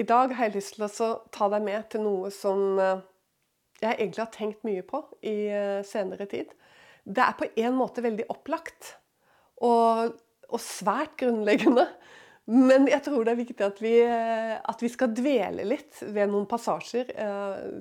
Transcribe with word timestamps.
I 0.00 0.06
dag 0.08 0.32
har 0.32 0.48
jeg 0.48 0.56
lyst 0.56 0.78
til 0.78 0.86
å 1.04 1.10
ta 1.34 1.50
deg 1.52 1.64
med 1.66 1.90
til 1.92 2.04
noe 2.06 2.30
som 2.32 2.78
eh, 2.80 3.02
jeg 3.82 3.98
egentlig 3.98 4.22
har 4.22 4.32
tenkt 4.32 4.64
mye 4.64 4.84
på 4.86 5.02
i 5.28 5.34
eh, 5.52 5.80
senere 5.84 6.26
tid. 6.30 6.54
Det 7.04 7.24
er 7.24 7.36
på 7.36 7.48
en 7.60 7.76
måte 7.76 8.04
veldig 8.04 8.28
opplagt 8.32 8.94
og, 9.66 10.16
og 10.48 10.62
svært 10.64 11.18
grunnleggende. 11.20 11.84
Men 12.50 12.88
jeg 12.88 13.04
tror 13.04 13.26
det 13.26 13.34
er 13.34 13.42
viktig 13.42 13.66
at 13.66 13.84
vi, 13.84 13.92
eh, 14.06 14.56
at 14.56 14.80
vi 14.80 14.92
skal 14.92 15.12
dvele 15.16 15.68
litt 15.68 16.00
ved 16.00 16.32
noen 16.32 16.48
passasjer, 16.48 17.12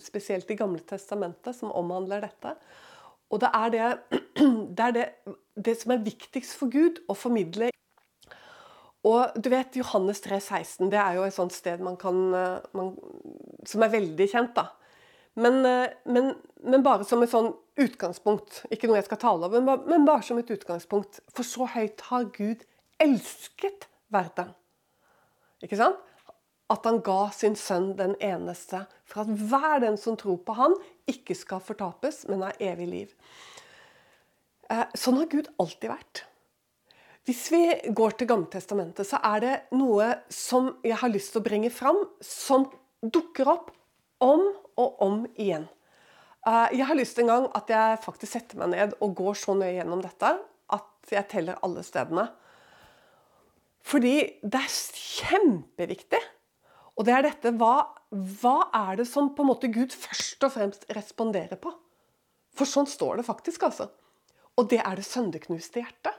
spesielt 0.03 0.51
i 0.51 0.59
Gamle 0.59 0.83
testamentet, 0.89 1.55
som 1.55 1.71
omhandler 1.71 2.27
dette. 2.27 2.55
Og 3.31 3.39
det 3.45 3.53
er 3.55 3.75
det, 3.77 3.89
det, 4.75 4.89
er 4.89 4.97
det, 4.97 5.09
det 5.55 5.79
som 5.79 5.95
er 5.95 6.03
viktigst 6.03 6.59
for 6.59 6.73
Gud 6.73 6.99
å 7.07 7.15
formidle 7.15 7.71
og 9.07 9.37
du 9.39 9.47
vet, 9.51 9.77
Johannes 9.79 10.19
3, 10.25 10.41
16, 10.43 10.89
det 10.91 10.99
er 10.99 11.15
jo 11.15 11.23
et 11.23 11.35
sånt 11.35 11.55
sted 11.55 11.79
man 11.83 11.95
kan, 11.99 12.17
eh, 12.35 12.57
man, 12.75 12.91
som 13.67 13.83
er 13.85 13.93
veldig 13.93 14.27
kjent. 14.27 14.55
da. 14.55 14.67
Men, 15.39 15.65
eh, 15.65 15.93
men, 16.05 16.33
men, 16.63 16.83
bare 16.83 17.05
som 17.07 17.23
et 17.23 17.31
sånn 17.31 17.53
utgangspunkt. 17.79 18.65
Ikke 18.73 18.89
noe 18.89 18.99
jeg 18.99 19.07
skal 19.07 19.21
tale 19.21 19.47
om, 19.47 19.55
men, 19.55 19.85
men 19.87 20.07
bare 20.07 20.25
som 20.27 20.39
et 20.41 20.51
utgangspunkt. 20.51 21.21
For 21.31 21.47
så 21.47 21.69
høyt 21.77 22.03
har 22.09 22.27
Gud 22.35 22.65
elsket 22.99 23.87
verden. 24.11 24.51
Ikke 25.63 25.79
sant? 25.79 25.99
At 26.69 26.83
han 26.85 26.99
ga 27.01 27.31
sin 27.33 27.55
sønn 27.57 27.93
den 27.97 28.13
eneste, 28.21 28.83
for 29.07 29.23
at 29.23 29.31
hver 29.31 29.79
den 29.81 29.95
som 29.97 30.19
tror 30.19 30.37
på 30.45 30.53
han, 30.59 30.75
ikke 31.09 31.33
skal 31.37 31.63
fortapes, 31.63 32.27
men 32.29 32.43
har 32.45 32.59
evig 32.61 32.89
liv. 32.91 33.15
Eh, 34.69 34.85
sånn 34.93 35.17
har 35.17 35.31
Gud 35.31 35.49
alltid 35.57 35.89
vært. 35.95 36.25
Hvis 37.29 37.51
vi 37.53 37.61
går 37.93 38.15
til 38.17 38.25
Gammeltestamentet, 38.25 39.05
så 39.05 39.19
er 39.21 39.41
det 39.43 39.55
noe 39.77 40.07
som 40.33 40.71
jeg 40.81 40.97
har 40.97 41.11
lyst 41.13 41.29
til 41.29 41.43
å 41.43 41.45
bringe 41.45 41.69
fram, 41.69 41.99
som 42.25 42.63
dukker 43.05 43.51
opp 43.51 43.67
om 44.25 44.47
og 44.81 45.03
om 45.05 45.19
igjen. 45.35 45.67
Eh, 46.49 46.79
jeg 46.79 46.87
har 46.89 46.97
lyst 46.97 47.13
til 47.19 47.27
en 47.27 47.29
gang 47.29 47.43
at 47.59 47.69
jeg 47.69 47.99
faktisk 48.01 48.33
setter 48.33 48.57
meg 48.57 48.71
ned 48.71 48.95
og 48.97 49.13
går 49.19 49.37
så 49.37 49.53
nøye 49.59 49.75
gjennom 49.75 50.01
dette 50.01 50.31
at 50.73 51.13
jeg 51.13 51.29
teller 51.29 51.59
alle 51.67 51.83
stedene. 51.85 52.23
Fordi 53.85 54.15
det 54.41 54.61
er 54.63 54.77
kjempeviktig. 54.97 56.21
Og 56.97 57.05
det 57.05 57.13
er 57.13 57.27
dette 57.27 57.51
hva, 57.59 57.75
hva 58.09 58.55
er 58.87 59.03
det 59.03 59.05
som 59.11 59.29
på 59.35 59.45
en 59.45 59.51
måte 59.51 59.69
Gud 59.75 59.93
først 59.93 60.47
og 60.47 60.55
fremst 60.55 60.89
responderer 60.97 61.61
på? 61.61 61.75
For 62.57 62.65
sånn 62.65 62.89
står 62.89 63.21
det 63.21 63.27
faktisk, 63.29 63.69
altså. 63.69 63.91
Og 64.57 64.73
det 64.73 64.81
er 64.81 64.97
det 64.97 65.05
søndeknuste 65.05 65.85
hjertet. 65.85 66.18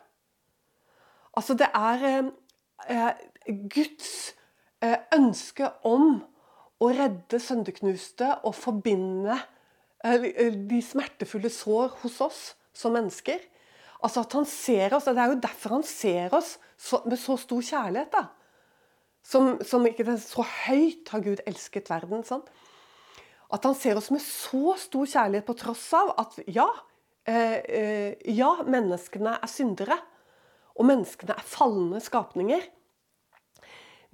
Altså, 1.41 1.56
det 1.56 1.70
er 1.72 2.02
eh, 2.05 2.27
eh, 2.92 3.55
Guds 3.72 4.10
eh, 4.84 4.98
ønske 5.16 5.70
om 5.88 6.19
å 6.80 6.88
redde 6.92 7.41
søndeknuste 7.41 8.28
og 8.44 8.55
forbinde 8.56 9.38
de 10.00 10.78
smertefulle 10.80 11.50
sår 11.52 11.91
hos 12.00 12.14
oss 12.24 12.38
som 12.77 12.94
mennesker. 12.97 13.41
Altså 14.00 14.22
at 14.24 14.36
han 14.36 14.47
ser 14.48 14.94
oss, 14.97 15.08
og 15.08 15.16
Det 15.16 15.22
er 15.22 15.32
jo 15.32 15.41
derfor 15.42 15.74
han 15.77 15.84
ser 15.84 16.32
oss 16.36 16.55
med 17.05 17.19
så 17.20 17.36
stor 17.41 17.60
kjærlighet. 17.60 18.12
da. 18.12 18.22
Som, 19.22 19.58
som 19.64 19.84
ikke 19.86 20.04
det, 20.08 20.20
Så 20.22 20.44
høyt 20.44 21.08
har 21.12 21.20
Gud 21.20 21.44
elsket 21.47 21.91
verden. 21.92 22.25
sånn. 22.25 22.44
At 23.52 23.64
han 23.64 23.75
ser 23.75 23.97
oss 23.97 24.10
med 24.10 24.25
så 24.25 24.77
stor 24.80 25.04
kjærlighet 25.04 25.44
på 25.44 25.58
tross 25.58 25.92
av 25.92 26.14
at 26.16 26.38
ja, 26.48 26.69
eh, 27.28 28.16
ja 28.25 28.54
menneskene 28.64 29.36
er 29.36 29.52
syndere. 29.52 30.00
Og 30.80 30.88
menneskene 30.88 31.36
er 31.36 31.46
falne 31.46 32.00
skapninger. 32.02 32.64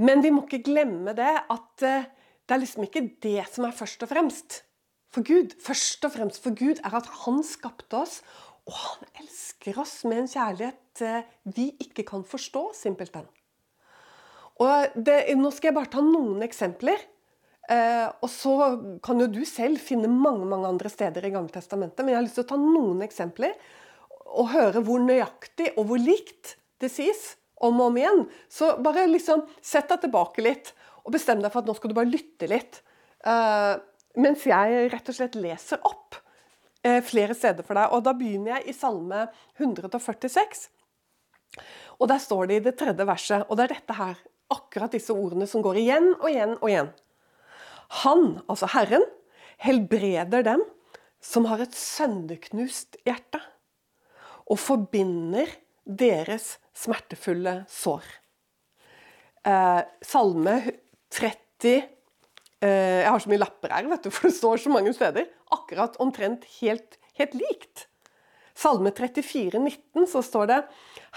Men 0.03 0.23
vi 0.25 0.33
må 0.35 0.45
ikke 0.45 0.65
glemme 0.67 1.15
det 1.17 1.33
at 1.33 1.87
eh, 1.87 2.09
det 2.47 2.55
er 2.55 2.63
liksom 2.63 2.87
ikke 2.87 3.07
det 3.23 3.47
som 3.51 3.67
er 3.67 3.77
først 3.77 4.03
og 4.05 4.11
fremst 4.11 4.61
for 5.15 5.27
Gud. 5.27 5.55
Først 5.63 6.05
og 6.07 6.13
fremst 6.15 6.43
for 6.43 6.57
Gud 6.59 6.83
er 6.83 6.99
at 6.99 7.09
han 7.25 7.41
skapte 7.47 8.03
oss, 8.03 8.21
og 8.67 8.77
han 8.77 9.23
elsker 9.23 9.79
oss 9.81 10.01
med 10.07 10.25
en 10.25 10.31
kjærlighet 10.31 11.03
eh, 11.07 11.33
vi 11.57 11.71
ikke 11.83 12.05
kan 12.07 12.27
forstå, 12.27 12.69
simpelthen. 12.77 13.27
Og 14.63 14.97
det, 14.97 15.21
Nå 15.37 15.53
skal 15.53 15.71
jeg 15.71 15.79
bare 15.79 15.93
ta 15.93 16.03
noen 16.05 16.45
eksempler. 16.45 17.03
Eh, 17.67 18.07
og 18.23 18.31
så 18.31 18.53
kan 19.05 19.19
jo 19.21 19.27
du 19.31 19.43
selv 19.49 19.81
finne 19.83 20.11
mange 20.11 20.47
mange 20.47 20.69
andre 20.71 20.91
steder 20.93 21.25
i 21.27 21.33
Gammeltestamentet, 21.35 22.05
men 22.05 22.15
jeg 22.15 22.21
har 22.21 22.27
lyst 22.29 22.39
til 22.39 22.47
å 22.47 22.51
ta 22.53 22.59
noen 22.61 23.03
eksempler 23.07 23.57
og 24.35 24.51
høre 24.53 24.83
hvor 24.85 25.03
nøyaktig 25.03 25.73
og 25.77 25.89
hvor 25.91 26.01
likt 26.03 26.57
det 26.83 26.91
sies 26.93 27.35
om 27.65 27.79
og 27.81 27.91
om 27.91 27.99
igjen, 28.01 28.23
så 28.53 28.75
bare 28.85 29.07
liksom 29.09 29.47
sett 29.65 29.89
deg 29.89 30.03
tilbake 30.05 30.45
litt 30.45 30.75
og 31.07 31.15
bestem 31.15 31.41
deg 31.41 31.53
for 31.53 31.63
at 31.63 31.71
nå 31.71 31.77
skal 31.79 31.93
du 31.93 31.97
bare 31.97 32.11
lytte 32.11 32.49
litt. 32.51 32.81
Uh, 33.25 33.79
mens 34.21 34.45
jeg 34.49 34.91
rett 34.93 35.09
og 35.09 35.17
slett 35.17 35.39
leser 35.39 35.81
opp 35.87 36.19
uh, 36.19 37.01
flere 37.07 37.37
steder 37.37 37.65
for 37.67 37.79
deg. 37.79 37.95
Og 37.95 38.03
da 38.05 38.13
begynner 38.19 38.57
jeg 38.57 38.73
i 38.73 38.77
Salme 38.77 39.27
146. 39.57 40.67
Og 41.97 42.11
der 42.11 42.21
står 42.21 42.51
det 42.51 42.59
i 42.59 42.65
det 42.67 42.77
tredje 42.81 43.07
verset, 43.09 43.47
og 43.47 43.57
det 43.57 43.69
er 43.69 43.77
dette 43.79 43.97
her, 43.97 44.19
akkurat 44.53 44.93
disse 44.93 45.15
ordene 45.15 45.47
som 45.49 45.63
går 45.65 45.81
igjen 45.81 46.13
og 46.19 46.29
igjen 46.29 46.57
og 46.59 46.69
igjen. 46.69 46.91
Han, 48.03 48.27
altså 48.51 48.69
Herren, 48.75 49.07
helbreder 49.63 50.45
dem 50.47 50.63
som 51.25 51.47
har 51.49 51.63
et 51.63 51.75
sønderknust 51.75 52.99
hjerte 53.07 53.41
og 54.47 54.61
forbinder 54.61 55.51
deres 55.87 56.57
smertefulle 56.77 57.61
sår. 57.71 58.07
Eh, 59.47 59.83
salme 60.03 60.57
30 61.15 61.71
eh, 61.71 63.03
Jeg 63.03 63.11
har 63.11 63.23
så 63.23 63.31
mye 63.31 63.43
lapper 63.43 63.75
her, 63.75 63.89
vet 63.91 64.07
du, 64.07 64.11
for 64.11 64.29
det 64.29 64.39
står 64.39 64.63
så 64.63 64.73
mange 64.73 64.95
steder. 64.97 65.29
Akkurat 65.55 65.99
omtrent 66.03 66.47
helt, 66.59 66.99
helt 67.19 67.37
likt. 67.39 67.87
Salme 68.57 68.91
34, 68.91 69.61
19, 69.61 70.07
så 70.11 70.23
står 70.25 70.51
det 70.51 70.61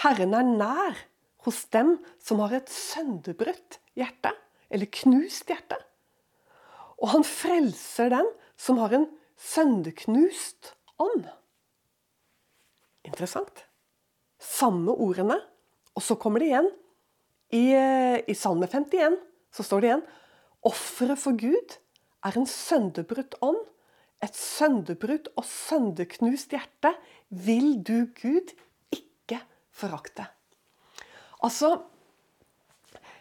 Herren 0.04 0.36
er 0.36 0.50
nær 0.50 1.06
hos 1.48 1.64
dem 1.74 1.96
som 2.22 2.42
har 2.44 2.58
et 2.58 2.72
sønderbrutt 2.72 3.80
hjerte, 3.98 4.34
eller 4.70 4.92
knust 5.00 5.50
hjerte. 5.50 5.80
Og 7.00 7.14
han 7.14 7.24
frelser 7.24 8.12
dem 8.12 8.28
som 8.60 8.80
har 8.82 8.94
en 8.98 9.08
sønderknust 9.40 10.74
ånd. 11.00 11.30
Interessant. 13.10 13.66
Samme 14.40 14.94
ordene. 14.94 15.40
Og 15.98 16.06
så 16.06 16.16
kommer 16.20 16.42
det 16.42 16.52
igjen. 16.52 16.70
I, 17.50 17.66
eh, 17.74 18.22
i 18.30 18.36
Salme 18.38 18.70
51 18.70 19.18
så 19.52 19.66
står 19.66 19.82
det 19.82 19.90
igjen 19.90 20.08
Offeret 20.70 21.18
for 21.18 21.34
Gud 21.40 21.78
er 22.28 22.38
en 22.38 22.48
sønderbrutt 22.50 23.38
ånd. 23.42 23.62
Et 24.22 24.36
sønderbrutt 24.36 25.30
og 25.40 25.46
sønderknust 25.48 26.52
hjerte 26.52 26.92
vil 27.30 27.78
du, 27.82 28.12
Gud, 28.20 28.52
ikke 28.92 29.40
forakte. 29.72 30.28
Altså 31.42 31.78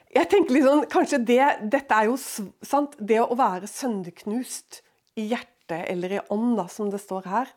Jeg 0.09 0.27
tenker 0.33 0.55
litt 0.57 0.65
sånn, 0.65 0.87
kanskje 0.91 1.19
det, 1.21 1.43
Dette 1.71 1.95
er 1.95 2.09
jo 2.09 2.17
sant, 2.19 2.97
det 2.99 3.21
å 3.21 3.37
være 3.39 3.69
sønderknust 3.71 4.81
i 5.21 5.29
hjertet 5.29 5.85
eller 5.93 6.15
i 6.17 6.23
ånd, 6.33 6.57
da, 6.57 6.65
som 6.73 6.89
det 6.91 7.01
står 7.03 7.29
her. 7.29 7.51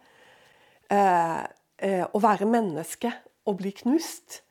Eh, 0.91 1.43
å 1.81 2.19
være 2.21 2.45
menneske 2.45 3.09
og 3.49 3.57
bli 3.57 3.71
knust, 3.73 4.41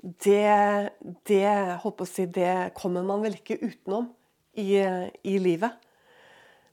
det, 0.00 0.90
det, 1.28 1.44
si, 2.08 2.24
det 2.32 2.72
kommer 2.76 3.04
man 3.04 3.24
vel 3.24 3.36
ikke 3.36 3.58
utenom 3.60 4.08
i, 4.56 4.78
i, 4.80 5.36
livet. 5.42 5.76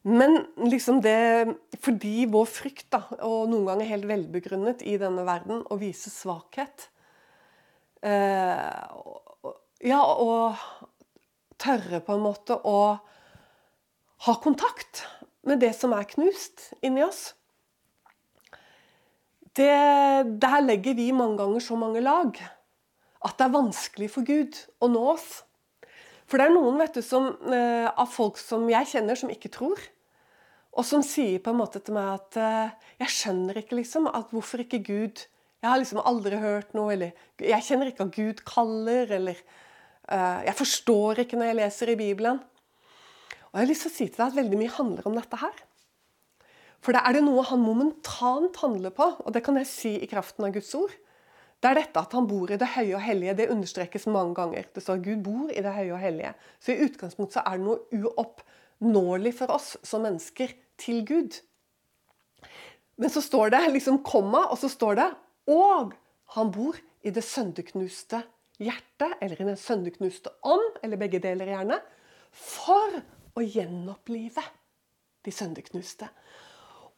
Men 0.07 0.37
liksom 0.63 1.01
det 1.03 1.57
Fordi 1.83 2.27
vår 2.31 2.45
frykt, 2.47 2.87
da, 2.93 3.01
og 3.27 3.49
noen 3.51 3.65
ganger 3.67 3.89
helt 3.89 4.07
velbegrunnet 4.07 4.85
i 4.87 4.95
denne 5.01 5.25
verden, 5.27 5.65
å 5.67 5.79
vise 5.81 6.13
svakhet 6.13 6.87
eh, 8.07 8.71
Ja, 9.83 9.99
og 9.99 10.55
tørre 11.59 12.00
på 12.05 12.15
en 12.15 12.23
måte 12.23 12.55
å 12.63 12.79
ha 14.27 14.33
kontakt 14.41 15.03
med 15.47 15.59
det 15.61 15.73
som 15.75 15.91
er 15.93 16.07
knust 16.09 16.69
inni 16.85 17.03
oss 17.05 17.33
det, 19.57 20.39
Der 20.42 20.62
legger 20.63 20.95
vi 20.98 21.12
mange 21.15 21.38
ganger 21.42 21.63
så 21.63 21.77
mange 21.80 22.04
lag 22.06 22.38
at 23.25 23.38
det 23.38 23.48
er 23.48 23.54
vanskelig 23.56 24.09
for 24.13 24.27
Gud 24.27 24.57
å 24.83 24.89
nå 24.92 25.04
oss. 25.15 25.42
For 26.27 26.39
det 26.39 26.48
er 26.48 26.56
noen 26.56 26.81
du, 26.94 27.01
som, 27.01 27.30
eh, 27.50 27.88
av 27.88 28.09
folk 28.12 28.38
som 28.38 28.68
jeg 28.69 28.89
kjenner, 28.92 29.15
som 29.15 29.31
ikke 29.31 29.51
tror. 29.51 29.80
Og 30.77 30.86
som 30.86 31.01
sier 31.01 31.39
på 31.42 31.51
en 31.54 31.62
måte 31.62 31.81
til 31.81 31.95
meg 31.98 32.19
at 32.19 32.38
eh, 32.38 32.75
jeg 33.01 33.15
skjønner 33.15 33.62
ikke 33.62 33.80
liksom 33.80 34.09
at 34.12 34.30
hvorfor 34.36 34.63
ikke 34.63 34.83
Gud 34.86 35.25
Jeg 35.57 35.71
har 35.71 35.80
liksom 35.81 36.03
aldri 36.06 36.38
hørt 36.38 36.75
noe, 36.77 36.92
eller 36.94 37.15
jeg 37.42 37.65
kjenner 37.65 37.89
ikke 37.89 38.06
at 38.06 38.12
Gud 38.13 38.44
kaller, 38.45 39.10
eller 39.10 39.39
eh, 40.06 40.44
Jeg 40.45 40.53
forstår 40.60 41.24
ikke 41.24 41.39
når 41.39 41.50
jeg 41.50 41.57
leser 41.57 41.89
i 41.89 41.98
Bibelen. 41.98 42.38
Og 43.48 43.57
jeg 43.57 43.63
har 43.63 43.71
lyst 43.71 43.88
til 43.88 43.92
å 43.92 43.95
si 43.95 44.06
til 44.06 44.19
deg 44.19 44.27
at 44.27 44.38
veldig 44.38 44.60
mye 44.60 44.75
handler 44.75 45.10
om 45.10 45.18
dette 45.18 45.39
her. 45.42 45.63
For 46.88 46.95
da 46.95 47.01
er 47.04 47.18
det 47.18 47.25
noe 47.25 47.44
han 47.44 47.60
momentant 47.60 48.62
handler 48.62 48.94
på, 48.95 49.10
og 49.19 49.34
det 49.36 49.42
kan 49.44 49.57
jeg 49.60 49.68
si 49.68 49.89
i 50.00 50.07
kraften 50.07 50.45
av 50.48 50.54
Guds 50.56 50.69
ord. 50.80 50.94
det 51.60 51.68
er 51.68 51.80
dette 51.81 52.00
at 52.00 52.13
han 52.16 52.28
bor 52.30 52.48
i 52.48 52.56
det 52.56 52.69
høye 52.78 52.94
og 52.95 53.01
hellige. 53.04 53.34
Det 53.36 53.50
understrekes 53.51 54.06
mange 54.07 54.38
ganger. 54.38 54.69
Det 54.72 54.84
står 54.86 55.01
at 55.01 55.04
Gud 55.04 55.24
bor 55.25 55.50
i 55.51 55.63
det 55.66 55.74
høye 55.75 55.92
og 55.92 56.00
hellige. 56.00 56.31
Så 56.63 56.72
i 56.72 56.86
utgangspunktet 56.86 57.42
så 57.42 57.44
er 57.44 57.57
det 57.57 57.66
noe 57.66 58.06
uoppnåelig 58.07 59.34
for 59.36 59.51
oss 59.51 59.74
som 59.84 60.06
mennesker 60.07 60.54
til 60.80 61.01
Gud. 61.10 61.42
Men 62.95 63.12
så 63.12 63.25
står 63.25 63.51
det 63.57 63.66
liksom 63.74 64.00
komma, 64.07 64.45
og 64.48 64.56
så 64.62 64.69
står 64.72 65.01
det 65.01 65.10
og 65.51 65.92
han 66.38 66.54
bor 66.56 66.80
i 67.04 67.12
det 67.12 67.25
sønderknuste 67.25 68.22
hjertet, 68.63 69.18
eller 69.19 69.42
i 69.42 69.50
den 69.51 69.60
sønderknuste 69.60 70.31
ånd, 70.48 70.80
eller 70.84 71.04
begge 71.04 71.19
deler 71.19 71.51
gjerne, 71.51 71.81
for 72.31 73.01
å 73.36 73.44
gjenopplive 73.44 74.45
de 75.28 75.36
sønderknuste. 75.36 76.07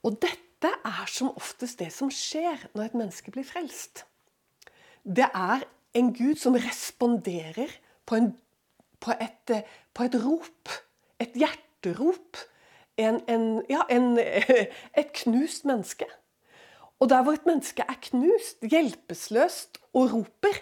Og 0.03 0.19
dette 0.21 0.69
er 0.85 1.09
som 1.11 1.31
oftest 1.35 1.79
det 1.79 1.91
som 1.95 2.11
skjer 2.13 2.69
når 2.73 2.89
et 2.89 3.01
menneske 3.01 3.31
blir 3.33 3.47
frelst 3.47 4.05
det 5.15 5.29
er 5.33 5.65
en 5.93 6.13
Gud 6.13 6.35
som 6.35 6.53
responderer 6.53 7.71
på, 8.05 8.15
en, 8.15 8.31
på, 8.99 9.15
et, 9.21 9.53
på 9.93 10.05
et, 10.05 10.15
rop. 10.25 10.73
Et 11.19 11.35
hjerterop. 11.35 12.37
En, 12.99 13.21
en, 13.29 13.47
ja, 13.69 13.85
et 15.01 15.11
knust 15.23 15.65
menneske. 15.65 16.05
Og 16.99 17.09
der 17.09 17.23
hvor 17.23 17.37
et 17.37 17.45
menneske 17.47 17.85
er 17.87 17.99
knust, 18.09 18.59
hjelpeløst 18.61 19.79
og 19.93 20.13
roper, 20.13 20.61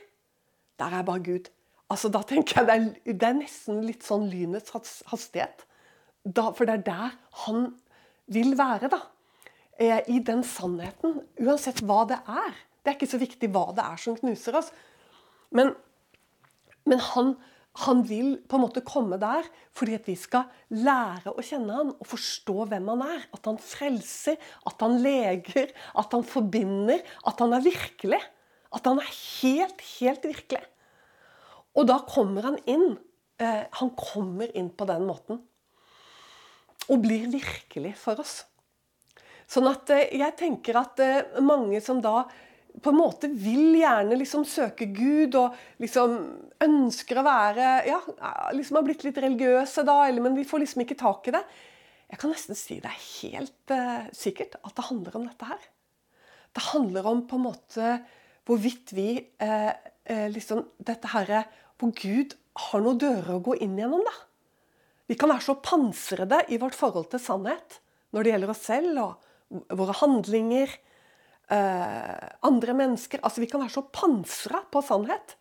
der 0.80 1.00
er 1.00 1.04
bare 1.04 1.24
Gud. 1.24 1.50
Altså, 1.90 2.10
Da 2.10 2.22
tenker 2.22 2.62
jeg 2.62 2.68
det 2.68 2.76
er, 2.76 3.14
det 3.14 3.28
er 3.28 3.40
nesten 3.40 3.82
litt 3.82 4.06
sånn 4.06 4.28
lynets 4.30 4.76
hastighet. 5.10 5.66
Da, 6.24 6.52
for 6.52 6.68
det 6.68 6.78
er 6.78 6.86
der 6.86 7.16
han 7.48 7.72
vil 8.28 8.58
være, 8.60 8.92
da. 8.92 9.00
I 9.78 10.20
den 10.26 10.42
sannheten. 10.48 11.20
Uansett 11.38 11.84
hva 11.86 12.02
det 12.10 12.18
er. 12.26 12.56
Det 12.82 12.94
er 12.94 12.98
ikke 12.98 13.12
så 13.12 13.20
viktig 13.22 13.50
hva 13.54 13.68
det 13.78 13.84
er 13.84 14.00
som 14.02 14.16
knuser 14.18 14.56
oss. 14.58 14.72
Men, 15.54 15.74
men 16.88 17.02
han, 17.12 17.34
han, 17.84 18.02
vil 18.08 18.38
på 18.48 18.58
en 18.58 18.64
måte 18.64 18.84
komme 18.88 19.20
der 19.22 19.46
fordi 19.78 19.98
at 20.00 20.08
vi 20.10 20.16
skal 20.18 20.48
lære 20.74 21.34
å 21.34 21.44
kjenne 21.46 21.76
han 21.78 21.92
og 21.94 22.10
forstå 22.10 22.66
hvem 22.72 22.90
han 22.94 23.04
er. 23.06 23.28
At 23.36 23.52
han 23.52 23.60
frelser, 23.62 24.40
at 24.66 24.82
han 24.82 24.98
leger, 25.04 25.70
at 26.00 26.16
han 26.16 26.26
forbinder, 26.26 27.04
at 27.30 27.44
han 27.44 27.54
er 27.60 27.68
virkelig. 27.68 28.24
At 28.74 28.90
han 28.90 29.04
er 29.04 29.12
helt, 29.12 29.84
helt 30.00 30.26
virkelig. 30.28 30.64
Og 31.78 31.86
da 31.92 32.02
kommer 32.10 32.50
han 32.50 32.58
inn. 32.66 32.96
Eh, 33.38 33.64
han 33.80 33.94
kommer 34.00 34.50
inn 34.58 34.72
på 34.74 34.88
den 34.90 35.06
måten. 35.06 35.44
Og 36.88 37.04
blir 37.04 37.28
virkelig 37.30 37.94
for 38.00 38.24
oss. 38.24 38.42
Sånn 39.48 39.70
at 39.72 39.90
eh, 39.96 40.12
jeg 40.20 40.36
tenker 40.40 40.80
at 40.82 41.00
eh, 41.04 41.40
mange 41.44 41.80
som 41.84 42.02
da 42.04 42.26
på 42.84 42.92
en 42.92 43.00
måte 43.00 43.30
vil 43.32 43.78
gjerne 43.80 44.18
liksom 44.20 44.44
søke 44.46 44.90
Gud 44.94 45.36
og 45.40 45.56
liksom 45.82 46.18
ønsker 46.62 47.18
å 47.18 47.26
være 47.26 47.70
Ja, 47.88 47.98
liksom 48.54 48.78
har 48.78 48.86
blitt 48.86 49.06
litt 49.08 49.18
religiøse, 49.24 49.86
da, 49.88 50.04
men 50.20 50.38
vi 50.38 50.46
får 50.46 50.62
liksom 50.62 50.84
ikke 50.84 51.00
tak 51.00 51.30
i 51.30 51.34
det. 51.34 51.42
Jeg 52.08 52.22
kan 52.22 52.32
nesten 52.32 52.60
si 52.60 52.78
det 52.84 52.92
er 52.92 53.08
helt 53.24 53.74
uh, 53.74 54.06
sikkert 54.16 54.60
at 54.62 54.76
det 54.78 54.86
handler 54.92 55.18
om 55.18 55.26
dette 55.26 55.50
her. 55.50 55.66
Det 56.54 56.66
handler 56.70 57.10
om 57.10 57.24
på 57.28 57.40
en 57.40 57.46
måte 57.48 57.96
hvorvidt 58.48 58.94
vi 58.96 59.10
uh, 59.44 59.74
uh, 59.74 60.28
liksom 60.32 60.64
Dette 60.78 61.10
herre 61.12 61.44
hvor 61.82 61.92
Gud 61.98 62.38
har 62.70 62.82
noen 62.86 63.02
dører 63.02 63.36
å 63.36 63.44
gå 63.44 63.58
inn 63.62 63.76
gjennom, 63.78 64.06
da. 64.06 64.14
Vi 65.10 65.18
kan 65.18 65.34
være 65.34 65.46
så 65.46 65.58
pansrede 65.64 66.44
i 66.54 66.62
vårt 66.62 66.78
forhold 66.78 67.10
til 67.12 67.22
sannhet 67.22 67.82
når 68.14 68.24
det 68.24 68.32
gjelder 68.34 68.54
oss 68.54 68.64
selv 68.70 69.02
og 69.02 69.27
våre 69.50 69.96
handlinger 70.02 70.72
eh, 71.54 72.28
andre 72.48 72.76
mennesker. 72.78 73.22
Altså 73.24 73.44
Vi 73.44 73.50
kan 73.52 73.64
være 73.64 73.76
så 73.78 73.86
pansra 73.94 74.64
på 74.72 74.84
sannhet. 74.86 75.38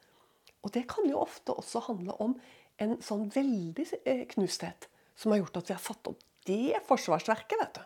Og 0.66 0.72
det 0.74 0.86
kan 0.90 1.06
jo 1.08 1.22
ofte 1.22 1.54
også 1.54 1.84
handle 1.86 2.16
om 2.22 2.34
en 2.82 2.96
sånn 3.04 3.28
veldig 3.32 3.86
eh, 4.04 4.24
knusthet 4.34 4.88
som 5.16 5.32
har 5.32 5.40
gjort 5.40 5.62
at 5.62 5.70
vi 5.70 5.76
har 5.76 5.84
satt 5.84 6.10
opp 6.10 6.24
det 6.46 6.80
forsvarsverket. 6.86 7.58
vet 7.60 7.78
du. 7.78 7.84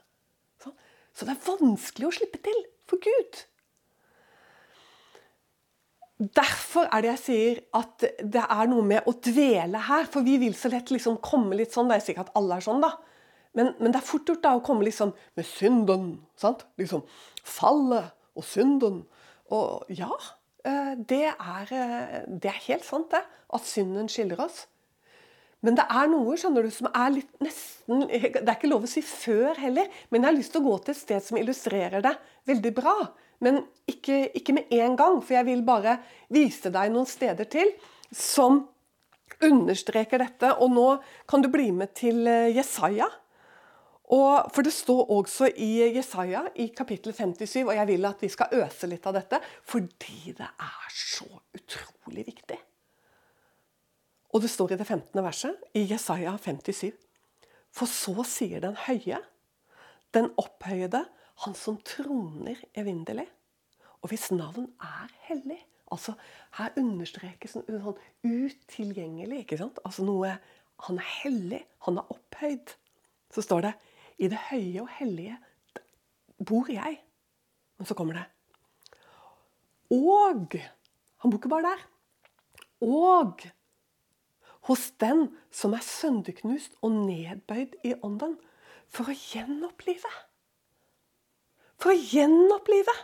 Så, 0.61 1.27
det 1.27 1.35
er 1.35 1.47
vanskelig 1.47 2.09
å 2.09 2.15
slippe 2.15 2.41
til 2.45 2.59
for 2.89 3.03
Gud. 3.03 3.45
Derfor 6.21 6.91
er 6.93 7.03
det 7.03 7.13
jeg 7.15 7.23
sier 7.23 7.61
at 7.77 8.05
det 8.21 8.43
er 8.43 8.69
noe 8.69 8.85
med 8.85 9.07
å 9.09 9.15
dvele 9.25 9.81
her. 9.87 10.09
For 10.13 10.27
vi 10.27 10.37
vil 10.43 10.57
så 10.59 10.69
lett 10.73 10.93
liksom 10.93 11.21
komme 11.25 11.57
litt 11.57 11.73
sånn. 11.73 11.89
Det 11.89 11.97
er 11.97 12.05
sikkert 12.05 12.29
at 12.29 12.41
alle 12.41 12.59
er 12.59 12.67
sånn, 12.67 12.83
da. 12.85 12.93
Men, 13.57 13.73
men, 13.81 13.91
det 13.91 13.99
er 13.99 14.07
fort 14.07 14.29
gjort 14.31 14.45
da 14.45 14.55
å 14.57 14.65
komme 14.65 14.87
liksom 14.87 15.13
med 15.39 15.47
synden. 15.47 16.11
sant? 16.39 16.67
Liksom 16.79 17.03
fallet 17.43 18.13
og 18.39 18.47
synden. 18.47 19.03
Og 19.51 19.91
ja, 19.91 20.11
eh, 20.65 20.93
det 20.97 21.25
er, 21.33 21.73
eh, 21.75 22.21
det 22.31 22.53
er 22.53 22.67
helt 22.69 22.87
sant, 22.87 23.11
det. 23.11 23.25
At 23.53 23.67
synden 23.67 24.09
skiller 24.09 24.45
oss. 24.47 24.67
Men 25.61 25.77
det 25.77 25.85
er 25.93 26.09
noe 26.09 26.37
skjønner 26.41 26.65
du, 26.65 26.71
som 26.73 26.89
er 26.89 27.11
litt 27.19 27.33
nesten 27.43 28.07
Det 28.09 28.47
er 28.47 28.55
ikke 28.55 28.71
lov 28.71 28.87
å 28.87 28.91
si 28.91 29.03
før 29.05 29.59
heller, 29.61 29.91
men 30.09 30.23
jeg 30.23 30.31
har 30.31 30.39
lyst 30.39 30.55
til 30.55 30.63
å 30.63 30.71
gå 30.71 30.77
til 30.85 30.95
et 30.95 31.01
sted 31.01 31.25
som 31.27 31.41
illustrerer 31.41 32.05
det 32.05 32.15
veldig 32.49 32.73
bra. 32.77 32.97
Men 33.45 33.63
ikke, 33.89 34.29
ikke 34.37 34.55
med 34.57 34.73
en 34.77 34.97
gang, 35.01 35.19
for 35.25 35.37
jeg 35.37 35.49
vil 35.49 35.65
bare 35.67 35.99
vise 36.33 36.73
deg 36.73 36.93
noen 36.93 37.09
steder 37.09 37.49
til 37.51 37.73
som 38.15 38.63
understreker 39.41 40.21
dette. 40.23 40.53
Og 40.61 40.73
nå 40.73 40.87
kan 41.31 41.43
du 41.43 41.51
bli 41.53 41.71
med 41.75 41.95
til 41.99 42.27
eh, 42.29 42.53
Jesaja. 42.55 43.09
Og, 44.11 44.49
for 44.51 44.67
det 44.67 44.73
står 44.75 45.13
også 45.15 45.53
i 45.63 45.69
Jesaja 45.95 46.43
i 46.59 46.67
kapittel 46.75 47.15
57, 47.15 47.63
og 47.63 47.77
jeg 47.77 47.87
vil 47.93 48.09
at 48.09 48.23
vi 48.25 48.31
skal 48.33 48.57
øse 48.59 48.89
litt 48.91 49.07
av 49.07 49.15
dette, 49.15 49.39
fordi 49.63 50.35
det 50.35 50.49
er 50.51 50.89
så 50.91 51.29
utrolig 51.55 52.27
viktig. 52.27 52.59
Og 54.35 54.43
det 54.43 54.51
står 54.51 54.75
i 54.75 54.79
det 54.81 54.87
15. 54.87 55.23
verset 55.23 55.79
i 55.79 55.85
Jesaja 55.91 56.35
57. 56.43 56.91
For 57.75 57.91
så 57.91 58.25
sier 58.27 58.63
den 58.63 58.75
høye, 58.89 59.21
den 60.15 60.31
opphøyede, 60.43 61.05
han 61.45 61.55
som 61.57 61.79
troner 61.87 62.59
evinnelig, 62.79 63.29
og 64.03 64.11
hvis 64.11 64.31
navn 64.35 64.67
er 64.83 65.13
hellig. 65.29 65.61
Altså, 65.91 66.15
Her 66.59 66.75
understrekes 66.79 67.57
en 67.57 67.65
sånn 67.67 67.99
utilgjengelig. 68.23 69.43
ikke 69.43 69.59
sant? 69.59 69.79
Altså 69.85 70.07
noe 70.07 70.39
Han 70.87 70.97
er 70.97 71.09
hellig, 71.23 71.61
han 71.85 71.99
er 72.01 72.13
opphøyd. 72.15 72.71
Så 73.35 73.43
står 73.45 73.67
det 73.67 73.73
i 74.21 74.29
det 74.29 74.41
høye 74.51 74.83
og 74.85 74.91
hellige 74.99 75.39
bor 76.47 76.69
jeg. 76.73 77.01
Men 77.81 77.89
så 77.89 77.97
kommer 77.97 78.21
det. 78.21 78.27
Og 79.91 80.61
Han 81.21 81.31
bor 81.31 81.37
ikke 81.37 81.53
bare 81.53 81.73
der. 81.73 81.81
Og 82.81 83.43
hos 84.69 84.91
den 85.01 85.27
som 85.53 85.75
er 85.77 85.85
sønderknust 85.85 86.77
og 86.81 86.95
nedbøyd 86.95 87.77
i 87.85 87.93
ånden, 88.01 88.39
for 88.89 89.11
å 89.11 89.17
gjenopplive. 89.17 90.11
For 91.81 91.93
å 91.93 91.99
gjenopplive 91.99 92.95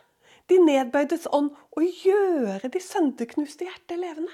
de 0.50 0.58
nedbøydes 0.62 1.28
ånd 1.34 1.52
og 1.76 2.02
gjøre 2.06 2.72
de 2.72 2.82
sønderknuste 2.82 3.68
hjerter 3.68 4.00
levende. 4.00 4.32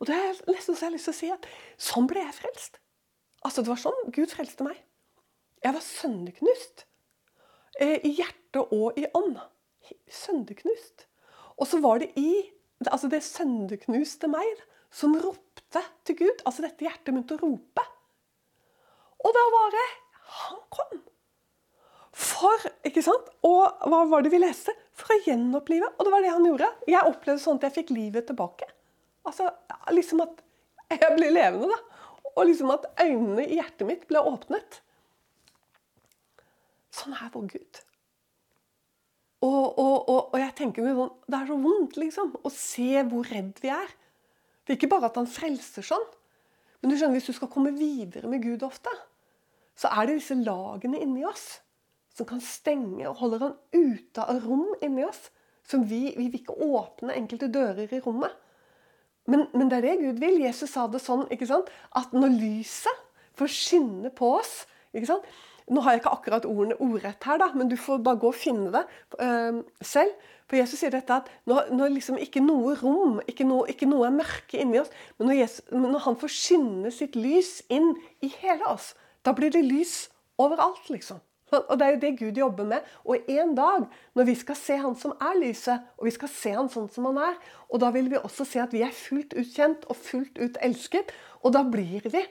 Og 0.00 0.08
det 0.10 0.16
er 0.16 0.42
nesten 0.50 0.74
så 0.74 0.86
jeg 0.86 0.88
har 0.88 0.96
lyst 0.96 1.08
til 1.10 1.14
å 1.14 1.20
si 1.20 1.32
at 1.34 1.48
Sånn 1.90 2.06
ble 2.10 2.22
jeg 2.24 2.36
frelst. 2.38 2.80
Altså 3.44 3.62
Det 3.62 3.72
var 3.72 3.82
sånn 3.82 4.06
Gud 4.14 4.32
frelste 4.32 4.66
meg. 4.66 4.78
Jeg 5.60 5.76
var 5.76 5.84
sønderknust. 5.84 6.86
Eh, 7.80 7.98
I 8.06 8.14
hjerte 8.16 8.64
og 8.72 8.98
i 8.98 9.06
ånd. 9.16 9.36
Sønderknust. 10.08 11.06
Og 11.60 11.68
så 11.68 11.80
var 11.84 12.00
det 12.00 12.12
i 12.20 12.48
altså 12.88 13.10
det 13.12 13.20
sønderknuste 13.26 14.30
meg 14.32 14.62
som 14.90 15.16
ropte 15.20 15.82
til 16.08 16.16
Gud. 16.22 16.42
Altså 16.48 16.64
dette 16.64 16.86
hjertet 16.86 17.12
begynte 17.12 17.36
å 17.36 17.42
rope. 17.42 17.84
Og 19.20 19.36
da 19.36 19.46
var 19.52 19.74
det 19.76 19.88
Han 20.40 20.60
kom. 20.70 21.00
For, 22.20 22.66
ikke 22.86 23.02
sant? 23.02 23.26
Og 23.46 23.86
hva 23.90 24.04
var 24.10 24.22
det 24.22 24.30
vi 24.32 24.38
leste? 24.40 24.72
For 24.96 25.14
å 25.14 25.22
gjenopplive. 25.26 25.88
Og 25.96 26.06
det 26.06 26.12
var 26.12 26.22
det 26.24 26.32
han 26.34 26.46
gjorde. 26.46 26.68
Jeg 26.90 27.08
opplevde 27.08 27.42
sånn 27.42 27.58
at 27.58 27.66
jeg 27.66 27.76
fikk 27.80 27.90
livet 27.96 28.28
tilbake. 28.28 28.68
Altså, 29.26 29.48
liksom 29.90 30.22
at 30.24 30.38
jeg 30.90 31.16
ble 31.16 31.32
levende, 31.34 31.70
da. 31.70 32.06
Og 32.36 32.46
liksom 32.46 32.70
at 32.74 32.86
øynene 33.02 33.46
i 33.46 33.58
hjertet 33.58 33.88
mitt 33.88 34.06
ble 34.10 34.22
åpnet. 34.26 34.80
Sånn 37.00 37.16
er 37.16 37.32
vår 37.32 37.48
Gud. 37.54 37.80
Og, 39.40 39.78
og, 39.80 39.96
og, 40.12 40.18
og 40.34 40.36
jeg 40.36 40.52
tenker 40.58 40.84
Det 40.84 41.36
er 41.38 41.46
så 41.48 41.56
vondt 41.56 41.96
liksom, 41.96 42.34
å 42.44 42.52
se 42.52 43.04
hvor 43.08 43.28
redd 43.32 43.60
vi 43.62 43.72
er. 43.72 43.94
Det 44.64 44.74
er 44.74 44.78
ikke 44.78 44.90
bare 44.92 45.08
at 45.08 45.16
han 45.16 45.30
frelser 45.30 45.86
sånn. 45.86 46.04
Men 46.80 46.92
du 46.92 46.96
skjønner, 46.96 47.16
hvis 47.16 47.30
du 47.30 47.36
skal 47.36 47.50
komme 47.52 47.72
videre 47.76 48.28
med 48.28 48.44
Gud 48.44 48.62
ofte, 48.64 48.92
så 49.76 49.88
er 49.96 50.08
det 50.08 50.20
disse 50.20 50.36
lagene 50.36 51.00
inni 51.00 51.24
oss 51.28 51.62
som 52.16 52.28
kan 52.28 52.40
stenge 52.44 53.06
og 53.08 53.20
holder 53.20 53.44
han 53.46 53.56
ute 53.72 54.24
av 54.24 54.42
rom 54.44 54.68
inni 54.84 55.04
oss. 55.06 55.28
Som 55.64 55.84
vi, 55.86 56.10
vi 56.16 56.26
vil 56.28 56.40
ikke 56.40 56.56
åpne 56.66 57.14
enkelte 57.14 57.48
dører 57.52 57.92
i 57.94 58.00
rommet. 58.02 58.32
Men, 59.30 59.44
men, 59.54 59.68
det 59.70 59.78
er 59.78 59.86
det 59.86 60.00
Gud 60.00 60.20
vil. 60.20 60.40
Jesus 60.42 60.72
sa 60.72 60.86
det 60.90 61.02
sånn 61.04 61.28
ikke 61.30 61.46
sant? 61.48 61.68
at 61.96 62.12
når 62.16 62.34
lyset 62.34 63.04
får 63.38 63.52
skinne 63.54 64.10
på 64.16 64.32
oss 64.40 64.64
ikke 64.96 65.12
sant? 65.12 65.28
Nå 65.70 65.84
har 65.84 65.94
jeg 65.94 66.02
ikke 66.02 66.12
akkurat 66.16 66.48
ordene 66.48 66.76
ordrett 66.82 67.26
her, 67.28 67.38
da, 67.40 67.50
men 67.54 67.70
du 67.70 67.76
får 67.78 68.02
bare 68.04 68.18
gå 68.20 68.30
og 68.32 68.36
finne 68.38 68.72
det 68.74 68.84
uh, 69.22 69.60
selv. 69.84 70.12
For 70.50 70.58
Jesus 70.58 70.80
sier 70.82 70.90
dette 70.90 71.14
at 71.14 71.28
når, 71.46 71.70
når 71.78 71.92
liksom 71.94 72.18
ikke 72.18 72.42
noe 72.42 72.74
rom, 72.80 73.20
ikke 73.30 73.46
noe, 73.46 73.68
ikke 73.70 73.86
noe 73.86 74.08
er 74.08 74.16
mørke 74.16 74.58
inni 74.58 74.80
oss, 74.82 74.90
men 75.18 75.30
når, 75.30 75.36
Jesus, 75.44 75.64
når 75.70 76.02
han 76.08 76.18
får 76.18 76.34
skinne 76.34 76.90
sitt 76.94 77.14
lys 77.14 77.60
inn 77.70 77.92
i 78.18 78.32
hele 78.40 78.66
oss, 78.66 78.96
da 79.22 79.34
blir 79.36 79.52
det 79.54 79.62
lys 79.62 80.08
overalt, 80.42 80.88
liksom. 80.90 81.20
Og 81.50 81.78
Det 81.78 81.86
er 81.86 81.94
jo 81.94 82.00
det 82.00 82.18
Gud 82.18 82.36
jobber 82.38 82.64
med. 82.64 82.86
Og 83.04 83.16
en 83.28 83.54
dag, 83.54 83.86
når 84.14 84.24
vi 84.24 84.34
skal 84.38 84.56
se 84.56 84.76
Han 84.76 84.94
som 84.94 85.14
er 85.20 85.38
lyset, 85.40 85.82
og 85.98 86.06
vi 86.06 86.12
skal 86.14 86.30
se 86.30 86.52
Han 86.54 86.70
sånn 86.70 86.88
som 86.94 87.08
Han 87.10 87.18
er, 87.18 87.38
og 87.68 87.82
da 87.82 87.90
vil 87.90 88.10
vi 88.10 88.20
også 88.20 88.46
se 88.46 88.62
at 88.62 88.74
vi 88.74 88.84
er 88.86 88.94
fullt 88.94 89.34
ut 89.34 89.54
kjent 89.54 89.86
og 89.90 89.98
fullt 89.98 90.38
ut 90.38 90.58
elsket, 90.62 91.10
og 91.42 91.54
da 91.56 91.64
blir 91.66 92.06
vi 92.06 92.22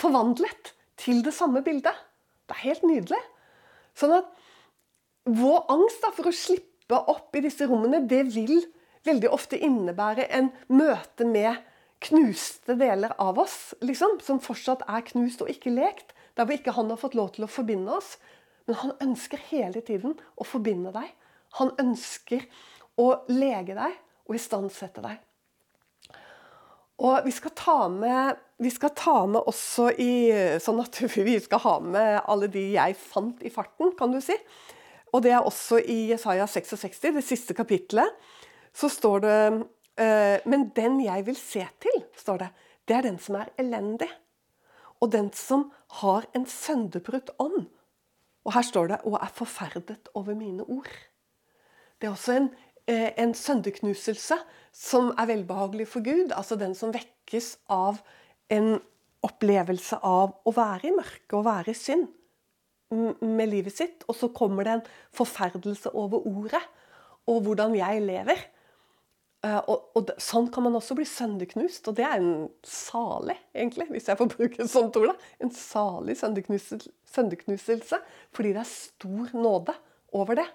forvandlet 0.00 0.72
til 0.96 1.22
det 1.24 1.34
samme 1.36 1.62
bildet. 1.64 1.92
Det 2.46 2.56
er 2.56 2.64
helt 2.68 2.86
nydelig. 2.86 3.22
Sånn 3.96 4.14
at 4.18 4.28
vår 5.26 5.64
angst 5.72 6.04
da, 6.04 6.12
for 6.14 6.30
å 6.30 6.34
slippe 6.34 6.98
opp 7.10 7.34
i 7.36 7.42
disse 7.44 7.66
rommene, 7.66 8.04
det 8.06 8.22
vil 8.30 8.60
veldig 9.06 9.30
ofte 9.34 9.58
innebære 9.62 10.28
en 10.34 10.52
møte 10.70 11.26
med 11.26 11.58
knuste 12.06 12.76
deler 12.78 13.14
av 13.22 13.38
oss, 13.40 13.74
liksom, 13.82 14.18
som 14.22 14.42
fortsatt 14.42 14.84
er 14.86 15.04
knust 15.10 15.42
og 15.42 15.50
ikke 15.50 15.72
lekt. 15.74 16.12
Der 16.36 16.44
hvor 16.44 16.58
ikke 16.58 16.74
han 16.76 16.90
har 16.92 17.00
fått 17.00 17.16
lov 17.16 17.32
til 17.34 17.46
å 17.46 17.50
forbinde 17.50 17.94
oss. 17.96 18.16
Men 18.66 18.78
han 18.82 18.96
ønsker 19.02 19.40
hele 19.48 19.80
tiden 19.84 20.16
å 20.36 20.46
forbinde 20.46 20.92
deg. 20.94 21.08
Han 21.60 21.72
ønsker 21.80 22.44
å 23.00 23.08
lege 23.30 23.76
deg 23.78 23.94
og 24.26 24.36
istandsette 24.36 25.04
deg. 25.04 25.22
Og 27.06 27.26
vi 27.26 27.32
skal 27.34 27.52
ta 27.56 27.78
med, 27.92 28.40
vi 28.62 28.70
skal 28.72 28.94
ta 28.96 29.16
med 29.28 29.44
også 29.44 29.90
i 30.00 30.12
Sånn 30.62 30.80
at 30.80 31.00
vi 31.16 31.36
skal 31.44 31.62
ha 31.64 31.76
med 31.84 32.20
alle 32.24 32.48
de 32.52 32.64
jeg 32.74 32.96
fant 32.98 33.42
i 33.44 33.52
farten, 33.52 33.92
kan 33.98 34.14
du 34.14 34.20
si. 34.24 34.36
Og 35.14 35.22
det 35.24 35.32
er 35.32 35.44
også 35.44 35.78
i 35.80 36.10
Jesaja 36.10 36.46
66, 36.50 37.00
det 37.14 37.24
siste 37.24 37.54
kapitlet, 37.56 38.10
så 38.76 38.90
står 38.92 39.22
det 39.24 39.38
eh, 40.02 40.42
Men 40.44 40.70
den 40.76 41.00
jeg 41.04 41.26
vil 41.28 41.38
se 41.38 41.64
til, 41.80 42.02
står 42.18 42.44
det, 42.44 42.50
det 42.88 42.96
er 42.96 43.06
den 43.06 43.18
som 43.22 43.38
er 43.40 43.52
elendig. 43.60 44.10
Og 45.00 45.12
den 45.12 45.30
som 45.36 45.70
har 46.00 46.26
en 46.36 46.46
sønderbrutt 46.48 47.32
ånd. 47.38 47.66
Og 48.46 48.54
her 48.54 48.62
står 48.62 48.86
det 48.88 48.98
'og 49.04 49.18
er 49.20 49.32
forferdet 49.34 50.08
over 50.14 50.34
mine 50.34 50.62
ord'. 50.62 51.10
Det 52.00 52.06
er 52.06 52.12
også 52.12 52.32
en, 52.32 52.50
eh, 52.88 53.10
en 53.18 53.34
sønderknuselse 53.34 54.36
som 54.72 55.14
er 55.18 55.26
velbehagelig 55.26 55.88
for 55.88 56.00
Gud. 56.00 56.32
Altså 56.32 56.56
den 56.56 56.74
som 56.74 56.92
vekkes 56.92 57.58
av 57.68 57.98
en 58.52 58.76
opplevelse 59.26 59.98
av 60.06 60.36
å 60.46 60.54
være 60.54 60.90
i 60.90 60.94
mørket 60.94 61.36
og 61.38 61.46
være 61.48 61.72
i 61.72 61.78
synd 61.78 62.06
med 63.20 63.50
livet 63.50 63.74
sitt. 63.74 64.04
Og 64.06 64.18
så 64.18 64.30
kommer 64.34 64.66
det 64.66 64.76
en 64.76 64.84
forferdelse 65.16 65.94
over 65.96 66.26
ordet 66.28 66.62
og 67.26 67.42
hvordan 67.46 67.74
jeg 67.74 68.04
lever. 68.06 68.44
Eh, 69.46 69.58
og, 69.66 69.90
og, 69.98 70.12
Sånn 70.22 70.48
kan 70.52 70.64
man 70.66 70.76
også 70.78 70.96
bli 70.98 71.06
sønderknust, 71.08 71.88
og 71.90 71.96
det 71.98 72.06
er 72.06 72.20
en 72.20 72.46
salig, 72.66 73.36
egentlig, 73.54 73.88
hvis 73.92 74.06
jeg 74.10 74.18
får 74.20 74.30
bruke 74.32 74.62
et 74.62 74.70
sånt 74.72 74.96
ord. 75.00 75.16
En 75.42 75.52
salig 75.54 76.16
sønderknuselse, 76.20 78.00
fordi 78.34 78.54
det 78.54 78.62
er 78.62 78.70
stor 78.70 79.34
nåde 79.36 79.74
over 80.16 80.40
det. 80.40 80.46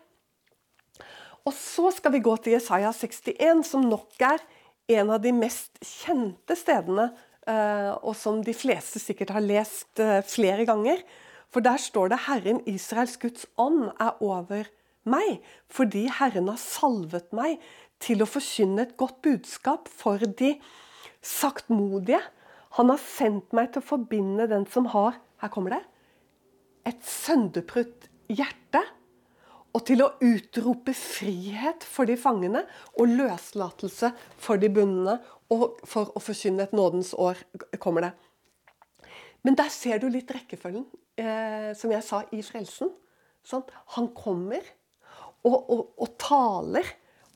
Og 1.42 1.54
så 1.58 1.90
skal 1.96 2.14
vi 2.14 2.24
gå 2.24 2.34
til 2.38 2.56
Jesaja 2.56 2.92
61, 2.94 3.66
som 3.68 3.86
nok 3.90 4.20
er 4.24 4.44
en 4.92 5.12
av 5.14 5.22
de 5.24 5.32
mest 5.34 5.80
kjente 5.82 6.58
stedene, 6.58 7.10
og 8.02 8.16
som 8.18 8.42
de 8.46 8.56
fleste 8.56 9.02
sikkert 9.02 9.34
har 9.36 9.44
lest 9.44 10.02
eh, 10.02 10.22
flere 10.28 10.66
ganger. 10.70 11.04
For 11.52 11.64
der 11.64 11.78
står 11.78 12.12
det 12.12 12.20
'Herren 12.28 12.62
Israels 12.66 13.18
Guds 13.18 13.46
ånd 13.58 13.92
er 14.00 14.22
over 14.22 14.70
meg', 15.06 15.42
fordi 15.68 16.08
Herren 16.08 16.48
har 16.48 16.62
salvet 16.62 17.34
meg 17.34 17.60
til 18.00 18.22
å 18.22 18.30
forkynne 18.30 18.82
et 18.82 18.98
godt 18.98 19.22
budskap 19.22 19.90
for 19.90 20.18
de 20.18 20.56
saktmodige. 21.22 22.22
Han 22.80 22.90
har 22.90 23.02
sendt 23.04 23.52
meg 23.54 23.74
til 23.74 23.82
å 23.84 23.90
forbinde 23.90 24.48
den 24.48 24.66
som 24.66 24.86
har 24.86 25.20
her 25.42 25.50
kommer 25.50 25.74
det, 25.74 25.82
et 26.86 27.02
sønderprutt 27.06 28.08
hjerte 28.30 28.82
og 29.72 29.86
til 29.88 30.04
å 30.04 30.12
utrope 30.26 30.94
frihet 30.98 31.86
for 31.88 32.10
de 32.10 32.18
fangene 32.20 32.64
og 33.00 33.14
løslatelse 33.14 34.12
for 34.42 34.62
de 34.62 34.70
bundne. 34.74 35.18
Og 35.52 35.82
for 35.88 36.14
å 36.16 36.22
forkynne 36.24 36.64
et 36.64 36.76
nådens 36.76 37.14
år 37.20 37.40
kommer 37.84 38.08
det. 38.08 38.12
Men 39.44 39.58
der 39.58 39.72
ser 39.74 40.00
du 40.00 40.08
litt 40.12 40.30
rekkefølgen, 40.32 40.86
eh, 41.18 41.72
som 41.78 41.92
jeg 41.92 42.06
sa, 42.06 42.22
i 42.32 42.42
frelsen. 42.46 42.92
Sant? 43.44 43.72
Han 43.98 44.12
kommer 44.14 44.62
og, 45.44 45.58
og, 45.58 45.82
og, 45.98 46.10
taler. 46.22 46.86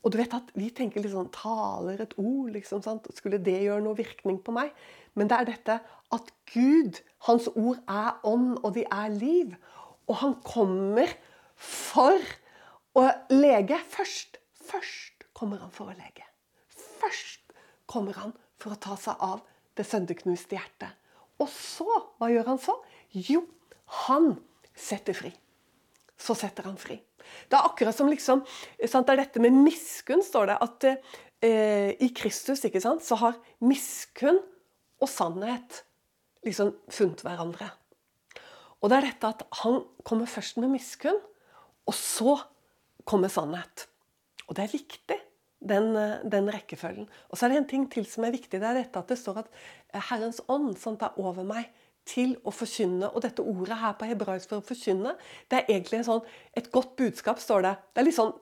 Og 0.05 0.13
du 0.13 0.19
vet 0.19 0.35
at 0.37 0.51
Vi 0.53 0.69
tenker 0.69 1.01
litt 1.01 1.15
sånn 1.15 1.31
Taler 1.33 2.03
et 2.03 2.13
ord, 2.21 2.51
liksom. 2.53 2.83
Sant? 2.85 3.09
Skulle 3.17 3.41
det 3.41 3.57
gjøre 3.63 3.81
noe 3.83 3.97
virkning 3.97 4.37
på 4.45 4.53
meg? 4.53 4.75
Men 5.17 5.31
det 5.31 5.39
er 5.39 5.49
dette 5.49 5.79
at 6.13 6.29
Gud, 6.53 7.01
hans 7.25 7.47
ord 7.55 7.81
er 7.89 8.19
ånd, 8.27 8.59
og 8.61 8.75
de 8.77 8.85
er 8.85 9.15
liv. 9.15 9.55
Og 10.05 10.19
han 10.21 10.37
kommer 10.45 11.09
for 11.57 12.21
å 12.95 13.07
lege 13.33 13.79
først. 13.89 14.37
Først 14.69 15.25
kommer 15.33 15.63
han 15.63 15.73
for 15.73 15.89
å 15.89 15.97
lege. 15.97 16.27
Først 17.01 17.44
kommer 17.89 18.17
han 18.21 18.33
for 18.61 18.75
å 18.75 18.79
ta 18.81 18.95
seg 18.99 19.21
av 19.23 19.43
det 19.75 19.85
sønderknuste 19.87 20.57
hjertet. 20.57 20.93
Og 21.41 21.49
så, 21.51 21.87
hva 22.19 22.29
gjør 22.31 22.53
han 22.53 22.61
så? 22.61 22.77
Jo, 23.11 23.43
han 24.07 24.35
setter 24.75 25.17
fri. 25.17 25.33
Så 26.15 26.35
setter 26.37 26.69
han 26.69 26.79
fri. 26.79 26.97
Det 27.49 27.57
er 27.57 27.67
akkurat 27.67 27.95
som 27.97 28.09
liksom, 28.11 28.43
sant, 28.87 29.07
det 29.07 29.15
er 29.15 29.23
dette 29.25 29.41
med 29.43 29.55
miskunn, 29.65 30.23
står 30.23 30.51
det. 30.51 30.57
At 30.63 30.87
eh, 30.87 31.91
i 31.99 32.11
Kristus 32.15 32.63
ikke 32.67 32.83
sant, 32.83 33.03
så 33.03 33.17
har 33.19 33.39
miskunn 33.65 34.39
og 35.01 35.11
sannhet 35.11 35.83
liksom 36.45 36.71
funnet 36.93 37.23
hverandre. 37.25 37.67
Og 38.79 38.91
det 38.91 38.99
er 38.99 39.07
dette 39.09 39.31
at 39.33 39.43
han 39.63 39.81
kommer 40.05 40.29
først 40.29 40.59
med 40.61 40.71
miskunn, 40.75 41.17
og 41.85 41.95
så 41.97 42.37
kommer 43.05 43.31
sannhet. 43.33 43.87
Og 44.45 44.55
det 44.57 44.65
er 44.65 44.75
viktig, 44.75 45.17
den, 45.67 45.95
den, 46.29 46.51
rekkefølgen. 46.53 47.07
Og 47.29 47.37
så 47.37 47.45
er 47.45 47.53
det 47.53 47.61
en 47.61 47.71
ting 47.71 47.87
til 47.91 48.05
som 48.09 48.27
er 48.27 48.35
viktig. 48.35 48.59
Det 48.59 48.69
er 48.69 48.79
dette 48.79 49.01
at 49.01 49.11
det 49.11 49.17
står 49.19 49.41
at 49.43 49.49
Herrens 50.11 50.41
ånd 50.51 50.75
som 50.81 50.97
tar 51.01 51.17
over 51.21 51.47
meg 51.47 51.71
til 52.05 52.35
å 52.45 52.53
forkynne. 52.53 53.09
Og 53.11 53.23
dette 53.25 53.43
ordet 53.43 53.79
her 53.81 53.97
på 53.97 54.09
hebraisk 54.09 54.51
for 54.51 54.61
å 54.61 54.67
forkynne, 54.67 55.15
det 55.51 55.61
er 55.61 55.75
egentlig 55.77 56.03
sånn, 56.07 56.23
et 56.57 56.69
godt 56.73 56.95
budskap, 56.99 57.41
står 57.41 57.65
det. 57.65 57.75
Det 57.93 58.03
er 58.03 58.09
litt, 58.09 58.17
sånn, 58.19 58.33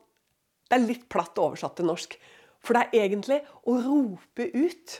det 0.68 0.78
er 0.78 0.86
litt 0.86 1.08
platt 1.12 1.40
oversatt 1.40 1.78
til 1.80 1.88
norsk. 1.88 2.18
For 2.64 2.76
det 2.76 2.86
er 2.86 3.06
egentlig 3.08 3.40
å 3.68 3.76
rope 3.84 4.48
ut 4.52 4.98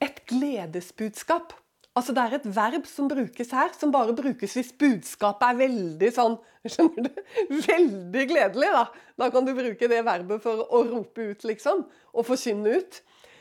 et 0.00 0.22
gledesbudskap. 0.32 1.52
Altså 1.98 2.14
Det 2.14 2.22
er 2.22 2.36
et 2.36 2.46
verb 2.56 2.86
som 2.86 3.08
brukes 3.10 3.50
her, 3.50 3.72
som 3.74 3.92
bare 3.92 4.14
brukes 4.14 4.54
hvis 4.54 4.72
budskapet 4.78 5.48
er 5.48 5.58
veldig 5.58 6.10
sånn 6.14 6.36
skjønner 6.68 7.08
du? 7.08 7.22
Veldig 7.70 8.26
gledelig. 8.30 8.68
Da 8.76 8.84
Da 9.18 9.30
kan 9.34 9.46
du 9.46 9.54
bruke 9.56 9.88
det 9.90 10.04
verbet 10.06 10.44
for 10.44 10.62
å 10.70 10.82
rope 10.86 11.32
ut, 11.32 11.46
liksom. 11.48 11.82
Og 12.14 12.26
forkynne 12.28 12.76
ut. 12.78 13.00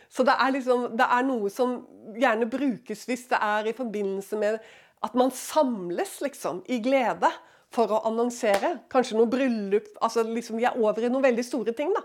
Så 0.09 0.25
det 0.25 0.33
er, 0.33 0.53
liksom, 0.55 0.87
det 0.97 1.05
er 1.05 1.25
noe 1.27 1.51
som 1.53 1.75
gjerne 2.17 2.47
brukes 2.49 3.05
hvis 3.05 3.27
det 3.29 3.37
er 3.45 3.69
i 3.69 3.75
forbindelse 3.77 4.39
med 4.41 4.57
at 5.05 5.13
man 5.15 5.29
samles 5.31 6.17
liksom, 6.25 6.63
i 6.67 6.79
glede 6.83 7.29
for 7.71 7.93
å 7.93 8.01
annonsere. 8.09 8.79
Kanskje 8.89 9.19
noe 9.19 9.29
bryllup 9.29 9.93
altså 10.01 10.25
liksom 10.25 10.57
Vi 10.57 10.65
er 10.65 10.79
over 10.79 11.05
i 11.05 11.11
noen 11.13 11.27
veldig 11.29 11.45
store 11.45 11.75
ting. 11.77 11.93
da 11.93 12.03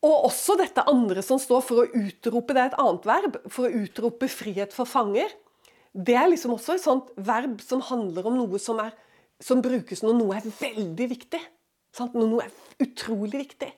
og 0.00 0.26
også 0.30 0.56
dette 0.56 0.84
andre 0.88 1.22
som 1.24 1.40
står 1.40 1.64
for 1.64 1.82
å 1.82 1.88
utrope, 2.00 2.54
det 2.56 2.62
er 2.62 2.70
et 2.70 2.80
annet 2.80 3.08
verb, 3.08 3.36
for 3.52 3.68
å 3.68 3.82
utrope 3.82 4.30
frihet 4.32 4.72
for 4.72 4.88
fanger. 4.88 5.32
Det 5.92 6.16
er 6.16 6.30
liksom 6.30 6.54
også 6.54 6.76
et 6.76 6.84
sånt 6.84 7.10
verb 7.20 7.60
som 7.64 7.82
handler 7.84 8.30
om 8.30 8.38
noe 8.38 8.60
som, 8.62 8.80
er, 8.80 8.94
som 9.42 9.60
brukes 9.64 10.04
når 10.04 10.16
noe 10.16 10.38
er 10.38 10.48
veldig 10.48 11.10
viktig. 11.10 11.42
Sant? 11.96 12.16
Når 12.16 12.32
noe 12.32 12.46
er 12.46 12.86
utrolig 12.86 13.42
viktig. 13.44 13.68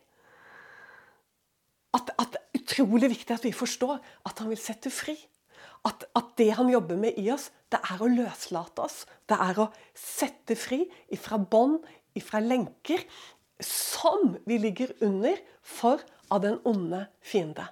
At, 1.96 2.14
at, 2.16 2.36
det 2.36 2.40
er 2.40 2.62
utrolig 2.62 3.10
viktig 3.16 3.34
at 3.34 3.44
vi 3.44 3.52
forstår 3.56 3.98
at 4.28 4.38
han 4.40 4.52
vil 4.52 4.60
sette 4.60 4.92
fri. 4.94 5.16
At, 5.88 6.06
at, 6.14 6.30
det 6.38 6.52
han 6.54 6.70
jobber 6.70 7.00
med 7.00 7.18
i 7.18 7.26
oss, 7.34 7.50
det 7.72 7.80
er 7.82 7.98
å 7.98 8.10
løslate 8.10 8.84
oss. 8.84 9.02
Det 9.26 9.36
er 9.42 9.58
å 9.58 9.70
sette 9.98 10.54
fri 10.54 10.84
ifra 11.12 11.40
bånd, 11.40 11.82
ifra 12.14 12.38
lenker, 12.44 13.02
som 13.66 14.36
vi 14.48 14.58
ligger 14.58 14.92
under 15.04 15.38
for 15.62 16.02
av 16.32 16.42
den 16.44 16.58
onde 16.68 17.06
fiende. 17.24 17.66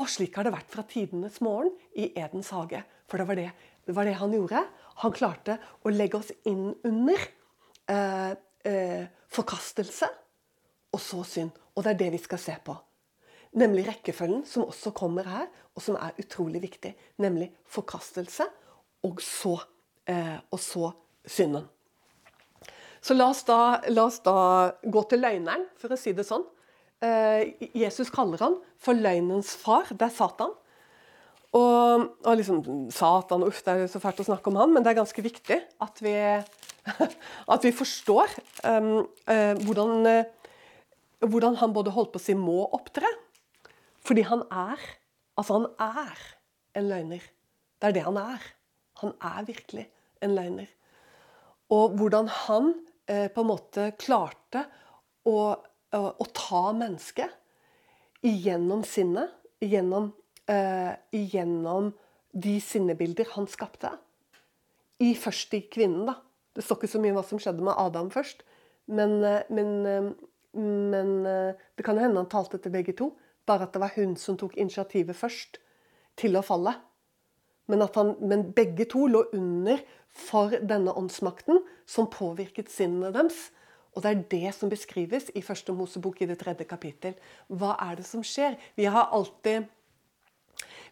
Og 0.00 0.08
slik 0.10 0.36
har 0.36 0.46
det 0.46 0.54
vært 0.54 0.70
fra 0.72 0.84
tidenes 0.88 1.40
morgen 1.44 1.72
i 1.98 2.10
Edens 2.18 2.50
hage. 2.54 2.80
For 3.10 3.20
det 3.20 3.28
var 3.28 3.38
det, 3.38 3.50
det, 3.86 3.94
var 3.96 4.08
det 4.08 4.16
han 4.18 4.32
gjorde. 4.34 4.64
Han 5.04 5.14
klarte 5.14 5.58
å 5.84 5.92
legge 5.92 6.18
oss 6.18 6.32
inn 6.48 6.72
under 6.86 7.26
eh, 7.92 8.32
eh, 8.68 9.04
forkastelse 9.32 10.08
og 10.92 11.00
så 11.00 11.20
synd. 11.28 11.52
Og 11.76 11.84
det 11.84 11.94
er 11.94 12.00
det 12.00 12.10
vi 12.16 12.22
skal 12.22 12.40
se 12.40 12.56
på. 12.64 12.74
Nemlig 13.60 13.84
rekkefølgen 13.90 14.46
som 14.48 14.64
også 14.64 14.94
kommer 14.96 15.28
her, 15.28 15.48
og 15.76 15.84
som 15.84 15.98
er 16.00 16.16
utrolig 16.20 16.62
viktig. 16.64 16.94
Nemlig 17.20 17.50
forkastelse, 17.68 18.46
og 19.04 19.20
så, 19.24 19.58
eh, 20.08 20.38
og 20.50 20.60
så 20.60 20.92
synden. 21.28 21.68
Så 23.02 23.16
la 23.16 23.28
oss, 23.32 23.42
da, 23.48 23.80
la 23.90 24.06
oss 24.06 24.20
da 24.22 24.72
gå 24.86 25.02
til 25.10 25.22
løgneren, 25.24 25.64
for 25.80 25.90
å 25.90 25.98
si 25.98 26.14
det 26.14 26.26
sånn. 26.28 26.44
Eh, 27.02 27.50
Jesus 27.74 28.12
kaller 28.14 28.42
han 28.44 28.58
for 28.78 28.94
løgnens 28.94 29.56
far. 29.58 29.90
Det 29.90 30.06
er 30.06 30.14
Satan. 30.14 30.52
Og, 31.52 32.04
og 32.22 32.36
liksom 32.38 32.62
Satan, 32.94 33.42
uff, 33.44 33.60
det 33.66 33.74
er 33.74 33.90
så 33.90 34.00
fælt 34.00 34.22
å 34.22 34.28
snakke 34.30 34.48
om 34.48 34.60
han, 34.60 34.70
men 34.72 34.84
det 34.84 34.92
er 34.92 35.02
ganske 35.02 35.24
viktig 35.24 35.58
at 35.84 35.98
vi, 36.00 36.14
at 37.54 37.66
vi 37.66 37.74
forstår 37.76 38.32
um, 38.64 39.02
uh, 39.28 39.52
hvordan, 39.66 40.06
uh, 40.08 41.26
hvordan, 41.26 41.58
han 41.60 41.74
både 41.74 41.92
holdt 41.92 42.14
på 42.14 42.22
å 42.22 42.24
si 42.24 42.38
må 42.38 42.62
opptre. 42.70 43.10
Fordi 44.06 44.26
han 44.30 44.46
er 44.48 44.90
Altså, 45.40 45.54
han 45.56 45.70
er 45.80 46.18
en 46.76 46.90
løgner. 46.90 47.22
Det 47.80 47.88
er 47.88 47.94
det 47.96 48.02
han 48.04 48.18
er. 48.20 48.42
Han 49.00 49.14
er 49.24 49.46
virkelig 49.48 49.86
en 50.20 50.34
løgner. 50.36 50.66
Og 51.72 51.94
hvordan 51.96 52.28
han 52.28 52.74
uh, 53.10 53.28
på 53.32 53.42
en 53.42 53.50
måte 53.50 53.90
klarte 53.98 54.66
å, 55.26 55.36
å 55.92 56.26
ta 56.34 56.64
mennesket 56.74 57.38
igjennom 58.26 58.82
sinnet, 58.86 59.30
igjennom 59.62 60.12
eh, 60.46 60.94
gjennom 61.10 61.92
de 62.32 62.60
sinnebilder 62.60 63.28
han 63.34 63.48
skapte. 63.50 63.92
I 65.02 65.14
først 65.18 65.54
i 65.54 65.64
kvinnen, 65.72 66.06
da. 66.08 66.18
Det 66.52 66.64
står 66.64 66.80
ikke 66.80 66.92
så 66.94 67.00
mye 67.00 67.14
om 67.14 67.18
hva 67.18 67.26
som 67.26 67.40
skjedde 67.40 67.64
med 67.64 67.78
Adam 67.80 68.10
først. 68.12 68.44
Men, 68.92 69.22
eh, 69.24 69.42
men, 69.50 69.86
eh, 69.86 70.12
men 70.60 71.26
eh, 71.26 71.54
det 71.76 71.86
kan 71.86 71.98
hende 71.98 72.20
han 72.20 72.30
talte 72.30 72.58
til 72.58 72.72
begge 72.74 72.94
to. 72.96 73.12
Bare 73.46 73.66
at 73.66 73.74
det 73.74 73.82
var 73.82 73.94
hun 73.96 74.16
som 74.16 74.36
tok 74.38 74.56
initiativet 74.56 75.16
først 75.16 75.58
til 76.16 76.36
å 76.36 76.44
falle. 76.46 76.76
Men, 77.72 77.86
han, 77.94 78.14
men 78.20 78.46
begge 78.52 78.84
to 78.92 79.06
lå 79.08 79.24
under 79.32 79.80
for 80.12 80.52
denne 80.60 80.92
åndsmakten 80.92 81.62
som 81.88 82.10
påvirket 82.12 82.70
sinnene 82.72 83.12
deres. 83.14 83.48
Og 83.92 84.04
det 84.04 84.10
er 84.10 84.24
det 84.32 84.54
som 84.56 84.72
beskrives 84.72 85.28
i 85.36 85.42
første 85.44 85.72
Mosebok 85.76 86.22
i 86.22 86.28
det 86.28 86.38
tredje 86.40 86.66
kapittel. 86.68 87.16
Hva 87.48 87.74
er 87.80 87.98
det 88.00 88.06
som 88.08 88.24
skjer? 88.24 88.58
Vi 88.76 88.88
har 88.88 89.12
alltid 89.12 89.68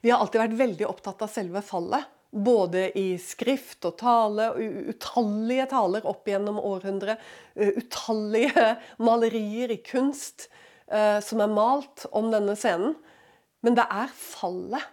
vi 0.00 0.08
har 0.08 0.22
alltid 0.22 0.40
vært 0.40 0.56
veldig 0.56 0.86
opptatt 0.88 1.22
av 1.24 1.30
selve 1.32 1.60
fallet. 1.64 2.08
Både 2.30 2.86
i 2.96 3.18
skrift 3.20 3.84
og 3.88 3.96
tale, 4.00 4.52
utallige 4.88 5.66
taler 5.72 6.06
opp 6.08 6.28
gjennom 6.30 6.60
århundret. 6.62 7.20
Utallige 7.58 8.76
malerier 9.08 9.74
i 9.74 9.80
kunst 9.84 10.48
som 10.90 11.42
er 11.42 11.52
malt 11.52 12.06
om 12.16 12.30
denne 12.32 12.56
scenen. 12.58 12.96
Men 13.60 13.76
det 13.76 13.84
er 13.92 14.08
fallet 14.16 14.88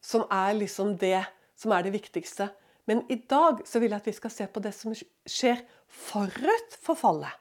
som 0.00 0.24
er 0.32 0.56
liksom 0.56 0.96
det 1.00 1.20
som 1.60 1.74
er 1.76 1.84
det 1.84 1.94
viktigste. 1.94 2.48
Men 2.88 3.04
i 3.12 3.20
dag 3.28 3.60
så 3.68 3.80
vil 3.80 3.92
jeg 3.92 4.00
at 4.00 4.08
vi 4.08 4.16
skal 4.16 4.32
se 4.32 4.46
på 4.50 4.62
det 4.64 4.72
som 4.74 4.94
skjer 4.96 5.60
forut 5.86 6.76
for 6.80 6.98
fallet. 6.98 7.32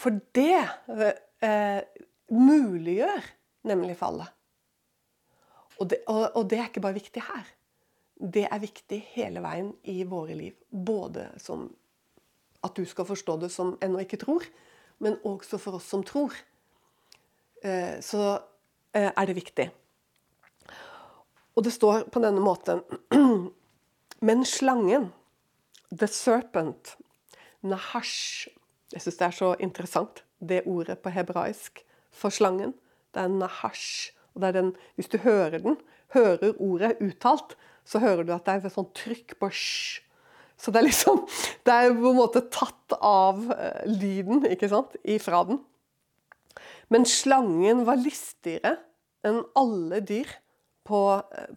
For 0.00 0.16
det 0.34 0.62
eh, 1.44 1.82
muliggjør 2.32 3.26
nemlig 3.68 3.98
fallet. 4.00 4.30
Og 5.80 5.90
det, 5.92 6.00
og, 6.08 6.24
og 6.36 6.48
det, 6.48 6.58
er 6.58 6.70
ikke 6.70 6.84
bare 6.84 6.96
viktig 6.96 7.22
her. 7.24 7.52
Det 8.20 8.46
er 8.48 8.62
viktig 8.62 8.98
hele 9.14 9.42
veien 9.44 9.70
i 9.88 10.02
våre 10.08 10.36
liv. 10.36 10.56
Både 10.68 11.30
som 11.40 11.68
at 12.64 12.76
du 12.76 12.84
skal 12.88 13.08
forstå 13.08 13.38
det 13.40 13.48
som 13.52 13.76
ennå 13.80 14.02
ikke 14.04 14.20
tror, 14.20 14.44
men 15.00 15.16
også 15.24 15.56
for 15.60 15.78
oss 15.78 15.88
som 15.88 16.02
tror. 16.04 16.34
Eh, 17.64 18.00
så 18.04 18.24
eh, 18.92 19.08
er 19.08 19.28
det 19.28 19.36
viktig. 19.38 19.70
Og 21.56 21.64
det 21.66 21.72
står 21.74 22.06
på 22.12 22.22
denne 22.22 22.42
måten 22.42 22.82
Men 24.26 24.44
slangen, 24.44 25.10
the 25.90 26.06
serpent, 26.06 26.96
nahash 27.62 28.48
Jeg 28.92 29.04
syns 29.04 29.18
det 29.20 29.26
er 29.26 29.36
så 29.36 29.54
interessant, 29.62 30.24
det 30.40 30.64
ordet 30.66 30.98
på 30.98 31.12
hebraisk 31.14 31.84
for 32.10 32.34
slangen. 32.34 32.72
Det 33.14 33.22
er 33.22 33.30
nahash. 33.30 34.10
Og 34.34 34.42
det 34.42 34.48
er 34.48 34.56
den, 34.58 34.76
Hvis 34.94 35.08
du 35.08 35.18
hører 35.18 35.58
den, 35.58 35.76
hører 36.14 36.52
ordet 36.58 36.96
uttalt, 37.00 37.56
så 37.84 37.98
hører 38.02 38.24
du 38.26 38.32
at 38.34 38.46
det 38.46 38.54
er 38.54 38.66
et 38.66 38.74
sånt 38.74 38.94
trykk 38.98 39.36
på 39.40 39.50
sj. 39.50 40.00
Så 40.60 40.72
det 40.72 40.82
er 40.82 40.88
liksom 40.88 41.22
Det 41.66 41.72
er 41.72 41.94
på 41.94 42.12
en 42.12 42.18
måte 42.18 42.42
tatt 42.52 42.96
av 42.98 43.40
uh, 43.46 43.82
lyden 43.86 44.44
ikke 44.50 44.68
sant, 44.72 44.96
ifra 45.04 45.44
den. 45.48 45.62
Men 46.90 47.06
slangen 47.06 47.84
var 47.86 48.00
listigere 48.00 48.76
enn 49.26 49.44
alle 49.58 50.00
dyr 50.02 50.28
på, 50.90 51.04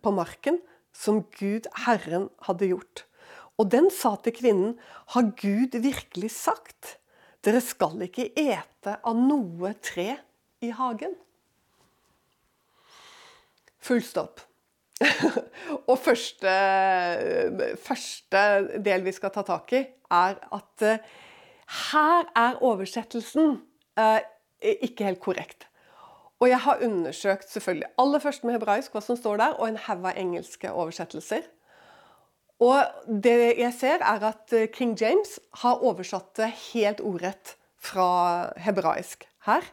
på 0.04 0.13
marken 0.13 0.62
som 0.93 1.24
Gud, 1.39 1.67
Herren, 1.86 2.30
hadde 2.46 2.69
gjort. 2.69 3.06
Og 3.62 3.69
den 3.74 3.89
sa 3.93 4.15
til 4.22 4.36
kvinnen, 4.38 4.78
har 5.13 5.34
Gud 5.39 5.76
virkelig 5.82 6.32
sagt, 6.36 6.98
dere 7.46 7.62
skal 7.62 8.02
ikke 8.06 8.30
ete 8.39 8.98
av 9.04 9.19
noe 9.19 9.74
tre 9.84 10.13
i 10.63 10.72
hagen? 10.74 11.13
Full 13.84 14.04
stopp. 14.06 14.41
og 15.89 15.98
første, 16.00 16.54
første, 17.84 18.43
del 18.86 19.04
vi 19.04 19.13
skal 19.15 19.34
ta 19.36 19.43
tak 19.46 19.74
i, 19.76 19.84
er 20.13 20.39
at 20.56 20.86
uh, 20.88 21.12
her 21.89 22.30
er 22.38 22.62
oversettelsen 22.63 23.58
uh, 24.00 24.19
ikke 24.63 25.10
helt 25.10 25.24
korrekt. 25.24 25.67
Og 26.43 26.49
jeg 26.51 26.60
har 26.60 26.82
undersøkt 26.84 27.51
selvfølgelig 27.53 27.88
aller 28.03 28.19
først 28.19 28.43
med 28.43 28.58
hebraisk 28.58 28.91
hva 28.91 29.01
som 29.06 29.15
står 29.15 29.38
der, 29.39 29.53
og 29.56 29.69
en 29.69 29.77
haug 29.79 30.10
av 30.10 30.17
engelske 30.19 30.71
oversettelser. 30.71 31.45
Og 32.63 32.84
det 33.23 33.53
jeg 33.62 33.71
ser, 33.77 34.03
er 34.03 34.25
at 34.27 34.51
eh, 34.56 34.67
King 34.71 34.97
James 34.99 35.38
har 35.63 35.79
oversatt 35.79 36.34
det 36.36 36.49
helt 36.73 36.99
ordrett 36.99 37.56
fra 37.79 38.51
hebraisk 38.60 39.23
her. 39.47 39.63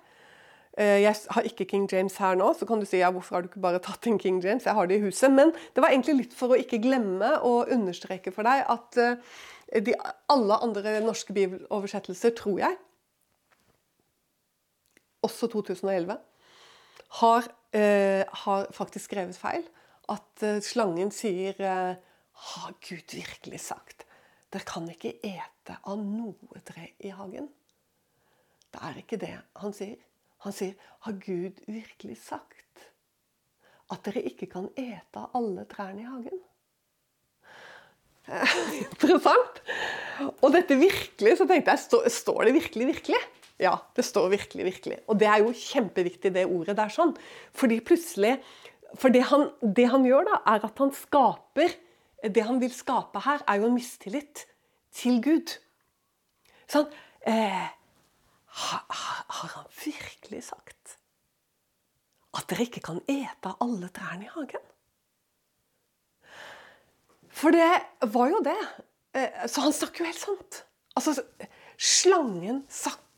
Eh, 0.79 1.03
jeg 1.03 1.15
har 1.35 1.51
ikke 1.51 1.67
King 1.73 1.89
James 1.91 2.17
her 2.23 2.39
nå, 2.39 2.53
så 2.55 2.67
kan 2.67 2.79
du 2.79 2.87
si 2.87 3.03
ja, 3.03 3.11
hvorfor 3.11 3.37
har 3.37 3.43
du 3.43 3.51
ikke 3.51 3.67
bare 3.67 3.83
tatt 3.83 4.07
en 4.07 4.19
King 4.23 4.39
James? 4.45 4.67
Jeg 4.67 4.79
har 4.79 4.87
det 4.87 5.01
i 5.01 5.05
huset. 5.05 5.35
Men 5.35 5.51
det 5.75 5.83
var 5.83 5.91
egentlig 5.91 6.21
litt 6.23 6.39
for 6.39 6.55
å 6.55 6.61
ikke 6.61 6.83
glemme 6.87 7.35
å 7.43 7.65
understreke 7.67 8.31
for 8.35 8.47
deg 8.47 8.63
at 8.71 9.03
eh, 9.03 9.83
de, 9.91 9.99
alle 10.31 10.63
andre 10.63 11.01
norske 11.03 11.35
bibeloversettelser, 11.35 12.39
tror 12.39 12.63
jeg, 12.63 12.79
også 15.27 15.51
2011, 15.53 16.15
har, 17.19 17.49
eh, 17.73 18.25
har 18.45 18.69
faktisk 18.73 19.11
skrevet 19.11 19.39
feil. 19.39 19.65
At 20.11 20.43
eh, 20.43 20.61
slangen 20.65 21.11
sier 21.15 21.59
eh, 21.61 21.97
Har 22.41 22.73
Gud 22.81 23.13
virkelig 23.13 23.61
sagt 23.61 24.07
dere 24.51 24.67
kan 24.67 24.89
ikke 24.91 25.13
ete 25.23 25.77
av 25.87 25.99
noe 26.01 26.61
tre 26.67 26.89
i 26.99 27.13
hagen? 27.15 27.47
Det 28.71 28.81
er 28.83 28.97
ikke 28.99 29.19
det 29.21 29.35
han 29.61 29.75
sier. 29.75 29.99
Han 30.43 30.55
sier, 30.57 30.73
'Har 31.05 31.13
Gud 31.21 31.61
virkelig 31.69 32.17
sagt 32.25 32.87
at 33.93 34.03
dere 34.07 34.23
ikke 34.25 34.49
kan 34.51 34.71
ete 34.75 35.21
av 35.21 35.37
alle 35.37 35.67
trærne 35.69 36.01
i 36.01 36.09
hagen?' 36.09 36.41
Interessant. 38.87 39.61
Og 40.41 40.53
dette 40.55 40.79
virkelig, 40.79 41.37
så 41.39 41.47
tenkte 41.47 41.77
jeg, 41.77 42.13
står, 42.15 42.45
det 42.49 42.55
virkelig, 42.55 42.87
virkelig? 42.95 43.21
Ja, 43.61 43.75
det 43.97 44.07
står 44.09 44.31
virkelig, 44.33 44.65
virkelig. 44.65 44.99
Og 45.11 45.19
det 45.21 45.29
er 45.29 45.43
jo 45.45 45.53
kjempeviktig, 45.53 46.33
det 46.33 46.47
ordet 46.49 46.79
der. 46.79 46.93
sånn. 46.93 47.15
Fordi 47.53 47.81
plutselig 47.85 48.41
For 48.99 49.13
det 49.15 49.23
han, 49.31 49.53
det 49.63 49.87
han 49.87 50.03
gjør, 50.03 50.25
da, 50.27 50.39
er 50.51 50.65
at 50.67 50.81
han 50.83 50.91
skaper 50.91 51.77
Det 52.35 52.43
han 52.43 52.59
vil 52.61 52.73
skape 52.75 53.21
her, 53.23 53.45
er 53.47 53.61
jo 53.61 53.69
en 53.69 53.77
mistillit 53.77 54.47
til 54.93 55.21
Gud. 55.23 55.55
Sånn, 56.69 56.89
eh, 57.23 57.69
har, 58.61 58.83
har 58.91 59.53
han 59.55 59.69
virkelig 59.85 60.43
sagt 60.51 60.99
at 62.37 62.47
dere 62.51 62.67
ikke 62.67 62.83
kan 62.83 63.01
ete 63.09 63.49
av 63.49 63.63
alle 63.65 63.89
trærne 63.95 64.27
i 64.27 64.33
hagen? 64.35 64.67
For 67.31 67.55
det 67.55 67.71
var 68.13 68.31
jo 68.35 68.43
det. 68.45 68.59
Eh, 69.17 69.47
så 69.49 69.65
han 69.65 69.75
snakker 69.75 70.05
jo 70.05 70.11
helt 70.11 70.21
sant. 70.21 70.61
Altså, 70.99 71.15
slangen 71.81 72.65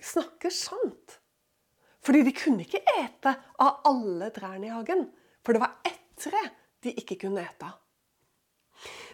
snakker 0.04 0.52
sant. 0.54 1.18
Fordi 2.02 2.24
de 2.26 2.34
kunne 2.34 2.64
ikke 2.64 2.82
ete 2.98 3.34
av 3.62 3.84
alle 3.88 4.30
trærne 4.34 4.68
i 4.68 4.74
hagen. 4.74 5.06
For 5.42 5.54
det 5.54 5.62
var 5.62 5.78
ett 5.86 6.02
tre 6.18 6.42
de 6.82 6.94
ikke 6.98 7.20
kunne 7.24 7.44
ete 7.44 7.68
av. 7.68 7.78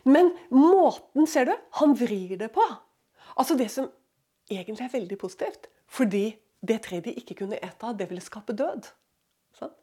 Men 0.08 0.30
måten, 0.54 1.26
ser 1.28 1.48
du, 1.50 1.54
han 1.80 1.94
vrir 1.98 2.36
det 2.40 2.48
på. 2.54 2.64
Altså 3.36 3.56
Det 3.58 3.68
som 3.72 3.90
egentlig 4.48 4.86
er 4.86 4.94
veldig 4.94 5.18
positivt, 5.20 5.68
fordi 5.86 6.30
det 6.64 6.80
treet 6.86 7.04
de 7.04 7.14
ikke 7.20 7.36
kunne 7.42 7.58
ete 7.60 7.86
av, 7.86 7.96
det 7.98 8.08
ville 8.08 8.24
skape 8.24 8.56
død. 8.56 8.88
Sånn? 9.58 9.74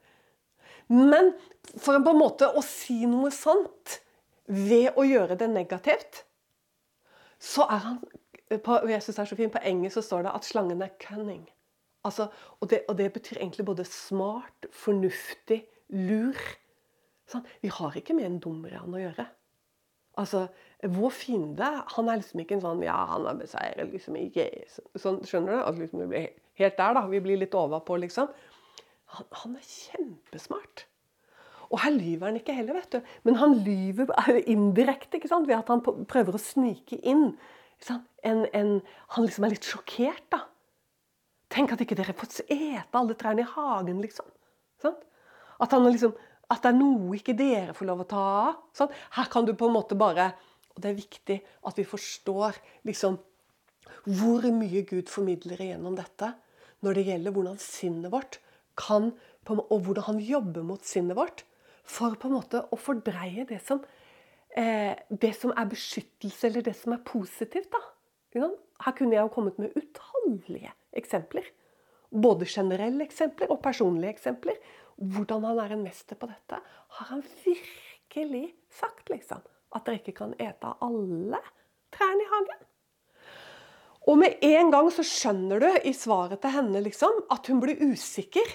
Men 0.89 1.33
for 1.77 1.97
på 2.01 2.13
en 2.13 2.19
måte 2.19 2.49
å 2.49 2.63
si 2.65 3.05
noe 3.09 3.31
sant 3.33 3.99
ved 4.45 4.97
å 4.97 5.05
gjøre 5.05 5.37
det 5.39 5.49
negativt, 5.53 6.23
så 7.41 7.65
er 7.69 7.81
han 7.85 8.01
på, 8.49 8.79
jeg 8.89 9.01
synes 9.01 9.15
det 9.15 9.23
er 9.23 9.29
så 9.31 9.37
fint, 9.39 9.53
på 9.53 9.63
engelsk 9.65 9.97
så 9.97 10.03
står 10.05 10.25
det 10.25 10.33
at 10.37 10.45
slangen 10.45 10.83
er 10.85 10.93
cunning. 11.01 11.45
Altså, 12.05 12.27
og, 12.59 12.69
det, 12.69 12.83
og, 12.89 12.97
det, 12.97 13.09
betyr 13.13 13.39
egentlig 13.39 13.65
både 13.65 13.85
smart, 13.89 14.67
fornuftig, 14.73 15.63
lur. 15.89 16.37
Sånn? 17.29 17.45
Vi 17.63 17.71
har 17.73 17.97
ikke 17.97 18.13
med 18.17 18.27
en 18.27 18.39
dumran 18.41 18.93
å 18.93 19.01
gjøre. 19.01 19.25
Altså, 20.21 20.45
Vår 20.85 21.11
fiende 21.17 21.67
han 21.95 22.09
er 22.11 22.19
liksom 22.19 22.41
ikke 22.43 22.55
en 22.59 22.63
sånn 22.63 22.83
Ja, 22.85 22.97
han 23.09 23.25
er 23.27 23.37
beseiret 23.39 23.89
liksom 23.89 24.19
Jesus. 24.21 24.83
Sånn, 25.01 25.23
skjønner 25.25 25.57
du? 25.57 25.63
At 25.65 25.79
liksom 25.79 26.03
vi 26.03 26.09
blir 26.11 26.27
helt 26.61 26.77
der, 26.77 26.97
da. 26.99 27.05
Vi 27.09 27.21
blir 27.25 27.41
litt 27.41 27.57
overpå, 27.57 27.97
liksom. 28.03 28.29
Han, 29.15 29.27
han 29.41 29.57
er 29.57 29.65
kjempesmart. 29.65 30.85
Og 31.71 31.81
her 31.81 31.95
lyver 31.95 32.29
han 32.29 32.37
ikke 32.39 32.53
heller, 32.55 32.77
vet 32.77 32.93
du. 32.93 33.13
Men 33.25 33.39
han 33.41 33.57
lyver 33.65 34.13
indirekte 34.45 35.19
ved 35.25 35.57
at 35.57 35.71
han 35.73 35.81
prøver 35.81 36.37
å 36.37 36.41
snike 36.41 37.01
inn. 37.01 37.31
En, 38.25 38.45
en, 38.57 38.71
han 39.15 39.25
liksom 39.25 39.45
er 39.45 39.53
litt 39.53 39.67
sjokkert, 39.67 40.25
da. 40.33 40.41
Tenk 41.53 41.75
at 41.75 41.83
ikke 41.83 41.97
dere 41.97 42.15
får 42.17 42.41
ete 42.49 42.97
alle 42.97 43.15
trærne 43.19 43.43
i 43.43 43.49
hagen, 43.51 44.01
liksom. 44.03 44.27
Sånn? 44.81 44.95
At, 45.61 45.75
liksom, 45.85 46.15
at, 46.49 46.63
det 46.63 46.71
er 46.71 46.77
noe 46.77 47.15
ikke 47.15 47.37
dere 47.37 47.75
får 47.77 47.89
lov 47.89 48.03
å 48.03 48.07
ta 48.09 48.23
av. 48.49 48.57
Sånn? 48.75 48.91
Her 49.15 49.29
kan 49.31 49.47
du 49.47 49.53
på 49.55 49.69
en 49.69 49.77
måte 49.77 49.97
bare 49.97 50.33
Og 50.75 50.81
det 50.83 50.89
er 50.89 50.97
viktig 50.97 51.35
at 51.69 51.77
vi 51.79 51.85
forstår 51.87 52.57
liksom, 52.83 53.15
hvor 54.03 54.43
mye 54.51 54.81
Gud 54.89 55.07
formidler 55.07 55.61
igjennom 55.63 55.95
dette 55.95 56.33
når 56.83 56.97
det 56.97 57.05
gjelder 57.07 57.35
hvordan 57.37 57.61
sinnet 57.63 58.11
vårt 58.11 58.41
kan 58.75 59.13
Og 59.47 59.77
hvordan 59.85 60.09
han 60.09 60.19
jobber 60.19 60.65
mot 60.67 60.83
sinnet 60.83 61.15
vårt 61.15 61.45
for 61.85 62.17
på 62.17 62.27
en 62.27 62.35
måte 62.39 62.63
å 62.73 62.77
fordreie 62.81 63.45
det 63.45 63.59
som, 63.61 63.83
det 64.55 65.33
som 65.35 65.51
er 65.51 65.67
beskyttelse, 65.67 66.47
eller 66.47 66.63
det 66.63 66.75
som 66.79 66.93
er 66.95 67.03
positivt. 67.03 67.71
da. 67.71 68.49
Her 68.85 68.95
kunne 68.95 69.15
jeg 69.15 69.21
jo 69.23 69.31
kommet 69.31 69.59
med 69.59 69.75
utallige 69.75 70.71
eksempler. 70.95 71.47
Både 72.11 72.47
generelle 72.47 73.03
eksempler 73.03 73.51
og 73.51 73.61
personlige 73.63 74.13
eksempler. 74.15 74.59
Hvordan 74.95 75.43
han 75.43 75.59
er 75.59 75.75
en 75.75 75.83
mester 75.83 76.15
på 76.15 76.29
dette, 76.31 76.59
har 76.97 77.09
han 77.11 77.23
virkelig 77.43 78.53
sagt, 78.71 79.09
liksom. 79.11 79.43
At 79.75 79.83
dere 79.87 79.99
ikke 79.99 80.15
kan 80.21 80.35
ete 80.39 80.71
av 80.71 80.79
alle 80.87 81.41
trærne 81.91 82.23
i 82.23 82.29
hagen. 82.31 82.61
Og 84.05 84.19
med 84.21 84.43
en 84.45 84.69
gang 84.71 84.87
så 84.93 85.03
skjønner 85.03 85.63
du 85.63 85.67
i 85.83 85.91
svaret 85.97 86.39
til 86.43 86.53
henne 86.53 86.83
liksom, 86.85 87.23
at 87.33 87.47
hun 87.49 87.59
blir 87.63 87.81
usikker. 87.81 88.45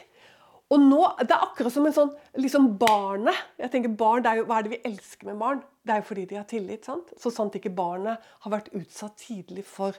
Og 0.71 0.79
nå, 0.79 1.01
Det 1.19 1.35
er 1.35 1.43
akkurat 1.43 1.73
som 1.73 1.87
en 1.87 1.93
sånn 1.93 2.13
liksom 2.39 2.79
barnet. 2.79 3.35
jeg 3.59 3.71
tenker 3.71 3.97
barn, 3.97 4.23
det 4.23 4.31
er 4.31 4.37
jo, 4.37 4.45
Hva 4.45 4.59
er 4.59 4.63
det 4.63 4.71
vi 4.71 4.91
elsker 4.91 5.27
med 5.27 5.39
barn? 5.39 5.63
Det 5.85 5.93
er 5.93 5.97
jo 5.97 6.09
fordi 6.09 6.27
de 6.27 6.37
har 6.37 6.45
tillit. 6.45 6.85
sant? 6.85 7.13
Så 7.19 7.33
sant 7.33 7.55
ikke 7.55 7.75
barnet 7.75 8.19
har 8.41 8.53
vært 8.53 8.73
utsatt 8.73 9.17
tidlig 9.17 9.65
for 9.65 9.93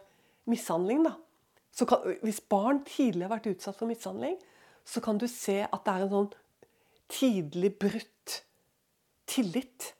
mishandling. 0.47 1.03
da. 1.03 1.15
Så 1.71 1.85
kan, 1.87 1.99
hvis 2.23 2.39
barn 2.39 2.83
tidlig 2.83 3.27
har 3.27 3.37
vært 3.37 3.55
utsatt 3.55 3.75
for 3.75 3.87
mishandling, 3.87 4.37
så 4.85 5.01
kan 5.01 5.17
du 5.17 5.27
se 5.27 5.61
at 5.61 5.83
det 5.85 5.93
er 5.93 6.01
en 6.05 6.09
sånn 6.09 6.33
tidlig 7.09 7.77
brutt 7.79 8.43
tillit 9.27 9.93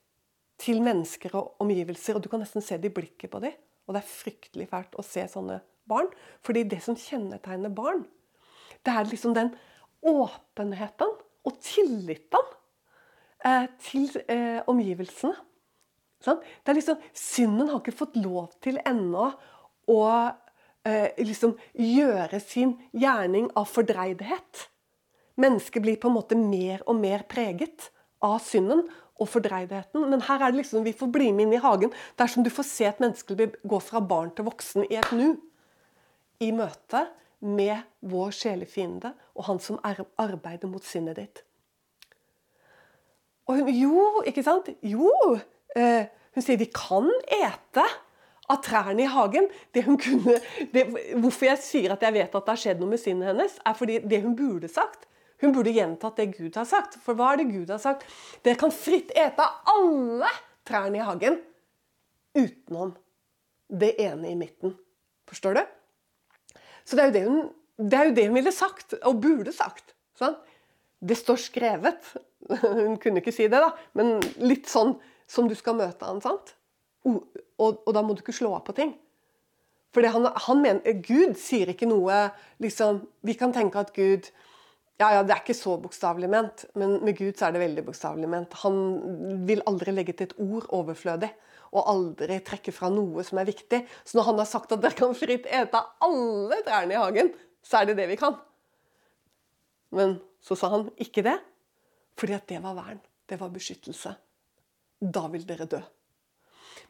til 0.62 0.82
mennesker 0.82 1.36
og 1.36 1.56
omgivelser. 1.60 2.16
Og 2.16 2.24
du 2.24 2.30
kan 2.30 2.40
nesten 2.40 2.62
se 2.62 2.78
det 2.78 2.92
i 2.92 2.96
blikket 3.02 3.32
på 3.32 3.42
dem. 3.44 3.54
Og 3.88 3.96
det 3.96 4.04
er 4.04 4.08
fryktelig 4.08 4.70
fælt 4.72 4.96
å 4.96 5.04
se 5.04 5.26
sånne 5.28 5.62
barn. 5.90 6.08
Fordi 6.46 6.64
det 6.64 6.82
som 6.84 6.96
kjennetegner 6.96 7.74
barn, 7.76 8.06
det 8.86 8.94
er 8.94 9.10
liksom 9.10 9.36
den 9.36 9.54
åpenheten 10.02 11.14
og 11.46 11.58
tilliten 11.64 12.52
eh, 13.46 13.68
til 13.86 14.10
eh, 14.28 14.62
omgivelsene. 14.70 15.36
Sånn? 16.22 16.42
Det 16.62 16.74
er 16.74 16.78
liksom, 16.78 17.00
Synden 17.18 17.72
har 17.72 17.82
ikke 17.82 17.98
fått 17.98 18.18
lov 18.22 18.52
til 18.62 18.78
ennå 18.86 19.32
å 19.90 20.02
eh, 20.86 21.10
liksom 21.22 21.56
gjøre 21.74 22.42
sin 22.44 22.76
gjerning 22.94 23.50
av 23.58 23.70
fordreidhet. 23.72 24.68
Mennesket 25.42 25.82
blir 25.82 25.98
på 26.02 26.12
en 26.12 26.18
måte 26.20 26.38
mer 26.38 26.84
og 26.86 27.00
mer 27.02 27.26
preget 27.30 27.90
av 28.22 28.38
synden 28.46 28.84
og 29.22 29.30
fordreidheten. 29.30 30.06
Men 30.10 30.24
her 30.28 30.42
er 30.42 30.54
det 30.54 30.62
liksom, 30.62 30.86
vi 30.86 30.94
får 30.98 31.10
bli 31.14 31.32
med 31.34 31.48
inn 31.48 31.56
i 31.58 31.64
hagen. 31.64 31.94
Er 32.18 32.36
du 32.44 32.52
får 32.54 32.68
se 32.70 32.86
et 32.90 33.02
menneske 33.02 33.38
gå 33.38 33.82
fra 33.82 34.02
barn 34.02 34.30
til 34.36 34.46
voksen 34.50 34.86
i 34.90 35.00
et 35.02 35.12
nu. 35.18 35.36
I 36.42 36.52
møte 36.58 37.06
med 37.42 37.82
vår 38.06 38.34
sjelefiende 38.38 39.14
og 39.36 39.48
han 39.48 39.60
som 39.64 39.80
arbeider 39.84 40.70
mot 40.70 40.86
sinnet 40.86 41.18
ditt. 41.18 41.44
Og 43.50 43.58
hun 43.60 43.72
Jo, 43.74 44.22
ikke 44.26 44.44
sant? 44.46 44.70
Jo! 44.86 45.10
Eh, 45.76 46.06
hun 46.36 46.44
sier 46.46 46.60
vi 46.60 46.70
kan 46.72 47.10
ete 47.28 47.84
av 48.52 48.60
trærne 48.64 49.04
i 49.04 49.10
hagen. 49.10 49.48
Det 49.74 49.84
hun 49.88 49.98
kunne, 50.00 50.38
det, 50.74 50.86
hvorfor 51.18 51.50
jeg 51.50 51.64
sier 51.64 51.96
at 51.96 52.04
jeg 52.06 52.16
vet 52.16 52.36
at 52.36 52.46
det 52.46 52.54
har 52.54 52.62
skjedd 52.64 52.84
noe 52.84 52.94
med 52.94 53.02
sinnet 53.02 53.32
hennes, 53.32 53.58
er 53.66 53.78
fordi 53.78 54.00
det 54.06 54.22
hun 54.24 54.38
burde 54.38 54.70
sagt, 54.72 55.08
hun 55.42 55.56
burde 55.56 55.74
gjentatt 55.74 56.20
det 56.22 56.30
Gud 56.36 56.56
har 56.60 56.68
sagt. 56.70 57.00
For 57.02 57.18
hva 57.18 57.34
er 57.34 57.42
det 57.42 57.50
Gud 57.50 57.72
har 57.74 57.82
sagt? 57.82 58.06
Dere 58.46 58.60
kan 58.62 58.74
fritt 58.74 59.10
ete 59.18 59.42
av 59.42 59.74
alle 59.74 60.30
trærne 60.68 61.00
i 61.00 61.06
hagen 61.06 61.40
utenom 62.38 62.94
det 63.72 63.96
ene 64.04 64.30
i 64.30 64.38
midten. 64.38 64.76
Forstår 65.28 65.58
du? 65.58 65.64
Så 66.92 66.98
det 67.00 67.04
er 67.04 67.08
jo 67.08 67.16
det 67.16 67.24
hun, 67.24 67.44
det 67.88 68.00
jo 68.10 68.16
det 68.18 68.26
hun 68.28 68.36
ville 68.36 68.52
sagt, 68.52 68.98
og 69.00 69.22
burde 69.24 69.54
sagt. 69.56 69.94
Sånn? 70.20 70.36
Det 71.00 71.16
står 71.16 71.40
skrevet. 71.40 72.10
Hun 72.62 72.98
kunne 73.00 73.22
ikke 73.22 73.32
si 73.32 73.48
det, 73.48 73.62
da, 73.64 73.70
men 73.98 74.18
litt 74.44 74.68
sånn 74.70 74.92
som 75.30 75.48
du 75.48 75.56
skal 75.56 75.78
møte 75.80 76.04
han, 76.04 76.20
sant? 76.22 76.52
Og, 77.08 77.24
og, 77.56 77.80
og 77.88 77.96
da 77.96 78.04
må 78.04 78.14
du 78.14 78.20
ikke 78.26 78.36
slå 78.36 78.52
av 78.58 78.66
på 78.68 78.76
ting. 78.76 78.92
For 79.96 80.04
han, 80.04 80.60
mener, 80.62 81.00
Gud 81.04 81.40
sier 81.40 81.72
ikke 81.72 81.88
noe 81.90 82.30
liksom, 82.64 83.02
Vi 83.28 83.36
kan 83.40 83.52
tenke 83.56 83.82
at 83.82 83.90
Gud 83.96 84.30
ja, 85.02 85.10
ja, 85.18 85.24
Det 85.24 85.34
er 85.34 85.42
ikke 85.42 85.58
så 85.58 85.74
bokstavelig 85.82 86.30
ment, 86.32 86.68
men 86.78 87.00
med 87.02 87.18
Gud 87.18 87.34
så 87.40 87.48
er 87.48 87.56
det 87.56 87.64
veldig 87.64 87.84
bokstavelig 87.88 88.28
ment. 88.30 88.54
Han 88.62 88.76
vil 89.50 89.64
aldri 89.66 89.96
legge 89.96 90.14
til 90.14 90.30
et 90.30 90.36
ord 90.44 90.68
overflødig, 90.78 91.32
og 91.72 91.88
aldri 91.88 92.40
trekke 92.44 92.74
fra 92.76 92.90
noe 92.92 93.24
som 93.24 93.40
er 93.40 93.48
viktig. 93.48 93.82
Så 94.04 94.18
når 94.18 94.28
han 94.30 94.42
har 94.42 94.50
sagt 94.50 94.74
at 94.76 94.82
dere 94.84 94.98
kan 94.98 95.16
fritt 95.16 95.48
ete 95.48 95.84
alle 96.04 96.60
trærne 96.66 96.98
i 96.98 97.00
hagen, 97.00 97.32
så 97.64 97.82
er 97.82 97.90
det 97.90 97.98
det 98.02 98.10
vi 98.12 98.20
kan. 98.20 98.36
Men 99.96 100.18
så 100.44 100.58
sa 100.58 100.72
han 100.74 100.90
ikke 101.02 101.24
det, 101.26 101.38
fordi 102.20 102.36
at 102.36 102.48
det 102.50 102.60
var 102.64 102.76
vern. 102.78 103.00
Det 103.30 103.40
var 103.40 103.54
beskyttelse. 103.54 104.14
Da 105.02 105.26
vil 105.32 105.48
dere 105.48 105.70
dø. 105.70 105.80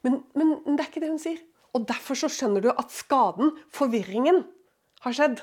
Men, 0.02 0.24
men 0.34 0.58
det 0.66 0.82
er 0.82 0.90
ikke 0.90 1.04
det 1.04 1.14
hun 1.14 1.22
sier. 1.22 1.40
Og 1.78 1.86
derfor 1.88 2.18
så 2.18 2.30
skjønner 2.32 2.64
du 2.64 2.72
at 2.72 2.92
skaden, 2.92 3.54
forvirringen, 3.72 4.44
har 5.06 5.16
skjedd. 5.18 5.40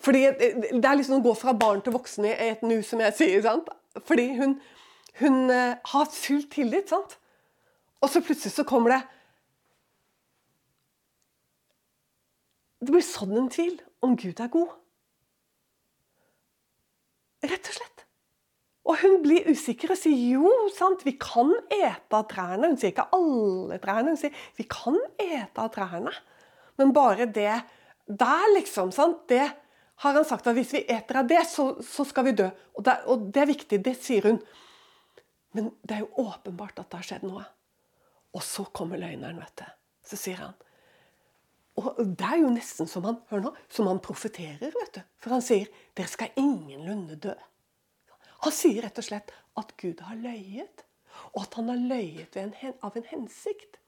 Fordi 0.00 0.26
Det 0.30 0.84
er 0.84 0.96
liksom 0.96 1.20
å 1.20 1.24
gå 1.24 1.32
fra 1.36 1.54
barn 1.56 1.82
til 1.84 1.94
voksen 1.94 2.26
i 2.28 2.34
et 2.50 2.62
nu, 2.64 2.80
som 2.86 3.00
jeg 3.04 3.16
sier. 3.16 3.42
sant? 3.44 3.68
Fordi 4.06 4.26
hun, 4.38 4.58
hun 5.20 5.50
uh, 5.50 5.76
har 5.92 6.12
full 6.14 6.44
tillit. 6.52 6.88
sant? 6.88 7.18
Og 8.00 8.08
så 8.08 8.22
plutselig 8.24 8.54
så 8.54 8.66
kommer 8.68 8.94
det 8.94 9.00
Det 12.80 12.94
blir 12.94 13.04
sånn 13.04 13.36
en 13.36 13.50
tvil 13.52 13.74
om 14.00 14.14
Gud 14.16 14.38
er 14.40 14.48
god. 14.48 14.70
Rett 17.44 17.68
og 17.68 17.74
slett. 17.76 18.06
Og 18.88 18.96
hun 19.02 19.18
blir 19.20 19.50
usikker 19.52 19.92
og 19.92 20.00
sier 20.00 20.38
jo, 20.38 20.48
sant, 20.72 21.04
vi 21.04 21.12
kan 21.20 21.52
ete 21.68 22.16
av 22.16 22.24
trærne. 22.30 22.70
Hun 22.72 22.78
sier 22.80 22.94
ikke 22.94 23.10
alle 23.12 23.76
trærne, 23.82 24.14
hun 24.14 24.20
sier 24.20 24.46
vi 24.56 24.64
kan 24.64 24.96
ete 25.20 25.60
av 25.60 25.68
trærne. 25.74 26.14
Men 26.80 26.94
bare 26.96 27.28
det 27.28 27.52
der, 28.08 28.46
liksom. 28.56 28.90
sant, 28.96 29.26
det 29.28 29.44
har 30.00 30.16
han 30.16 30.24
sagt 30.24 30.48
at 30.48 30.56
hvis 30.56 30.72
vi 30.78 30.86
eter 30.88 31.20
av 31.20 31.28
det, 31.28 31.44
så, 31.52 31.74
så 31.84 32.06
skal 32.08 32.30
vi 32.30 32.36
dø. 32.40 32.48
Og 32.74 32.84
det, 32.86 32.96
og 33.12 33.28
det, 33.28 33.44
er 33.44 33.52
viktig, 33.52 33.82
det 33.84 33.96
sier 34.00 34.30
hun. 34.30 34.40
Men 35.52 35.72
det 35.84 35.98
er 35.98 36.06
jo 36.06 36.24
åpenbart 36.24 36.80
at 36.80 36.88
det 36.88 37.02
har 37.02 37.08
skjedd 37.12 37.28
noe. 37.28 37.44
Og 38.36 38.42
så 38.46 38.64
kommer 38.76 39.00
løgneren, 39.00 39.40
vet 39.40 39.62
du. 39.62 39.64
Så 40.10 40.18
sier 40.18 40.42
han 40.42 40.54
Og 41.80 41.98
det 42.02 42.26
er 42.26 42.40
jo 42.42 42.52
nesten 42.52 42.88
som 42.90 43.06
han 43.06 43.20
hør 43.30 43.44
nå, 43.44 43.52
som 43.72 43.88
han 43.88 44.02
profeterer, 44.04 44.72
vet 44.74 44.94
du. 44.98 45.00
For 45.22 45.36
han 45.36 45.44
sier 45.44 45.70
'Dere 45.94 46.08
skal 46.08 46.36
ingenlunde 46.36 47.16
dø'. 47.16 47.34
Han 48.44 48.52
sier 48.52 48.82
rett 48.82 48.98
og 48.98 49.04
slett 49.04 49.32
at 49.56 49.76
Gud 49.76 50.00
har 50.00 50.16
løyet. 50.16 50.84
Og 51.34 51.42
at 51.42 51.54
han 51.54 51.68
har 51.68 51.76
løyet 51.76 52.36
en, 52.36 52.54
av 52.82 52.96
en 52.96 53.08
hensikt. 53.10 53.78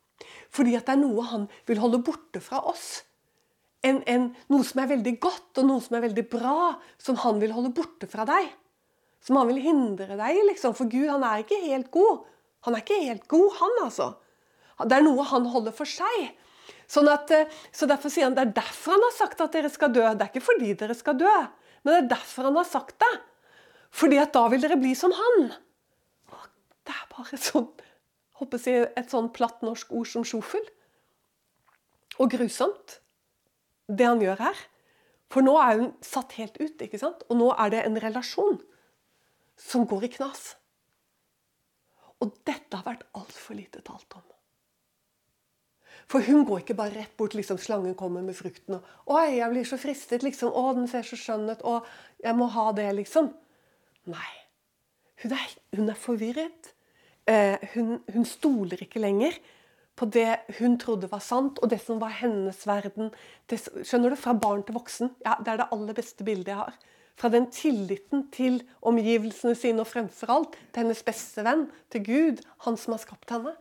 Fordi 0.50 0.76
at 0.76 0.87
det 0.87 0.94
er 0.94 1.02
noe 1.02 1.22
han 1.26 1.48
vil 1.66 1.81
holde 1.83 2.02
borte 2.05 2.40
fra 2.40 2.61
oss 2.68 3.02
en, 3.83 4.02
en, 4.07 4.28
noe 4.52 4.66
som 4.66 4.83
er 4.83 4.90
veldig 4.94 5.14
godt 5.22 5.61
og 5.61 5.68
noe 5.68 5.83
som 5.83 5.96
er 5.98 6.05
veldig 6.07 6.24
bra, 6.31 6.74
som 7.02 7.18
han 7.24 7.40
vil 7.42 7.55
holde 7.55 7.72
borte 7.74 8.09
fra 8.11 8.26
deg. 8.28 8.50
Som 9.22 9.38
han 9.38 9.50
vil 9.50 9.62
hindre 9.62 10.16
deg 10.18 10.38
i, 10.38 10.44
liksom. 10.50 10.74
For 10.78 10.90
Gud, 10.90 11.09
han 11.11 11.24
er 11.26 11.42
ikke 11.42 11.59
helt 11.64 11.90
god. 11.94 12.22
Han 12.66 12.76
er 12.76 12.85
ikke 12.85 13.00
helt 13.02 13.26
god, 13.31 13.48
han, 13.59 13.78
altså. 13.85 14.09
Det 14.80 14.96
er 14.96 15.04
noe 15.04 15.26
han 15.28 15.48
holder 15.52 15.74
for 15.76 15.88
seg. 15.88 16.32
Sånn 16.90 17.08
at, 17.12 17.30
eh, 17.30 17.50
så 17.72 17.88
Derfor 17.88 18.12
sier 18.12 18.28
han 18.28 18.37
det 18.37 18.46
er 18.46 18.56
derfor 18.56 18.96
han 18.96 19.04
har 19.06 19.14
sagt 19.16 19.40
at 19.40 19.52
dere 19.52 19.70
skal 19.72 19.92
dø. 19.92 20.02
Det 20.02 20.26
er 20.26 20.32
ikke 20.32 20.44
fordi 20.44 20.72
dere 20.78 20.96
skal 20.96 21.18
dø, 21.18 21.37
men 21.82 21.92
det 21.92 22.00
er 22.02 22.11
derfor 22.16 22.48
han 22.48 22.58
har 22.58 22.68
sagt 22.68 22.98
det. 23.00 23.12
Fordi 23.92 24.18
at 24.18 24.32
da 24.32 24.46
vil 24.48 24.62
dere 24.62 24.80
bli 24.80 24.94
som 24.96 25.12
han. 25.12 25.52
Det 26.82 26.94
er 26.94 27.08
bare 27.12 27.38
sånn, 27.38 27.68
håper 28.40 28.62
jeg, 28.66 28.88
et 28.96 29.12
sånn 29.12 29.30
platt 29.32 29.62
norsk 29.62 29.92
ord 29.92 30.08
som 30.08 30.24
sjofel. 30.26 30.64
Og 32.18 32.32
grusomt 32.32 32.98
det 33.88 34.08
han 34.08 34.22
gjør 34.22 34.40
her. 34.40 34.58
For 35.32 35.44
nå 35.44 35.54
er 35.61 35.78
hun 35.80 35.92
satt 36.04 36.35
helt 36.37 36.58
ut, 36.61 36.82
ikke 36.85 37.00
sant? 37.00 37.24
og 37.28 37.38
nå 37.40 37.52
er 37.56 37.72
det 37.72 37.85
en 37.87 37.96
relasjon 38.00 38.58
som 39.56 39.87
går 39.88 40.08
i 40.08 40.12
knas. 40.18 40.52
Og 42.20 42.37
dette 42.46 42.76
har 42.76 42.85
vært 42.87 43.06
altfor 43.18 43.56
lite 43.56 43.80
talt 43.85 44.18
om. 44.18 44.32
For 46.10 46.24
hun 46.26 46.44
går 46.48 46.62
ikke 46.62 46.76
bare 46.78 46.94
rett 46.96 47.16
bort 47.16 47.34
liksom 47.34 47.58
slangen 47.62 47.94
kommer 47.98 48.22
med 48.22 48.36
frukten 48.36 48.78
og 48.78 48.84
'Oi, 49.06 49.38
jeg 49.38 49.50
blir 49.50 49.64
så 49.64 49.76
fristet', 49.76 50.22
liksom. 50.22 50.52
'Å, 50.52 50.74
den 50.74 50.88
ser 50.88 51.02
så 51.02 51.16
skjønn 51.16 51.50
ut', 51.50 51.62
'Å, 51.64 51.82
jeg 52.24 52.36
må 52.36 52.46
ha 52.46 52.72
det', 52.72 52.92
liksom. 52.96 53.32
Nei. 54.06 54.30
Hun 55.22 55.32
er, 55.32 55.50
hun 55.76 55.88
er 55.88 55.98
forvirret. 55.98 56.72
Eh, 57.30 57.58
hun, 57.74 58.00
hun, 58.10 58.24
stoler 58.26 58.80
ikke 58.82 58.98
lenger 58.98 59.36
på 59.94 60.08
det 60.10 60.40
hun 60.58 60.74
trodde 60.80 61.10
var 61.10 61.20
sant, 61.22 61.60
og 61.62 61.70
det 61.70 61.78
som 61.84 62.00
var 62.02 62.16
hennes 62.18 62.66
verden. 62.66 63.12
Det, 63.46 63.60
skjønner 63.86 64.10
du? 64.10 64.18
Fra 64.18 64.34
barn 64.34 64.64
til 64.66 64.74
voksen. 64.74 65.12
Ja, 65.24 65.36
det 65.38 65.52
er 65.52 65.62
det 65.62 65.68
aller 65.70 65.94
beste 65.94 66.26
bildet 66.26 66.50
jeg 66.50 66.58
har. 66.58 66.78
Fra 67.20 67.28
den 67.30 67.46
tilliten 67.54 68.26
til 68.34 68.62
omgivelsene 68.82 69.54
sine 69.54 69.84
og 69.84 69.90
fremfor 69.90 70.32
alt 70.32 70.56
til 70.72 70.82
hennes 70.82 71.02
beste 71.06 71.44
venn, 71.46 71.68
til 71.92 72.06
Gud, 72.08 72.42
han 72.66 72.78
som 72.80 72.96
har 72.96 73.02
skapt 73.04 73.30
henne. 73.30 73.52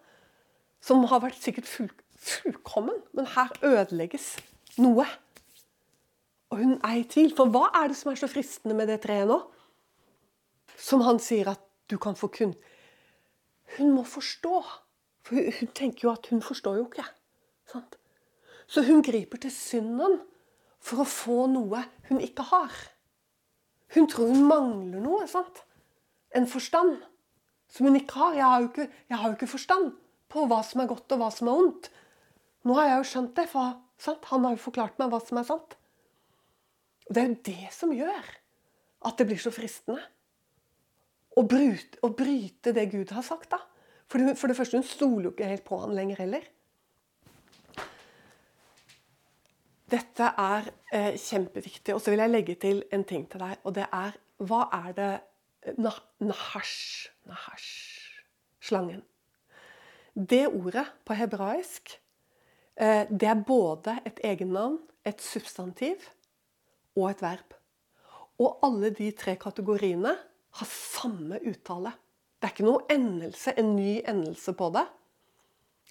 Som 0.82 1.04
har 1.12 1.21
vært 1.21 1.43
sikkert 1.43 1.69
full, 1.69 1.91
fullkommen, 2.22 3.02
men 3.18 3.28
her 3.34 3.52
ødelegges 3.66 4.36
noe. 4.82 5.06
Og 6.52 6.60
hun 6.60 6.78
er 6.84 7.00
i 7.00 7.08
tvil. 7.08 7.34
For 7.36 7.50
hva 7.52 7.70
er 7.82 7.92
det 7.92 7.98
som 7.98 8.12
er 8.12 8.20
så 8.20 8.30
fristende 8.30 8.76
med 8.78 8.92
det 8.92 9.02
treet 9.06 9.30
nå? 9.30 9.40
Som 10.78 11.04
han 11.06 11.22
sier 11.24 11.52
at 11.54 11.62
du 11.92 11.98
kan 12.02 12.16
få 12.16 12.32
kun 12.32 12.56
Hun 13.78 13.94
må 13.96 14.04
forstå. 14.04 14.62
For 15.24 15.38
hun, 15.38 15.70
tenker 15.76 16.08
jo 16.08 16.12
at 16.12 16.28
hun 16.28 16.42
forstår 16.42 16.78
jo 16.80 16.88
ikke. 16.90 17.06
Sant? 17.72 17.96
Så 18.68 18.84
hun 18.84 19.04
griper 19.04 19.40
til 19.40 19.54
synden 19.54 20.20
for 20.82 21.04
å 21.04 21.08
få 21.08 21.46
noe 21.52 21.84
hun 22.10 22.20
ikke 22.24 22.44
har. 22.50 22.74
Hun 23.96 24.10
tror 24.12 24.32
hun 24.32 24.48
mangler 24.48 25.04
noe. 25.04 25.28
sant? 25.28 25.64
En 26.36 26.48
forstand 26.48 26.98
som 27.72 27.88
hun 27.88 27.96
ikke 27.96 28.20
har. 28.20 28.36
Jeg 28.36 28.44
har 28.44 28.62
jo 28.62 28.70
ikke, 28.72 28.88
har 29.12 29.28
jo 29.30 29.38
ikke 29.38 29.54
forstand 29.54 29.92
på 30.32 30.46
hva 30.48 30.62
som 30.64 30.84
er 30.84 30.90
godt 30.92 31.16
og 31.16 31.22
hva 31.22 31.32
som 31.32 31.48
er 31.48 31.64
ondt. 31.64 31.92
Nå 32.67 32.78
har 32.78 32.91
jeg 32.91 33.00
jo 33.00 33.10
skjønt 33.10 33.36
det, 33.38 33.47
for 33.50 33.78
sant? 34.02 34.28
han 34.30 34.45
har 34.45 34.56
jo 34.56 34.62
forklart 34.62 35.00
meg 35.02 35.12
hva 35.12 35.19
som 35.24 35.39
er 35.41 35.47
sant. 35.47 35.76
Og 37.08 37.15
Det 37.15 37.21
er 37.21 37.30
jo 37.30 37.38
det 37.50 37.74
som 37.74 37.93
gjør 37.95 38.32
at 39.10 39.17
det 39.17 39.28
blir 39.30 39.41
så 39.41 39.54
fristende 39.54 40.02
å 41.38 41.43
bryte, 41.47 41.97
å 42.06 42.12
bryte 42.13 42.74
det 42.76 42.89
Gud 42.91 43.13
har 43.15 43.26
sagt. 43.26 43.50
da. 43.54 43.62
For 44.12 44.21
det, 44.21 44.36
for 44.38 44.52
det 44.52 44.58
første, 44.58 44.78
hun 44.78 44.86
stoler 44.86 45.30
jo 45.30 45.32
ikke 45.34 45.50
helt 45.50 45.65
på 45.65 45.80
han 45.82 45.95
lenger 45.95 46.21
heller. 46.21 46.45
Dette 49.91 50.28
er 50.39 50.69
eh, 50.93 51.15
kjempeviktig. 51.19 51.95
Og 51.95 52.04
så 52.04 52.13
vil 52.13 52.21
jeg 52.24 52.32
legge 52.32 52.56
til 52.62 52.84
en 52.93 53.08
ting 53.08 53.26
til 53.32 53.41
deg, 53.43 53.58
og 53.63 53.76
det 53.80 53.88
er 53.89 54.19
Hva 54.41 54.63
er 54.74 54.93
det 54.97 55.12
Nahash 55.78 57.12
Nahash 57.30 58.21
Slangen. 58.62 59.04
Det 60.15 60.47
ordet 60.47 60.88
på 61.06 61.13
hebraisk 61.13 61.93
Eh, 61.93 62.01
det 62.82 63.28
er 63.30 63.44
både 63.46 64.00
et 64.10 64.17
egennavn, 64.26 64.80
et 65.06 65.22
substantiv 65.22 66.02
og 66.98 67.12
et 67.12 67.22
verb. 67.22 67.54
Og 68.41 68.58
alle 68.65 68.89
de 68.98 69.12
tre 69.13 69.36
kategoriene 69.38 70.15
har 70.58 70.70
samme 70.70 71.38
uttale. 71.46 71.94
Det 72.41 72.50
er 72.50 72.56
ikke 72.56 72.65
noe 72.65 72.86
endelse, 72.89 73.54
en 73.54 73.76
ny 73.76 74.00
endelse 74.02 74.54
på 74.58 74.72
det. 74.74 74.88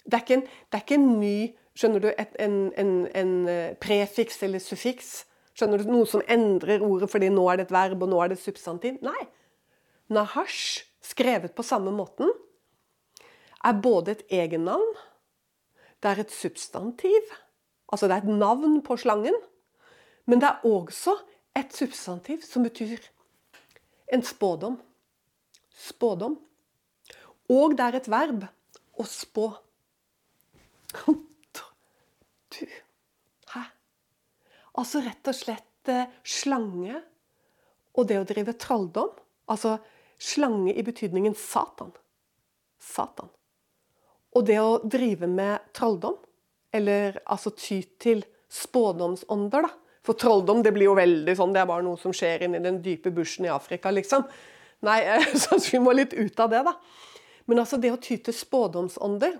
Det 0.03 0.17
er 0.17 0.25
ikke 0.25 0.39
en, 0.41 0.47
er 0.71 0.83
ikke 0.83 0.99
en 0.99 1.09
ny 1.21 1.35
skjønner 1.77 2.03
du, 2.03 2.09
et, 2.19 2.33
en, 2.43 2.55
en, 2.79 2.93
en, 3.17 3.33
eh, 3.49 3.73
prefiks 3.81 4.41
eller 4.45 4.63
suffiks. 4.63 5.21
Skjønner 5.55 5.81
du, 5.81 5.91
Noe 5.91 6.07
som 6.09 6.23
endrer 6.31 6.83
ordet 6.83 7.09
fordi 7.11 7.31
nå 7.31 7.45
er 7.51 7.59
det 7.59 7.69
et 7.69 7.75
verb 7.75 8.03
og 8.03 8.11
nå 8.11 8.21
er 8.21 8.31
det 8.31 8.39
et 8.39 8.45
substantiv. 8.45 8.99
Nei. 9.05 9.27
Nahash, 10.11 10.83
skrevet 11.05 11.55
på 11.55 11.65
samme 11.65 11.93
måten, 11.95 12.31
er 13.63 13.77
både 13.79 14.17
et 14.17 14.25
egennavn 14.41 14.91
det 16.01 16.11
er 16.11 16.23
et 16.23 16.33
substantiv. 16.33 17.33
Altså 17.91 18.07
det 18.07 18.15
er 18.15 18.23
et 18.23 18.39
navn 18.39 18.81
på 18.85 18.97
slangen. 18.97 19.35
Men 20.25 20.41
det 20.41 20.49
er 20.49 20.65
også 20.67 21.15
et 21.57 21.73
substantiv 21.75 22.41
som 22.45 22.63
betyr 22.63 22.97
en 24.13 24.23
spådom. 24.23 24.79
Spådom. 25.77 26.39
Og 27.49 27.77
det 27.77 27.85
er 27.85 27.99
et 27.99 28.09
verb 28.11 28.45
å 28.99 29.05
spå. 29.07 29.49
Du 32.51 32.65
Hæ? 33.51 33.63
Altså 34.79 35.01
rett 35.03 35.27
og 35.27 35.35
slett 35.35 35.91
eh, 35.91 36.07
slange 36.23 37.01
og 37.95 38.07
det 38.07 38.19
å 38.21 38.27
drive 38.27 38.55
trolldom. 38.59 39.11
Altså 39.51 39.77
slange 40.21 40.73
i 40.75 40.83
betydningen 40.85 41.35
Satan. 41.35 41.91
Satan. 42.79 43.31
Og 44.37 44.45
det 44.47 44.59
å 44.61 44.79
drive 44.83 45.27
med 45.27 45.71
trolldom, 45.75 46.15
eller 46.71 47.19
altså 47.25 47.51
ty 47.55 47.81
til 47.99 48.23
spådomsånder, 48.51 49.67
da. 49.67 49.77
For 50.01 50.17
trolldom 50.17 50.63
det 50.65 50.71
blir 50.73 50.87
jo 50.87 50.97
veldig 50.97 51.35
sånn, 51.37 51.51
det 51.53 51.61
er 51.61 51.69
bare 51.69 51.85
noe 51.85 51.99
som 52.01 52.13
skjer 52.15 52.47
inni 52.47 52.61
den 52.63 52.79
dype 52.81 53.11
bushen 53.13 53.45
i 53.45 53.53
Afrika, 53.53 53.91
liksom. 53.93 54.25
Nei, 54.87 54.99
så 55.41 55.59
vi 55.61 55.81
må 55.83 55.93
litt 55.93 56.15
ut 56.17 56.39
av 56.41 56.51
det, 56.53 56.63
da. 56.65 56.75
Men 57.49 57.61
altså 57.61 57.77
det 57.81 57.93
å 57.93 57.99
ty 58.01 58.17
til 58.21 58.35
spådomsånder 58.37 59.39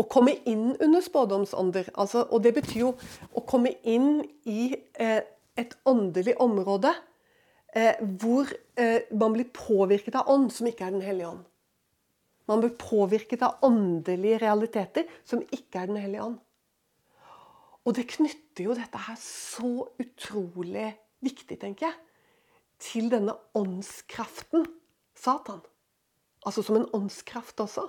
Å 0.00 0.04
komme 0.10 0.32
inn 0.48 0.72
under 0.82 1.02
spådomsånder, 1.04 1.92
altså, 1.94 2.24
og 2.28 2.42
det 2.44 2.52
betyr 2.56 2.80
jo 2.82 2.90
å 3.36 3.42
komme 3.48 3.70
inn 3.88 4.18
i 4.48 4.72
eh, 4.98 5.22
et 5.56 5.76
åndelig 5.88 6.34
område 6.42 6.90
eh, 7.76 8.00
hvor 8.20 8.50
eh, 8.80 9.06
man 9.14 9.36
blir 9.36 9.48
påvirket 9.54 10.18
av 10.20 10.28
ånd 10.32 10.50
som 10.52 10.68
ikke 10.68 10.88
er 10.88 10.96
Den 10.96 11.06
hellige 11.06 11.30
ånd. 11.30 11.46
Man 12.50 12.62
blir 12.64 12.74
påvirket 12.74 13.44
av 13.46 13.62
åndelige 13.66 14.40
realiteter 14.42 15.06
som 15.22 15.42
ikke 15.54 15.84
er 15.84 15.90
Den 15.92 16.00
hellige 16.02 16.24
ånd. 16.24 16.38
Og 17.86 17.94
det 17.96 18.10
knytter 18.10 18.66
jo 18.66 18.76
dette 18.76 18.98
her 19.06 19.16
så 19.22 19.86
utrolig 20.02 20.90
viktig, 21.24 21.56
tenker 21.62 21.88
jeg, 21.88 21.96
til 22.80 23.08
denne 23.12 23.36
åndskraften 23.56 24.66
Satan. 25.16 25.62
Altså 26.46 26.64
som 26.64 26.80
en 26.80 26.88
åndskraft 26.96 27.60
også. 27.60 27.86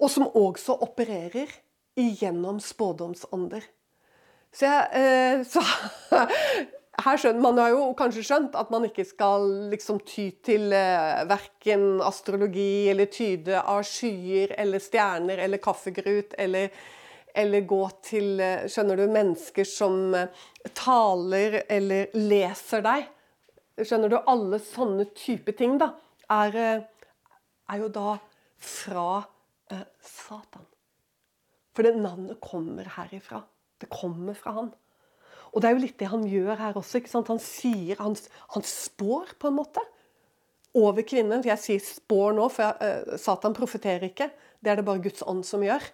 Og 0.00 0.10
som 0.10 0.28
også 0.28 0.76
opererer 0.84 1.50
igjennom 1.98 2.60
spådomsånder. 2.60 3.64
Så, 4.52 4.68
jeg, 4.68 4.88
eh, 4.92 5.44
så 5.48 5.62
her 7.02 7.18
skjønner, 7.20 7.42
Man 7.42 7.58
har 7.60 7.72
jo 7.72 7.84
kanskje 7.98 8.24
skjønt 8.26 8.56
at 8.58 8.70
man 8.72 8.86
ikke 8.86 9.04
skal 9.06 9.46
liksom 9.72 10.00
ty 10.06 10.30
til 10.44 10.72
eh, 10.76 11.22
verken 11.28 12.02
astrologi 12.04 12.88
eller 12.92 13.10
tyde 13.12 13.60
av 13.60 13.82
skyer 13.86 14.54
eller 14.60 14.82
stjerner 14.82 15.42
eller 15.44 15.62
kaffegrut 15.62 16.36
eller, 16.42 16.72
eller 17.34 17.66
gå 17.68 17.80
til 18.04 18.42
eh, 18.42 18.66
skjønner 18.70 19.02
du, 19.02 19.06
mennesker 19.12 19.68
som 19.68 20.14
eh, 20.18 20.42
taler 20.78 21.62
eller 21.66 22.12
leser 22.18 22.84
deg. 22.86 23.08
Skjønner 23.82 24.12
du? 24.12 24.18
Alle 24.28 24.60
sånne 24.62 25.08
type 25.16 25.54
ting 25.58 25.78
da, 25.82 25.92
er, 26.30 26.60
eh, 26.60 27.38
er 27.72 27.82
jo 27.82 27.90
da 27.92 28.18
fra 28.62 29.24
Satan. 30.04 30.66
For 31.72 31.86
det 31.86 31.96
navnet 31.96 32.36
kommer 32.44 32.90
herifra. 32.98 33.40
Det 33.80 33.88
kommer 33.90 34.36
fra 34.36 34.52
han. 34.58 34.72
Og 35.52 35.60
det 35.60 35.68
er 35.68 35.76
jo 35.76 35.82
litt 35.84 35.98
det 36.00 36.08
han 36.08 36.24
gjør 36.28 36.56
her 36.56 36.76
også. 36.80 37.00
ikke 37.00 37.12
sant? 37.12 37.30
Han 37.32 37.40
sier, 37.42 37.98
han, 38.00 38.16
han 38.54 38.64
spår 38.66 39.34
på 39.40 39.50
en 39.50 39.58
måte 39.58 39.82
over 40.78 41.04
kvinnen. 41.04 41.44
Jeg 41.44 41.60
sier 41.60 41.82
spår 41.84 42.36
nå, 42.38 42.46
for 42.52 42.64
jeg, 42.64 42.76
uh, 43.12 43.18
Satan 43.20 43.56
profeterer 43.56 44.08
ikke. 44.08 44.30
Det 44.62 44.72
er 44.72 44.80
det 44.80 44.86
bare 44.86 45.02
Guds 45.04 45.24
ånd 45.28 45.44
som 45.44 45.64
gjør. 45.64 45.84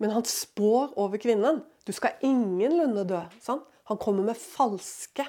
Men 0.00 0.14
han 0.14 0.24
spår 0.28 0.94
over 1.00 1.20
kvinnen. 1.20 1.60
Du 1.84 1.92
skal 1.92 2.16
ingenlunde 2.24 3.04
dø. 3.08 3.20
Sant? 3.44 3.66
Han 3.88 4.00
kommer 4.00 4.24
med 4.30 4.40
falske 4.40 5.24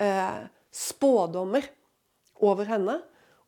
uh, 0.00 0.46
spådommer 0.72 1.68
over 2.44 2.68
henne 2.68 2.98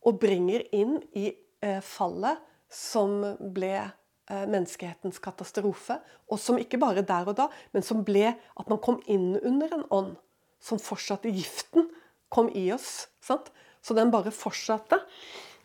og 0.09 0.21
bringer 0.21 0.65
inn 0.77 0.97
i 1.17 1.31
uh, 1.65 1.81
fallet 1.85 2.45
som 2.73 3.21
ble 3.53 3.75
Eh, 3.79 3.98
menneskehetens 4.29 5.21
katastrofe. 5.25 5.99
Og 6.29 6.41
som 6.43 6.59
ikke 6.61 6.81
bare 6.81 7.05
der 7.07 7.29
og 7.31 7.37
da, 7.38 7.49
men 7.73 7.85
som 7.87 8.05
ble 8.05 8.33
at 8.35 8.69
man 8.71 8.81
kom 8.85 9.01
inn 9.09 9.37
under 9.41 9.79
en 9.79 9.87
ånd 9.95 10.17
som 10.61 10.81
fortsatte. 10.83 11.33
Giften 11.33 11.88
kom 12.33 12.51
i 12.53 12.69
oss. 12.75 13.09
Sant? 13.25 13.51
Så 13.81 13.97
den 13.97 14.12
bare 14.12 14.35
fortsatte 14.35 15.01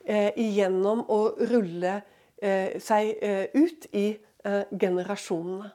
eh, 0.05 0.31
igjennom 0.39 1.03
å 1.11 1.19
rulle 1.49 1.97
eh, 2.37 2.79
seg 2.83 3.15
eh, 3.23 3.49
ut 3.55 3.87
i 3.91 4.11
eh, 4.13 4.63
generasjonene. 4.71 5.73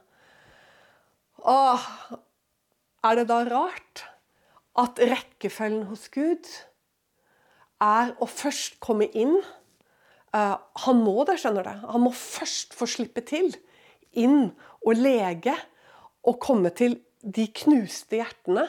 Åh, 1.39 1.85
er 3.07 3.19
det 3.19 3.29
da 3.29 3.43
rart 3.47 4.03
at 4.79 4.99
rekkefølgen 4.99 5.85
hos 5.91 6.07
Gud 6.11 6.47
er 7.83 8.11
å 8.19 8.27
først 8.27 8.79
komme 8.83 9.07
inn 9.15 9.37
han 10.33 10.99
må 11.01 11.23
det, 11.25 11.39
skjønner 11.41 11.65
du. 11.65 11.87
Han 11.89 12.03
må 12.05 12.11
først 12.15 12.75
få 12.77 12.85
slippe 12.89 13.23
til. 13.25 13.49
Inn 14.19 14.51
og 14.85 14.97
lege 14.97 15.55
og 16.27 16.39
komme 16.43 16.71
til 16.75 16.99
de 17.23 17.47
knuste 17.61 18.19
hjertene. 18.19 18.67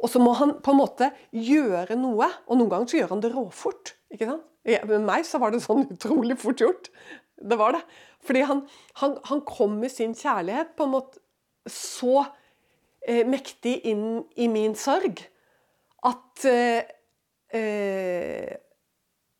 Og 0.00 0.10
så 0.12 0.20
må 0.22 0.34
han 0.38 0.56
på 0.64 0.72
en 0.72 0.80
måte 0.80 1.10
gjøre 1.32 1.96
noe, 1.98 2.28
og 2.46 2.58
noen 2.60 2.70
ganger 2.72 2.90
så 2.90 3.00
gjør 3.00 3.12
han 3.14 3.24
det 3.24 3.32
råfort. 3.34 3.94
ikke 4.12 4.30
sant? 4.30 4.46
Med 4.64 5.04
meg 5.04 5.26
så 5.28 5.40
var 5.42 5.52
det 5.52 5.64
sånn 5.64 5.86
utrolig 5.94 6.38
fort 6.40 6.62
gjort. 6.62 6.90
Det 7.34 7.58
var 7.60 7.76
det. 7.76 7.82
Fordi 8.24 8.46
han, 8.48 8.64
han, 9.02 9.18
han 9.28 9.44
kom 9.48 9.76
med 9.82 9.92
sin 9.92 10.14
kjærlighet 10.16 10.72
på 10.78 10.86
en 10.86 10.94
måte 10.94 11.20
så 11.70 12.22
eh, 13.04 13.24
mektig 13.28 13.78
inn 13.88 14.22
i 14.40 14.48
min 14.52 14.76
sorg 14.78 15.22
at 16.04 16.44
eh, 16.48 16.84
eh, 17.56 18.52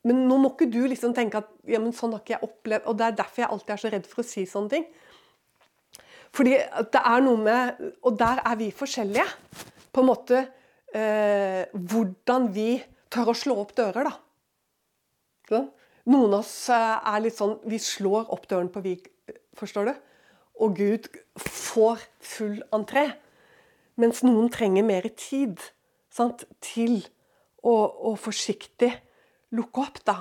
Men 0.05 0.25
nå 0.29 0.37
må 0.40 0.51
ikke 0.53 0.69
du 0.69 0.83
liksom 0.88 1.14
tenke 1.17 1.40
at 1.40 1.49
ja, 1.69 1.81
men 1.81 1.95
sånn 1.97 2.12
har 2.12 2.21
ikke 2.21 2.35
jeg 2.35 2.47
opplevd 2.47 2.88
Og 2.90 2.97
det 3.01 3.07
er 3.07 3.19
derfor 3.23 3.43
jeg 3.43 3.51
alltid 3.55 3.75
er 3.75 3.81
så 3.81 3.93
redd 3.95 4.09
for 4.11 4.21
å 4.21 4.27
si 4.29 4.45
sånne 4.49 4.73
ting. 4.75 4.85
Fordi 6.35 6.59
det 6.93 7.01
er 7.01 7.25
noe 7.25 7.40
med 7.40 7.87
Og 8.05 8.19
der 8.21 8.43
er 8.45 8.59
vi 8.61 8.69
forskjellige. 8.75 9.25
På 9.95 10.03
en 10.03 10.11
måte 10.11 10.43
eh, 10.95 11.64
hvordan 11.73 12.51
vi 12.55 12.69
tør 13.14 13.31
å 13.31 13.37
slå 13.38 13.57
opp 13.62 13.75
dører, 13.79 14.09
da. 14.11 14.14
Sånn? 15.51 15.69
Noen 16.11 16.35
av 16.35 16.43
oss 16.43 16.69
eh, 16.73 16.97
er 17.14 17.23
litt 17.25 17.38
sånn 17.38 17.57
Vi 17.71 17.79
slår 17.81 18.33
opp 18.35 18.49
døren 18.51 18.73
på 18.75 18.83
vik, 18.85 19.09
forstår 19.57 19.88
du? 19.88 19.95
Og 20.64 20.77
Gud 20.79 21.09
får 21.40 22.03
full 22.23 22.59
entré. 22.75 23.09
Mens 23.99 24.23
noen 24.27 24.51
trenger 24.53 24.87
mer 24.87 25.07
tid 25.14 25.62
sant? 26.12 26.45
til 26.62 27.01
å, 27.62 27.73
å 27.73 28.14
forsiktig 28.19 28.90
lukke 29.57 29.85
opp. 29.85 30.01
da. 30.07 30.17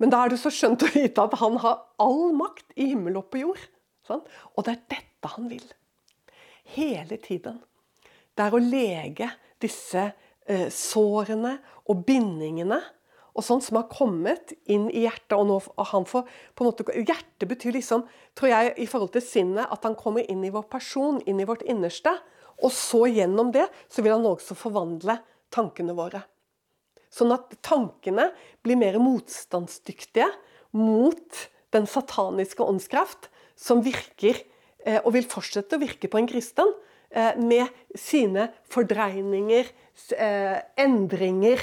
Men 0.00 0.12
da 0.12 0.22
er 0.24 0.32
det 0.32 0.40
så 0.40 0.52
skjønt 0.54 0.84
å 0.86 0.92
vite 0.94 1.26
at 1.26 1.36
han 1.40 1.58
har 1.62 1.82
all 2.00 2.30
makt 2.36 2.72
i 2.76 2.90
himmel 2.92 3.20
og 3.20 3.28
på 3.32 3.42
jord. 3.42 3.60
Sånn? 4.06 4.22
Og 4.56 4.66
det 4.66 4.76
er 4.76 4.86
dette 4.96 5.34
han 5.34 5.50
vil. 5.50 5.66
Hele 6.76 7.18
tiden. 7.20 7.60
Det 8.34 8.46
er 8.46 8.56
å 8.56 8.62
lege 8.62 9.28
disse 9.60 10.06
eh, 10.46 10.70
sårene 10.72 11.58
og 11.90 12.06
bindingene 12.06 12.80
og 13.30 13.44
sånn 13.46 13.62
som 13.62 13.78
har 13.78 13.90
kommet 13.92 14.52
inn 14.70 14.88
i 14.90 15.04
hjertet. 15.04 15.36
og 15.38 15.46
nå 15.46 15.58
han 15.92 16.06
får 16.08 16.26
på 16.54 16.64
en 16.64 16.70
måte, 16.70 16.84
Hjertet 16.92 17.48
betyr 17.48 17.76
liksom, 17.78 18.04
tror 18.34 18.50
jeg, 18.50 18.74
i 18.76 18.88
forhold 18.90 19.12
til 19.14 19.24
sinnet, 19.24 19.70
at 19.70 19.84
han 19.86 19.94
kommer 19.94 20.26
inn 20.26 20.42
i 20.44 20.50
vår 20.50 20.66
person, 20.70 21.20
inn 21.26 21.40
i 21.40 21.46
vårt 21.46 21.62
innerste. 21.62 22.12
Og 22.60 22.72
så 22.74 23.06
gjennom 23.08 23.52
det 23.54 23.68
så 23.88 24.02
vil 24.02 24.16
han 24.16 24.26
også 24.26 24.56
forvandle 24.58 25.20
tankene 25.50 25.94
våre. 25.96 26.24
Sånn 27.10 27.34
at 27.34 27.52
tankene 27.66 28.30
blir 28.62 28.78
mer 28.78 29.00
motstandsdyktige 29.02 30.28
mot 30.78 31.48
den 31.74 31.86
sataniske 31.90 32.62
åndskraft 32.62 33.28
som 33.58 33.82
virker, 33.84 34.38
eh, 34.84 35.00
og 35.04 35.12
vil 35.16 35.26
fortsette 35.28 35.76
å 35.76 35.82
virke 35.82 36.10
på 36.10 36.18
en 36.18 36.30
kristen, 36.30 36.72
eh, 37.10 37.36
med 37.36 37.68
sine 37.94 38.52
fordreininger, 38.68 39.66
eh, 40.16 40.62
endringer, 40.78 41.58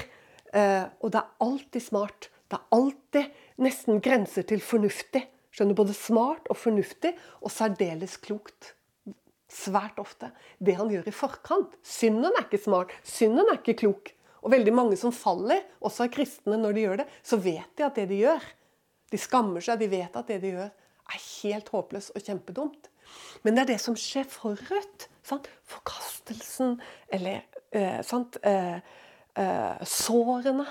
og 1.03 1.11
det 1.11 1.19
er 1.19 1.29
alltid 1.43 1.81
smart. 1.83 2.29
Det 2.49 2.57
er 2.57 2.67
alltid 2.71 3.31
nesten 3.59 3.99
grenser 4.01 4.47
til 4.47 4.59
fornuftig. 4.59 5.27
Skjønner 5.51 5.75
Både 5.75 5.93
smart 5.93 6.47
og 6.49 6.57
fornuftig, 6.57 7.13
og 7.43 7.51
særdeles 7.51 8.17
klokt. 8.17 8.73
Svært 9.47 9.99
ofte. 9.99 10.31
Det 10.59 10.75
han 10.75 10.89
gjør 10.89 11.07
i 11.07 11.11
forkant. 11.11 11.75
Synden 11.83 12.31
er 12.31 12.45
ikke 12.45 12.63
smart. 12.63 12.89
Synden 13.03 13.45
er 13.51 13.59
ikke 13.59 13.77
klok. 13.83 14.13
Og 14.47 14.53
veldig 14.53 14.71
mange 14.71 14.95
som 14.95 15.11
faller, 15.11 15.65
også 15.83 16.05
er 16.05 16.13
kristne 16.13 16.55
når 16.55 16.75
de 16.75 16.83
gjør 16.85 17.01
det, 17.01 17.05
så 17.19 17.35
vet 17.43 17.67
de 17.75 17.83
at 17.83 17.99
det 17.99 18.07
de 18.13 18.21
gjør 18.23 18.53
De 19.11 19.19
skammer 19.19 19.63
seg, 19.63 19.79
de 19.79 19.87
vet 19.87 20.15
at 20.19 20.27
det 20.27 20.41
de 20.43 20.49
gjør, 20.51 20.71
er 21.07 21.19
helt 21.23 21.69
håpløst 21.71 22.11
og 22.11 22.25
kjempedumt. 22.27 22.89
Men 23.43 23.55
det 23.55 23.61
er 23.61 23.69
det 23.69 23.77
som 23.79 23.95
skjer 23.95 24.25
forut. 24.27 25.05
Sant? 25.23 25.47
Forkastelsen, 25.63 26.73
eller 27.07 27.45
eh? 27.71 28.01
Eh, 28.03 28.81
eh, 29.39 29.85
sårene 29.87 30.65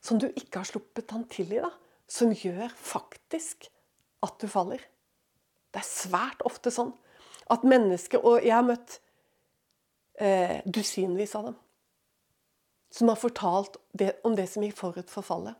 som 0.00 0.22
du 0.22 0.30
ikke 0.30 0.62
har 0.62 0.70
sluppet 0.70 1.12
han 1.12 1.26
til 1.28 1.52
i, 1.52 1.60
da, 1.60 1.68
som 2.08 2.32
gjør 2.32 2.72
faktisk 2.80 3.68
at 4.24 4.40
du 4.40 4.48
faller. 4.48 4.80
Det 5.68 5.82
er 5.82 5.88
svært 5.88 6.40
ofte 6.48 6.72
sånn 6.72 6.94
at 7.52 7.64
mennesker 7.68 8.24
Og 8.24 8.40
jeg 8.40 8.54
har 8.54 8.64
møtt 8.64 9.00
eh, 10.16 10.64
dusinvis 10.64 11.36
av 11.36 11.50
dem 11.50 11.60
som 12.92 13.08
har 13.08 13.18
fortalt 13.20 13.78
det, 13.96 14.14
om 14.26 14.36
det 14.36 14.46
som 14.50 14.64
gikk 14.64 14.76
forut 14.78 15.10
for 15.10 15.26
fallet. 15.26 15.56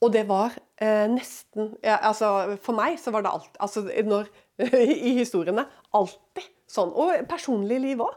Og 0.00 0.12
det 0.14 0.24
var 0.28 0.54
eh, 0.80 1.06
nesten 1.12 1.74
ja, 1.84 1.98
altså 2.08 2.56
For 2.64 2.72
meg 2.72 2.94
så 2.96 3.12
var 3.12 3.26
det 3.26 3.32
alltid 3.34 3.58
altså 3.60 3.82
når, 3.84 4.30
I 5.10 5.12
historiene 5.18 5.66
alltid 5.96 6.46
sånn. 6.70 6.92
Og 6.96 7.26
personlig 7.28 7.80
liv 7.82 8.00
òg. 8.00 8.14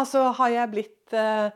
Altså 0.00 0.30
har 0.38 0.54
jeg 0.54 0.72
blitt 0.72 1.16
eh, 1.16 1.50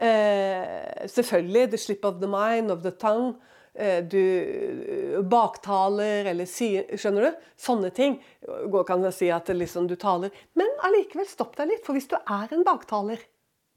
Eh, 0.00 1.06
selvfølgelig 1.06 1.70
the 1.70 1.78
slip 1.78 2.04
of 2.04 2.14
the 2.20 2.26
mind, 2.26 2.70
of 2.70 2.82
the 2.82 2.90
tongue. 2.90 3.34
Eh, 3.74 4.04
du 4.06 5.22
baktaler 5.26 6.28
eller 6.30 6.46
sier 6.46 6.86
Skjønner 6.94 7.26
du? 7.26 7.46
Sånne 7.58 7.90
ting. 7.94 8.20
Går 8.70 8.86
kan 8.86 9.02
jeg 9.06 9.16
si 9.16 9.30
at 9.34 9.50
liksom 9.50 9.88
du 9.90 9.96
taler. 9.98 10.34
Men 10.54 10.70
allikevel, 10.86 11.26
stopp 11.26 11.56
deg 11.58 11.72
litt. 11.72 11.84
For 11.86 11.96
hvis 11.96 12.10
du 12.10 12.16
er 12.18 12.54
en 12.54 12.66
baktaler, 12.66 13.22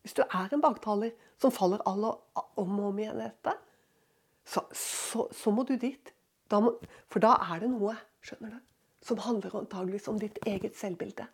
hvis 0.08 0.16
du 0.16 0.24
er 0.24 0.54
en 0.56 0.64
baktaler 0.64 1.12
som 1.36 1.52
faller 1.52 1.84
alle 1.90 2.14
om 2.56 2.78
og 2.80 2.86
om 2.94 3.00
igjen 3.04 3.20
etter, 3.26 3.58
så, 4.48 4.64
så, 4.72 5.26
så 5.36 5.52
må 5.52 5.66
du 5.68 5.74
dit. 5.76 6.14
Da 6.48 6.62
må, 6.64 6.78
for 7.12 7.20
da 7.20 7.34
er 7.52 7.60
det 7.66 7.74
noe, 7.74 7.98
skjønner 8.24 8.54
du, 8.56 8.62
som 9.04 9.20
handler 9.26 9.58
antageligvis 9.60 10.08
om 10.08 10.22
ditt 10.22 10.40
eget 10.48 10.78
selvbilde. 10.80 11.26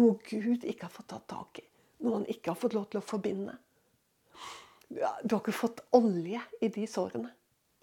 Noe 0.00 0.16
Gud 0.24 0.64
ikke 0.64 0.86
har 0.86 0.94
fått 0.94 1.10
tatt 1.12 1.26
tak 1.28 1.60
i. 1.60 1.66
Noe 2.00 2.22
han 2.22 2.30
ikke 2.32 2.54
har 2.54 2.60
fått 2.62 2.76
lov 2.78 2.86
til 2.88 3.02
å 3.02 3.04
forbinde. 3.04 3.58
Du 4.88 5.34
har 5.34 5.42
ikke 5.42 5.54
fått 5.54 5.84
olje 5.94 6.40
i 6.64 6.70
de 6.72 6.86
sårene 6.88 7.34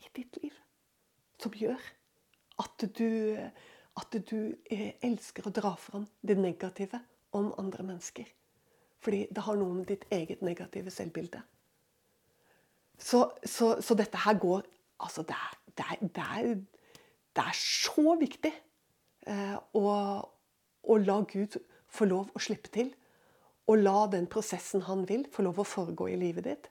i 0.02 0.10
ditt 0.18 0.42
liv 0.42 0.58
som 1.38 1.54
gjør 1.54 1.84
at 2.58 2.88
du, 2.98 3.38
at 4.02 4.18
du 4.32 4.40
eh, 4.74 4.98
elsker 5.06 5.46
å 5.46 5.54
dra 5.54 5.76
fram 5.78 6.10
det 6.26 6.40
negative 6.42 7.04
om 7.38 7.54
andre 7.62 7.86
mennesker. 7.86 8.26
Fordi 9.04 9.26
det 9.32 9.44
har 9.46 9.60
noe 9.60 9.76
med 9.80 9.88
ditt 9.92 10.06
eget 10.12 10.42
negative 10.42 10.92
selvbilde. 10.94 11.42
Så, 12.98 13.28
så, 13.46 13.76
så 13.82 13.98
dette 13.98 14.26
her 14.26 14.40
går 14.42 14.66
Altså, 14.98 15.22
det 15.22 15.36
er, 15.38 15.58
det 15.78 15.84
er, 15.86 16.08
det 16.16 16.24
er, 16.24 16.56
det 17.38 17.44
er 17.44 17.58
så 17.62 18.16
viktig 18.18 18.50
eh, 19.30 19.58
å, 19.78 19.84
å 20.82 20.98
la 20.98 21.18
Gud 21.30 21.60
få 21.94 22.08
lov 22.10 22.32
å 22.34 22.42
slippe 22.42 22.72
til. 22.74 22.90
Og 23.70 23.84
la 23.84 24.08
den 24.10 24.26
prosessen 24.32 24.82
han 24.88 25.04
vil, 25.06 25.28
få 25.30 25.46
lov 25.46 25.62
å 25.62 25.68
foregå 25.68 26.08
i 26.10 26.18
livet 26.18 26.48
ditt. 26.48 26.70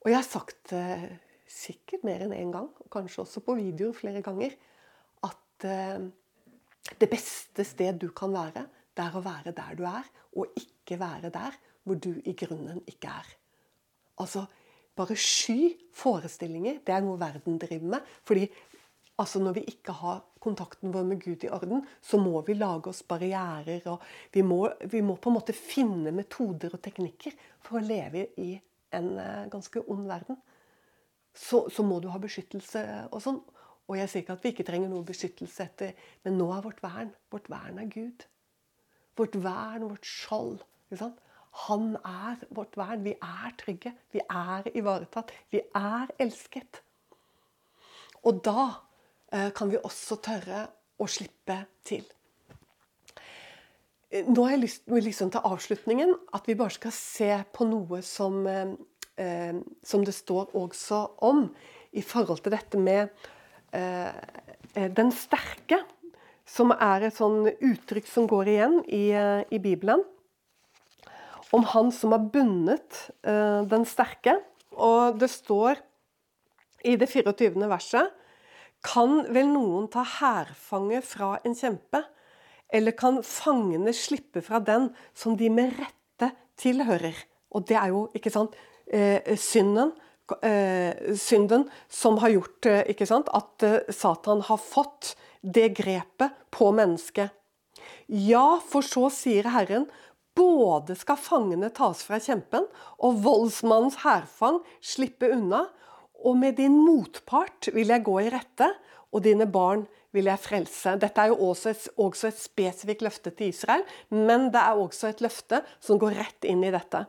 Og 0.00 0.10
jeg 0.10 0.16
har 0.16 0.26
sagt 0.26 0.74
eh, 0.74 1.06
sikkert 1.50 2.06
mer 2.08 2.24
enn 2.24 2.34
én 2.34 2.48
en 2.48 2.54
gang, 2.56 2.68
og 2.80 2.90
kanskje 2.92 3.22
også 3.24 3.44
på 3.44 3.58
videoer 3.58 3.94
flere 3.96 4.22
ganger, 4.24 4.56
at 5.28 5.66
eh, 5.68 6.06
det 6.98 7.10
beste 7.12 7.66
sted 7.68 8.00
du 8.00 8.08
kan 8.16 8.32
være, 8.34 8.64
det 8.96 9.06
er 9.06 9.16
å 9.16 9.24
være 9.24 9.54
der 9.54 9.76
du 9.78 9.84
er, 9.86 10.08
og 10.34 10.50
ikke 10.56 10.79
være 10.98 11.30
der 11.30 11.58
hvor 11.84 11.94
du 11.94 12.12
i 12.24 12.34
grunnen 12.36 12.82
ikke 12.90 13.08
er. 13.08 13.28
Altså, 14.20 14.44
bare 14.96 15.16
sky 15.16 15.70
forestillinger. 15.96 16.82
Det 16.84 16.94
er 16.94 17.04
noe 17.04 17.20
verden 17.20 17.58
driver 17.58 17.96
med. 17.96 18.00
fordi 18.24 18.50
altså 19.20 19.38
når 19.38 19.52
vi 19.52 19.64
ikke 19.68 19.92
har 19.92 20.22
kontakten 20.40 20.92
vår 20.94 21.04
med 21.04 21.20
Gud 21.20 21.44
i 21.44 21.50
orden, 21.52 21.84
så 22.00 22.16
må 22.16 22.40
vi 22.46 22.54
lage 22.54 22.88
oss 22.88 23.02
barrierer. 23.02 23.80
og 23.86 24.00
vi 24.32 24.42
må, 24.42 24.70
vi 24.90 25.00
må 25.00 25.16
på 25.16 25.30
en 25.30 25.36
måte 25.36 25.52
finne 25.52 26.12
metoder 26.12 26.74
og 26.74 26.82
teknikker 26.82 27.36
for 27.60 27.78
å 27.78 27.84
leve 27.84 28.26
i 28.40 28.54
en 28.92 29.18
eh, 29.18 29.48
ganske 29.50 29.82
ond 29.86 30.06
verden, 30.08 30.36
så, 31.34 31.68
så, 31.70 31.82
må 31.82 32.00
du 32.00 32.08
ha 32.10 32.18
beskyttelse 32.18 32.82
og 33.12 33.22
sånn. 33.22 33.40
Og 33.90 33.96
jeg 33.98 34.10
sier 34.10 34.22
ikke 34.22 34.34
at 34.34 34.44
vi 34.44 34.52
ikke 34.54 34.66
trenger 34.66 34.90
noe 34.90 35.06
beskyttelse 35.06 35.64
etter, 35.66 35.94
men 36.24 36.36
nå 36.38 36.48
er 36.54 36.64
vårt 36.64 36.82
vern. 36.82 37.12
Vårt 37.30 37.48
vern 37.50 37.78
er 37.82 37.90
Gud. 37.90 38.26
Vårt 39.18 39.36
vern, 39.42 39.88
vårt 39.90 40.06
skjold. 40.06 40.60
Han 41.66 41.96
er 41.96 42.38
vårt 42.54 42.76
vern. 42.78 43.04
Vi 43.04 43.14
er 43.14 43.56
trygge. 43.58 43.92
Vi 44.12 44.22
er 44.22 44.70
ivaretatt. 44.74 45.32
Vi 45.50 45.62
er 45.74 46.12
elsket. 46.18 46.82
Og 48.22 48.42
da 48.44 48.68
eh, 49.32 49.50
kan 49.56 49.70
vi 49.70 49.80
også 49.80 50.20
tørre 50.22 50.66
å 51.00 51.08
slippe 51.08 51.56
til. 51.86 52.04
Nå 54.10 54.42
har 54.42 54.56
jeg 54.56 54.64
lyst 54.64 54.88
liksom 54.90 55.30
til 55.30 55.44
avslutningen 55.46 56.16
at 56.34 56.48
vi 56.50 56.58
bare 56.58 56.74
skal 56.74 56.92
se 56.94 57.30
på 57.54 57.66
noe 57.70 58.00
som, 58.02 58.42
eh, 58.46 58.74
eh, 59.16 59.60
som 59.82 60.04
det 60.04 60.14
står 60.14 60.56
også 60.58 61.04
om 61.22 61.46
i 61.92 62.02
forhold 62.02 62.42
til 62.42 62.54
dette 62.54 62.78
med 62.78 63.08
eh, 63.72 64.12
den 64.74 65.12
sterke. 65.14 65.82
Som 66.50 66.72
er 66.74 67.06
et 67.06 67.14
sånn 67.14 67.46
uttrykk 67.46 68.08
som 68.10 68.26
går 68.26 68.48
igjen 68.50 68.80
i, 68.90 69.04
eh, 69.14 69.44
i 69.54 69.58
Bibelen. 69.62 70.02
Om 71.50 71.64
han 71.72 71.90
som 71.94 72.14
har 72.14 72.28
bundet 72.32 73.10
eh, 73.26 73.62
den 73.66 73.86
sterke. 73.88 74.36
Og 74.78 75.18
det 75.20 75.30
står 75.32 75.80
i 76.86 76.96
det 76.96 77.10
24. 77.10 77.58
verset 77.68 78.12
Kan 78.86 79.26
vel 79.34 79.50
noen 79.50 79.90
ta 79.92 80.04
hærfange 80.06 81.02
fra 81.04 81.34
en 81.44 81.56
kjempe? 81.58 82.04
Eller 82.70 82.94
kan 82.94 83.18
fangene 83.26 83.92
slippe 83.96 84.44
fra 84.46 84.60
den 84.62 84.92
som 85.12 85.34
de 85.36 85.50
med 85.50 85.74
rette 85.74 86.30
tilhører. 86.60 87.16
Og 87.50 87.66
det 87.66 87.76
er 87.76 87.90
jo, 87.90 88.06
ikke 88.14 88.30
sant, 88.30 88.54
eh, 88.86 89.34
synden, 89.36 89.90
eh, 90.46 90.94
synden 91.18 91.66
som 91.88 92.18
har 92.22 92.30
gjort 92.30 92.70
sant, 93.10 93.28
at 93.34 93.90
Satan 93.90 94.40
har 94.46 94.56
fått 94.56 95.16
det 95.42 95.74
grepet 95.74 96.30
på 96.54 96.70
mennesket. 96.72 97.34
Ja, 98.10 98.58
for 98.58 98.82
så 98.82 99.08
sier 99.12 99.50
Herren, 99.54 99.86
både 100.36 100.96
skal 100.98 101.18
fangene 101.20 101.70
tas 101.74 102.02
fra 102.06 102.20
kjempen, 102.22 102.66
og 102.98 103.20
voldsmannens 103.24 104.00
hærfang 104.04 104.60
slippe 104.84 105.30
unna, 105.34 105.66
og 106.20 106.36
med 106.36 106.58
din 106.60 106.76
motpart 106.84 107.70
vil 107.74 107.92
jeg 107.92 108.04
gå 108.06 108.18
i 108.20 108.30
rette, 108.32 108.68
og 109.10 109.24
dine 109.24 109.46
barn 109.50 109.86
vil 110.14 110.28
jeg 110.30 110.42
frelse. 110.42 110.96
Dette 111.00 111.22
er 111.22 111.32
jo 111.32 111.50
også 111.50 111.72
et, 111.72 111.86
også 111.98 112.28
et 112.30 112.40
spesifikt 112.40 113.02
løfte 113.06 113.32
til 113.34 113.54
Israel, 113.54 113.82
men 114.10 114.50
det 114.54 114.60
er 114.60 114.78
også 114.78 115.10
et 115.10 115.22
løfte 115.24 115.62
som 115.82 115.98
går 116.02 116.18
rett 116.18 116.46
inn 116.50 116.62
i 116.66 116.72
dette. 116.74 117.04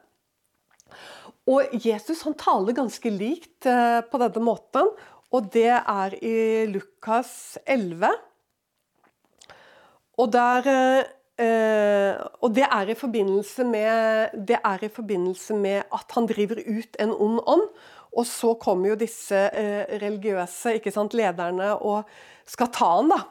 Og 1.50 1.74
Jesus 1.82 2.22
han 2.28 2.38
taler 2.38 2.78
ganske 2.78 3.12
likt 3.14 3.68
eh, 3.70 4.02
på 4.06 4.22
denne 4.22 4.44
måten, 4.46 4.92
og 5.32 5.48
det 5.54 5.72
er 5.74 6.16
i 6.22 6.68
Lukas 6.70 7.58
11. 7.66 8.12
Og, 10.20 10.28
der, 10.34 10.68
eh, 11.42 12.22
og 12.42 12.54
det, 12.56 12.68
er 12.68 12.92
med, 13.66 14.36
det 14.48 14.60
er 14.64 14.84
i 14.84 14.90
forbindelse 14.90 15.58
med 15.58 15.84
at 15.92 16.16
han 16.16 16.30
driver 16.30 16.62
ut 16.62 16.98
en 17.00 17.12
ond 17.12 17.42
ånd. 17.46 17.68
Og 18.12 18.26
så 18.28 18.54
kommer 18.60 18.92
jo 18.92 19.00
disse 19.00 19.36
uh, 19.36 19.84
religiøse 20.02 20.74
sant, 20.92 21.14
lederne 21.16 21.70
og 21.80 22.10
skal 22.50 22.68
ta 22.68 22.90
han, 22.98 23.12
da. 23.14 23.22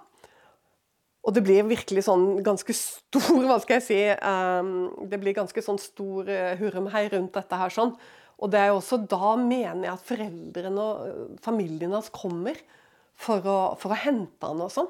Og 1.21 1.35
det 1.37 1.43
blir 1.45 1.67
virkelig 1.69 2.07
sånn 2.07 2.41
ganske 2.45 2.73
stor 2.73 3.43
Hva 3.49 3.59
skal 3.61 3.77
jeg 3.77 3.85
si 3.85 3.99
um, 4.25 4.89
Det 5.05 5.19
blir 5.21 5.37
ganske 5.37 5.61
sånn 5.61 5.77
stor 5.81 6.31
uh, 6.33 6.55
hurumhei 6.57 7.11
rundt 7.13 7.37
dette 7.37 7.61
her 7.61 7.75
sånn. 7.75 7.93
Og 8.41 8.49
det 8.53 8.63
er 8.63 8.71
jo 8.71 8.79
også 8.79 9.03
da 9.05 9.35
mener 9.37 9.85
jeg 9.85 9.93
at 9.99 10.07
foreldrene 10.09 10.87
og 10.87 11.35
familien 11.45 11.93
hans 11.93 12.09
kommer 12.15 12.57
for 13.21 13.45
å, 13.45 13.59
for 13.77 13.93
å 13.93 14.01
hente 14.01 14.49
han 14.49 14.65
og 14.65 14.73
sånn. 14.73 14.89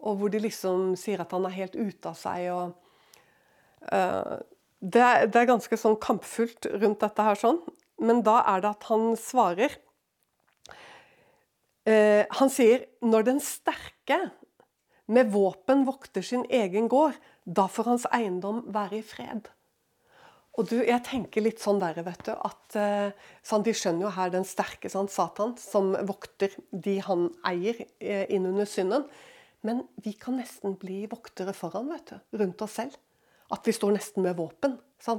Og 0.00 0.20
hvor 0.20 0.32
de 0.32 0.40
liksom 0.42 0.94
sier 0.98 1.20
at 1.22 1.32
han 1.36 1.46
er 1.48 1.56
helt 1.58 1.76
ute 1.76 2.10
av 2.10 2.16
seg 2.18 2.48
og 2.54 2.72
uh, 3.92 4.40
det, 4.80 5.04
det, 5.28 5.36
er 5.36 5.50
ganske 5.50 5.76
sånn 5.76 5.98
kampfullt 6.00 6.70
rundt 6.80 7.02
dette 7.04 7.26
her 7.26 7.36
sånn. 7.36 7.60
Men 8.00 8.22
da 8.24 8.38
er 8.48 8.64
det 8.64 8.70
at 8.72 8.86
han 8.88 9.10
svarer 9.20 9.74
uh, 11.84 12.24
Han 12.38 12.52
sier 12.52 12.86
når 13.04 13.28
den 13.28 13.42
sterke 13.44 14.22
med 15.10 15.32
våpen 15.34 15.84
vokter 15.88 16.22
sin 16.24 16.46
egen 16.48 16.86
gård, 16.88 17.16
da 17.44 17.66
får 17.68 17.88
hans 17.88 18.04
eiendom 18.14 18.62
være 18.70 19.00
i 19.00 19.04
fred. 19.04 19.48
Og 20.58 20.66
du, 20.68 20.80
jeg 20.82 21.00
tenker 21.06 21.44
litt 21.44 21.62
sånn 21.62 21.80
der, 21.80 22.00
vet 22.04 22.24
du, 22.26 22.32
at 22.34 22.76
sånn, 23.46 23.64
De 23.64 23.74
skjønner 23.76 24.08
jo 24.08 24.14
her 24.16 24.32
den 24.32 24.46
sterke 24.46 24.90
sånn, 24.92 25.08
Satan, 25.10 25.54
som 25.60 25.92
vokter 26.08 26.54
de 26.70 26.98
han 27.06 27.28
eier, 27.46 27.84
eh, 28.02 28.26
innunder 28.34 28.68
synden. 28.68 29.06
Men 29.66 29.82
vi 30.00 30.14
kan 30.16 30.38
nesten 30.40 30.76
bli 30.80 31.04
voktere 31.10 31.52
foran, 31.56 31.90
vet 31.92 32.12
du, 32.12 32.38
rundt 32.40 32.62
oss 32.64 32.78
selv. 32.80 32.96
At 33.52 33.66
vi 33.66 33.74
står 33.74 33.96
nesten 33.96 34.24
med 34.24 34.38
våpen. 34.38 34.78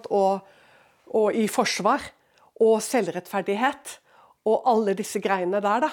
Og, 0.10 0.48
og, 1.12 1.28
i 1.36 1.48
forsvar. 1.52 2.04
Og 2.62 2.80
selvrettferdighet. 2.86 3.98
Og 4.50 4.66
alle 4.70 4.96
disse 4.98 5.22
greiene 5.22 5.62
der, 5.62 5.86
da. 5.86 5.92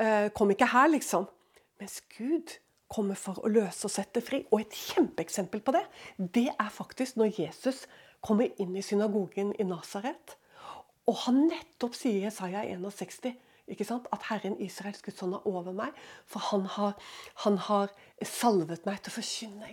Eh, 0.00 0.28
kom 0.36 0.52
ikke 0.54 0.70
her, 0.70 0.90
liksom. 0.92 1.26
Mens 1.80 1.98
Gud 2.14 2.58
kommer 2.90 3.18
for 3.18 3.40
å 3.42 3.50
løse 3.50 3.86
og 3.88 3.94
sette 3.94 4.22
fri. 4.22 4.44
Og 4.50 4.62
et 4.62 4.76
kjempeeksempel 4.76 5.62
på 5.64 5.74
det, 5.74 5.84
det 6.18 6.48
er 6.52 6.70
faktisk 6.74 7.18
når 7.18 7.34
Jesus 7.40 7.86
kommer 8.22 8.50
inn 8.60 8.76
i 8.76 8.84
synagogen 8.84 9.54
i 9.58 9.66
Nasaret. 9.66 10.36
Og 11.08 11.16
han 11.24 11.46
nettopp 11.48 11.96
sier 11.96 12.20
i 12.20 12.26
Jesaja 12.28 12.62
61 12.68 13.00
ikke 13.00 13.16
sant? 13.16 13.46
At 13.70 14.26
Herren 14.28 14.58
Israels 14.60 15.02
Guds 15.02 15.20
hånd 15.22 15.36
er 15.36 15.46
over 15.48 15.72
meg. 15.76 15.96
For 16.26 16.42
han 16.50 16.66
har, 16.76 16.94
han 17.44 17.58
har, 17.68 17.92
salvet 18.20 18.84
meg 18.84 18.98
til 19.00 19.08
å 19.08 19.14
forkynne 19.14 19.68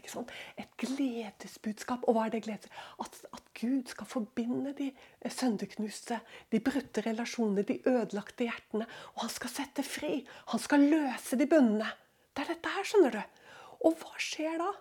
et 0.62 0.76
gledesbudskap. 0.80 2.06
Og 2.08 2.16
hva 2.16 2.28
er 2.28 2.36
det 2.36 2.46
gledes? 2.46 2.72
At, 3.04 3.18
at 3.36 3.50
Gud 3.60 3.92
skal 3.92 4.08
forbinde 4.08 4.72
de 4.78 4.92
sønderknuste, 5.28 6.22
de 6.54 6.62
brutte 6.64 7.04
relasjonene, 7.04 7.66
de 7.68 7.82
ødelagte 7.84 8.48
hjertene. 8.48 8.88
Og 9.16 9.26
han 9.26 9.34
skal 9.34 9.52
sette 9.52 9.84
fri. 9.84 10.22
Han 10.54 10.64
skal 10.64 10.88
løse 10.88 11.40
de 11.40 11.50
bønnene. 11.50 11.90
Det 12.32 12.46
er 12.46 12.54
dette 12.54 12.76
her, 12.78 12.88
skjønner 12.88 13.18
du. 13.18 13.44
Og 13.88 13.98
hva 14.00 14.16
skjer 14.22 14.62
da? 14.62 14.72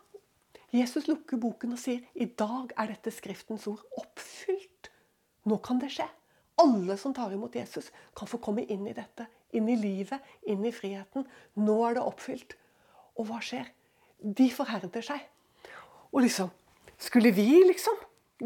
Jesus 0.77 1.07
lukker 1.09 1.41
boken 1.41 1.75
og 1.77 1.81
sier 1.81 2.05
i 2.15 2.27
dag 2.27 2.73
er 2.77 2.91
dette 2.93 3.13
Skriftens 3.15 3.67
ord 3.71 3.83
oppfylt. 3.99 4.91
Nå 5.47 5.59
kan 5.65 5.81
det 5.81 5.93
skje. 5.95 6.07
Alle 6.63 6.97
som 6.97 7.15
tar 7.15 7.33
imot 7.35 7.55
Jesus, 7.55 7.91
kan 8.17 8.29
få 8.29 8.41
komme 8.43 8.65
inn 8.65 8.87
i 8.89 8.95
dette. 8.97 9.27
Inn 9.57 9.69
i 9.69 9.77
livet, 9.77 10.25
inn 10.49 10.65
i 10.65 10.73
friheten. 10.73 11.27
Nå 11.61 11.77
er 11.89 11.99
det 11.99 12.05
oppfylt. 12.05 12.57
Og 13.17 13.29
hva 13.29 13.41
skjer? 13.45 13.69
De 14.17 14.49
forherder 14.53 15.05
seg. 15.05 15.25
Og 16.13 16.23
liksom 16.25 16.53
Skulle 16.97 17.29
vi 17.37 17.59
liksom 17.61 17.99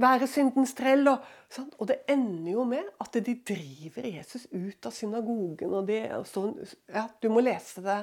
være 0.03 0.27
syndens 0.27 0.73
trell? 0.75 1.07
Og, 1.07 1.23
sånn? 1.55 1.69
og 1.79 1.87
det 1.87 2.01
ender 2.11 2.51
jo 2.51 2.65
med 2.67 2.89
at 2.99 3.15
de 3.15 3.37
driver 3.47 4.09
Jesus 4.11 4.49
ut 4.51 4.89
av 4.91 4.95
synagogen. 4.97 5.71
og 5.71 5.87
det, 5.87 6.01
så, 6.27 6.49
ja, 6.91 7.07
Du 7.23 7.29
må 7.31 7.45
lese 7.47 7.85
det 7.87 8.01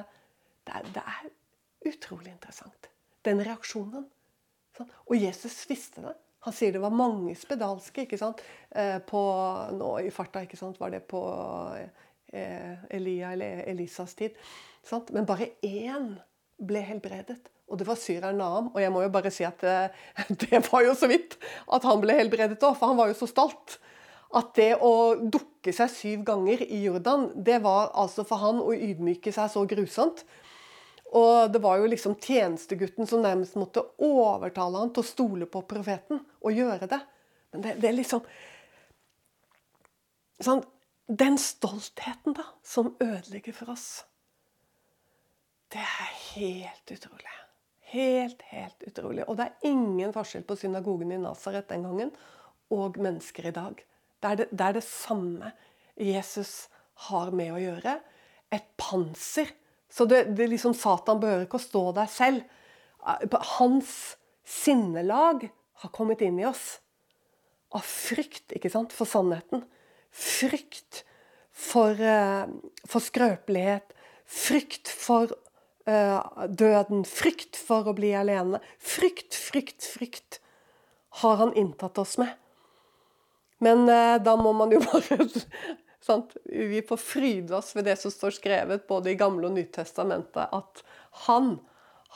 det 0.68 0.74
er, 0.76 0.88
det 0.92 1.02
er 1.02 1.28
utrolig 1.88 2.32
interessant. 2.32 2.88
Den 3.24 3.40
reaksjonen. 3.44 4.04
Sånn. 4.76 4.90
Og 5.08 5.16
Jesus 5.16 5.56
visste 5.68 6.04
det. 6.04 6.14
Han 6.46 6.54
sier 6.54 6.74
det 6.74 6.82
var 6.82 6.94
mange 6.94 7.34
spedalske 7.38 8.04
ikke 8.06 8.18
sant? 8.20 8.42
Eh, 8.70 8.98
på, 9.04 9.20
nå 9.74 9.92
i 10.06 10.12
farta. 10.14 10.44
ikke 10.44 10.58
sant? 10.60 10.78
Var 10.80 10.94
det 10.94 11.02
på 11.10 11.22
eh, 11.74 12.88
Elia 12.94 13.34
eller 13.34 13.64
Elisas 13.66 14.14
tid? 14.18 14.38
Sant? 14.86 15.10
Men 15.14 15.26
bare 15.28 15.50
én 15.66 16.12
ble 16.58 16.82
helbredet. 16.86 17.40
Og 17.68 17.80
det 17.80 17.88
var 17.88 17.98
syreren 18.00 18.38
Naam. 18.40 18.70
Og 18.72 18.80
jeg 18.80 18.92
må 18.94 19.02
jo 19.04 19.12
bare 19.12 19.32
si 19.34 19.44
at 19.46 19.62
eh, 19.66 20.00
det 20.46 20.62
var 20.70 20.86
jo 20.86 20.94
så 20.98 21.10
vidt 21.10 21.36
at 21.66 21.86
han 21.88 22.02
ble 22.04 22.16
helbredet 22.20 22.62
òg, 22.62 22.78
for 22.78 22.92
han 22.92 23.00
var 23.00 23.10
jo 23.10 23.18
så 23.18 23.30
stolt. 23.30 23.78
At 24.38 24.52
det 24.58 24.74
å 24.84 25.16
dukke 25.18 25.72
seg 25.72 25.90
syv 25.90 26.24
ganger 26.28 26.62
i 26.68 26.82
Jordan, 26.84 27.30
det 27.34 27.62
var 27.64 27.90
altså 27.96 28.26
for 28.28 28.40
han 28.44 28.60
å 28.60 28.74
ydmyke 28.76 29.32
seg 29.32 29.50
så 29.52 29.64
grusomt 29.68 30.22
og 31.16 31.52
det 31.52 31.60
var 31.64 31.78
jo 31.80 31.88
liksom 31.88 32.18
tjenestegutten 32.20 33.08
som 33.08 33.22
nærmest 33.24 33.56
måtte 33.56 33.84
overtale 34.04 34.82
han 34.82 34.90
til 34.92 35.04
å 35.04 35.08
stole 35.08 35.48
på 35.48 35.62
profeten 35.68 36.20
og 36.44 36.52
gjøre 36.56 36.88
det. 36.90 37.00
Men 37.52 37.64
det, 37.64 37.74
det 37.80 37.88
er 37.88 37.96
liksom 37.96 38.26
sånn, 40.44 40.60
Den 41.08 41.38
stoltheten 41.40 42.34
da, 42.36 42.44
som 42.60 42.90
ødelegger 43.00 43.54
for 43.56 43.72
oss, 43.72 44.04
det 45.72 45.80
er 45.80 46.10
helt 46.34 46.92
utrolig. 46.92 47.36
Helt, 47.88 48.42
helt 48.50 48.84
utrolig. 48.84 49.24
Og 49.24 49.38
det 49.38 49.46
er 49.46 49.70
ingen 49.70 50.12
forskjell 50.12 50.44
på 50.44 50.56
synagogen 50.60 51.14
i 51.16 51.20
Nasaret 51.20 51.70
den 51.72 51.86
gangen 51.88 52.12
og 52.72 52.98
mennesker 53.00 53.48
i 53.48 53.54
dag. 53.56 53.80
Det 54.20 54.28
er 54.28 54.40
det, 54.42 54.48
det 54.52 54.66
er 54.66 54.76
det 54.76 54.84
samme 54.84 55.52
Jesus 55.96 56.68
har 57.08 57.32
med 57.32 57.54
å 57.54 57.62
gjøre. 57.62 57.96
Et 58.52 58.68
panser 58.76 59.54
så 59.90 60.04
det, 60.04 60.24
det 60.36 60.46
liksom 60.46 60.74
Satan 60.76 61.20
behøver 61.20 61.46
ikke 61.46 61.60
å 61.60 61.64
stå 61.64 61.82
der 61.96 62.10
selv. 62.12 62.44
Hans 63.58 63.92
sinnelag 64.48 65.48
har 65.82 65.92
kommet 65.94 66.22
inn 66.24 66.38
i 66.40 66.46
oss. 66.48 66.78
Av 67.74 67.84
frykt 67.84 68.52
ikke 68.56 68.70
sant, 68.72 68.94
for 68.96 69.08
sannheten. 69.08 69.64
Frykt 70.12 71.04
for, 71.52 71.96
uh, 71.96 72.48
for 72.88 73.04
skrøpelighet. 73.04 73.94
Frykt 74.28 74.92
for 74.92 75.32
uh, 75.88 76.44
døden. 76.48 77.04
Frykt 77.08 77.56
for 77.56 77.88
å 77.88 77.96
bli 77.96 78.12
alene. 78.16 78.60
Frykt, 78.76 79.32
frykt, 79.36 79.88
frykt 79.88 80.40
har 81.22 81.40
han 81.40 81.56
inntatt 81.56 81.98
oss 82.00 82.18
med. 82.20 82.36
Men 83.64 83.88
da 84.22 84.36
må 84.38 84.52
man 84.54 84.70
jo 84.70 84.78
bare 84.92 85.16
Sant? 86.08 86.36
Vi 86.44 86.80
får 86.88 86.96
fryde 86.96 87.56
oss 87.58 87.74
ved 87.76 87.84
det 87.84 87.98
som 88.00 88.12
står 88.12 88.38
skrevet 88.38 88.86
både 88.88 89.12
i 89.12 89.18
Gamle 89.20 89.50
og 89.50 89.56
Nytestamentet, 89.58 90.48
at 90.56 90.80
han 91.26 91.58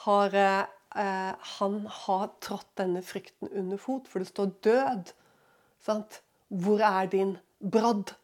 har, 0.05 0.33
eh, 0.33 1.33
han 1.59 1.75
har 1.85 2.31
trådt 2.41 2.71
denne 2.81 3.03
frykten 3.05 3.51
under 3.51 3.77
fot, 3.77 4.07
for 4.07 4.19
det 4.19 4.31
står 4.31 4.55
'død'. 4.65 5.13
Sant? 5.79 6.21
Hvor 6.49 6.81
er 6.81 7.05
din 7.07 7.37
brodd? 7.59 8.15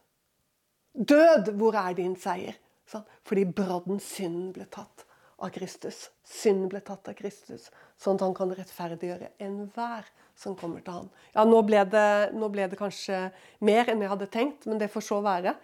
Død, 0.95 1.53
hvor 1.57 1.76
er 1.76 1.93
din 1.93 2.15
seier? 2.15 2.57
Sant? 2.88 3.05
Fordi 3.24 3.45
brodden, 3.45 3.99
synden, 3.99 4.51
ble 4.53 4.65
tatt 4.65 5.05
av 5.39 5.49
Kristus. 5.49 6.09
Synden 6.26 6.70
ble 6.70 6.82
tatt 6.82 7.07
av 7.07 7.13
Kristus, 7.13 7.70
sånn 7.97 8.17
at 8.17 8.26
han 8.26 8.34
kan 8.34 8.55
rettferdiggjøre 8.57 9.32
enhver 9.39 10.09
som 10.39 10.55
kommer 10.57 10.83
til 10.83 10.95
han. 10.95 11.07
Ja, 11.35 11.43
nå 11.47 11.61
ble, 11.67 11.83
det, 11.91 12.09
nå 12.37 12.49
ble 12.51 12.69
det 12.71 12.79
kanskje 12.79 13.27
mer 13.65 13.91
enn 13.91 14.03
jeg 14.03 14.11
hadde 14.11 14.29
tenkt, 14.31 14.67
men 14.69 14.79
det 14.79 14.91
får 14.93 15.05
så 15.09 15.19
være. 15.25 15.55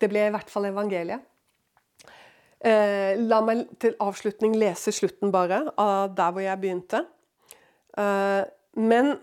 Det 0.00 0.08
ble 0.10 0.26
i 0.26 0.32
hvert 0.34 0.50
fall 0.50 0.66
evangeliet. 0.70 1.26
Eh, 2.60 3.16
la 3.16 3.38
meg 3.44 3.70
til 3.80 3.94
avslutning 4.04 4.58
lese 4.60 4.92
slutten 4.92 5.32
bare, 5.32 5.62
av 5.80 6.10
der 6.16 6.34
hvor 6.34 6.44
jeg 6.44 6.60
begynte. 6.60 7.04
Eh, 7.96 8.42
men 8.80 9.14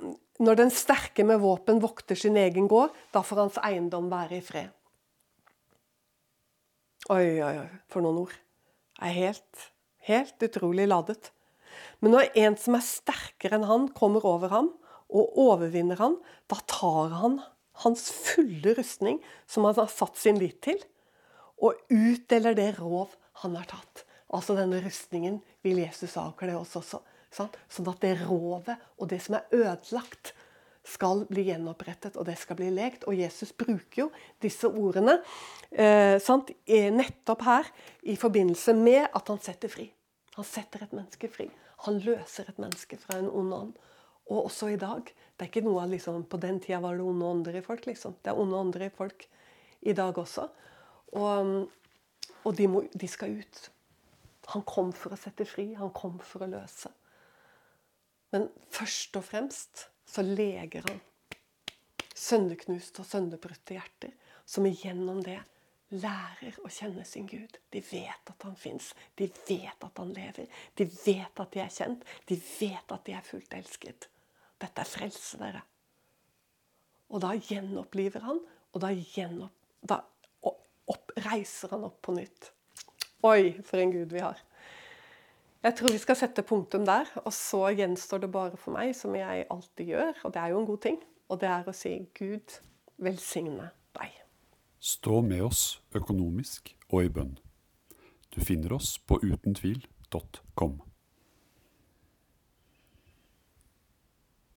når 0.42 0.60
den 0.64 0.74
sterke 0.74 1.26
med 1.28 1.42
våpen 1.44 1.82
vokter 1.84 2.18
sin 2.18 2.38
egen 2.40 2.70
gård, 2.70 2.96
da 3.14 3.22
får 3.26 3.44
hans 3.44 3.62
eiendom 3.68 4.10
være 4.10 4.40
i 4.40 4.44
fred. 4.46 4.74
Oi, 7.14 7.40
oi, 7.40 7.54
oi, 7.62 7.70
for 7.92 8.04
noen 8.04 8.24
ord. 8.26 8.36
Det 8.98 9.08
er 9.08 9.16
helt, 9.16 9.68
helt 10.10 10.48
utrolig 10.48 10.88
ladet. 10.90 11.32
Men 12.04 12.14
når 12.14 12.32
en 12.38 12.58
som 12.60 12.78
er 12.78 12.86
sterkere 12.86 13.58
enn 13.58 13.68
han, 13.68 13.88
kommer 13.98 14.26
over 14.28 14.54
ham 14.54 14.72
og 15.08 15.38
overvinner 15.40 16.00
han, 16.02 16.18
da 16.52 16.60
tar 16.70 17.16
han 17.22 17.40
hans 17.84 18.08
fulle 18.12 18.74
rustning, 18.78 19.22
som 19.48 19.68
han 19.68 19.78
har 19.78 19.92
satt 19.92 20.18
sin 20.20 20.40
lit 20.42 20.60
til, 20.66 20.80
og 21.58 21.78
utdeler 21.94 22.58
det 22.58 22.74
rov 22.80 23.16
han 23.44 23.56
har 23.58 23.70
tatt. 23.70 24.04
Altså 24.34 24.58
denne 24.58 24.82
rustningen 24.84 25.40
vil 25.66 25.80
Jesus 25.82 26.18
avkle 26.20 26.58
oss 26.58 26.76
også. 26.78 27.00
Sant? 27.34 27.56
Sånn 27.72 27.88
at 27.92 28.02
det 28.04 28.18
rovet 28.26 28.76
og 28.98 29.10
det 29.12 29.22
som 29.24 29.38
er 29.38 29.48
ødelagt, 29.56 30.34
skal 30.88 31.26
bli 31.28 31.44
gjenopprettet, 31.50 32.16
og 32.16 32.28
det 32.30 32.38
skal 32.40 32.56
bli 32.60 32.70
lekt. 32.72 33.04
Og 33.12 33.18
Jesus 33.20 33.52
bruker 33.52 34.06
jo 34.06 34.08
disse 34.44 34.70
ordene 34.70 35.18
eh, 35.72 36.16
nettopp 36.96 37.44
her 37.44 37.68
i 38.08 38.16
forbindelse 38.20 38.76
med 38.78 39.10
at 39.12 39.32
han 39.34 39.42
setter 39.44 39.72
fri. 39.72 39.90
Han 40.38 40.48
setter 40.48 40.86
et 40.86 40.96
menneske 40.96 41.28
fri. 41.34 41.50
Han 41.86 42.00
løser 42.02 42.50
et 42.50 42.60
menneske 42.62 42.98
fra 43.02 43.20
en 43.20 43.30
ond 43.30 43.54
ånd. 43.54 43.74
Og 44.28 44.50
også 44.50 44.72
i 44.74 44.80
dag. 44.82 45.08
Det 45.08 45.46
er 45.46 45.52
ikke 45.52 45.66
noe 45.68 45.86
liksom, 45.88 46.26
På 46.28 46.40
den 46.42 46.60
tida 46.64 46.82
var 46.84 46.98
det 46.98 47.06
onde 47.06 47.26
ånder 47.26 47.58
i 47.58 47.64
folk. 47.66 47.86
liksom. 47.86 48.18
Det 48.24 48.32
er 48.32 48.40
onde 48.40 48.58
ånder 48.58 48.88
i 48.88 48.94
folk 48.94 49.28
i 49.82 49.94
dag 49.94 50.18
også. 50.18 50.48
Og, 51.14 51.68
og 52.44 52.56
de, 52.58 52.68
må, 52.68 52.84
de 52.94 53.08
skal 53.08 53.38
ut. 53.40 53.62
Han 54.54 54.64
kom 54.68 54.92
for 54.96 55.14
å 55.14 55.20
sette 55.20 55.46
fri. 55.48 55.74
Han 55.80 55.94
kom 55.96 56.18
for 56.24 56.44
å 56.44 56.52
løse. 56.52 56.92
Men 58.34 58.50
først 58.74 59.16
og 59.16 59.24
fremst 59.24 59.88
så 60.08 60.24
leger 60.26 60.84
han 60.88 61.00
sønderknuste 62.18 63.04
og 63.04 63.08
sønderbrutte 63.08 63.78
hjerter, 63.78 64.14
som 64.48 64.66
igjennom 64.66 65.22
det 65.24 65.38
lærer 65.96 66.58
å 66.66 66.72
kjenne 66.72 67.06
sin 67.08 67.28
Gud. 67.30 67.60
De 67.72 67.82
vet 67.84 68.32
at 68.32 68.44
han 68.44 68.58
fins. 68.60 68.92
De 69.16 69.30
vet 69.48 69.86
at 69.88 70.02
han 70.02 70.12
lever. 70.16 70.50
De 70.76 70.88
vet 70.90 71.42
at 71.44 71.54
de 71.54 71.64
er 71.64 71.74
kjent. 71.74 72.04
De 72.28 72.38
vet 72.38 72.94
at 72.94 73.06
de 73.08 73.16
er 73.16 73.26
fullt 73.26 73.56
elsket. 73.58 74.10
Dette 74.58 74.84
er 74.84 74.90
frelse, 74.90 75.40
dere. 75.40 75.64
Og 77.08 77.24
da 77.24 77.32
gjenoppliver 77.38 78.26
han, 78.28 78.42
og 78.76 78.84
da, 78.84 78.92
gjenopp, 78.92 79.56
da 79.88 80.02
opp, 80.44 81.14
reiser 81.24 81.72
han 81.72 81.86
opp 81.88 82.02
på 82.04 82.16
nytt. 82.18 82.52
Oi, 83.28 83.56
for 83.66 83.80
en 83.82 83.94
Gud 83.94 84.12
vi 84.14 84.24
har. 84.24 84.42
Jeg 85.64 85.76
tror 85.76 85.92
vi 85.92 86.00
skal 86.00 86.20
sette 86.20 86.44
punktum 86.48 86.86
der. 86.88 87.10
Og 87.24 87.34
så 87.36 87.64
gjenstår 87.76 88.24
det 88.24 88.32
bare 88.34 88.60
for 88.60 88.76
meg, 88.76 88.94
som 88.96 89.16
jeg 89.18 89.48
alltid 89.54 89.94
gjør, 89.94 90.22
og 90.24 90.36
det 90.36 90.44
er 90.44 90.54
jo 90.54 90.62
en 90.62 90.70
god 90.70 90.84
ting, 90.86 91.00
og 91.28 91.42
det 91.42 91.50
er 91.52 91.68
å 91.68 91.76
si 91.76 91.96
Gud 92.18 92.60
velsigne. 93.04 93.72
Stå 94.80 95.22
med 95.22 95.42
oss 95.42 95.82
økonomisk 95.98 96.76
og 96.92 97.08
i 97.08 97.10
bønn. 97.10 97.38
Du 98.30 98.42
finner 98.46 98.76
oss 98.78 98.98
på 99.00 99.18
utentvil.com. 99.24 100.82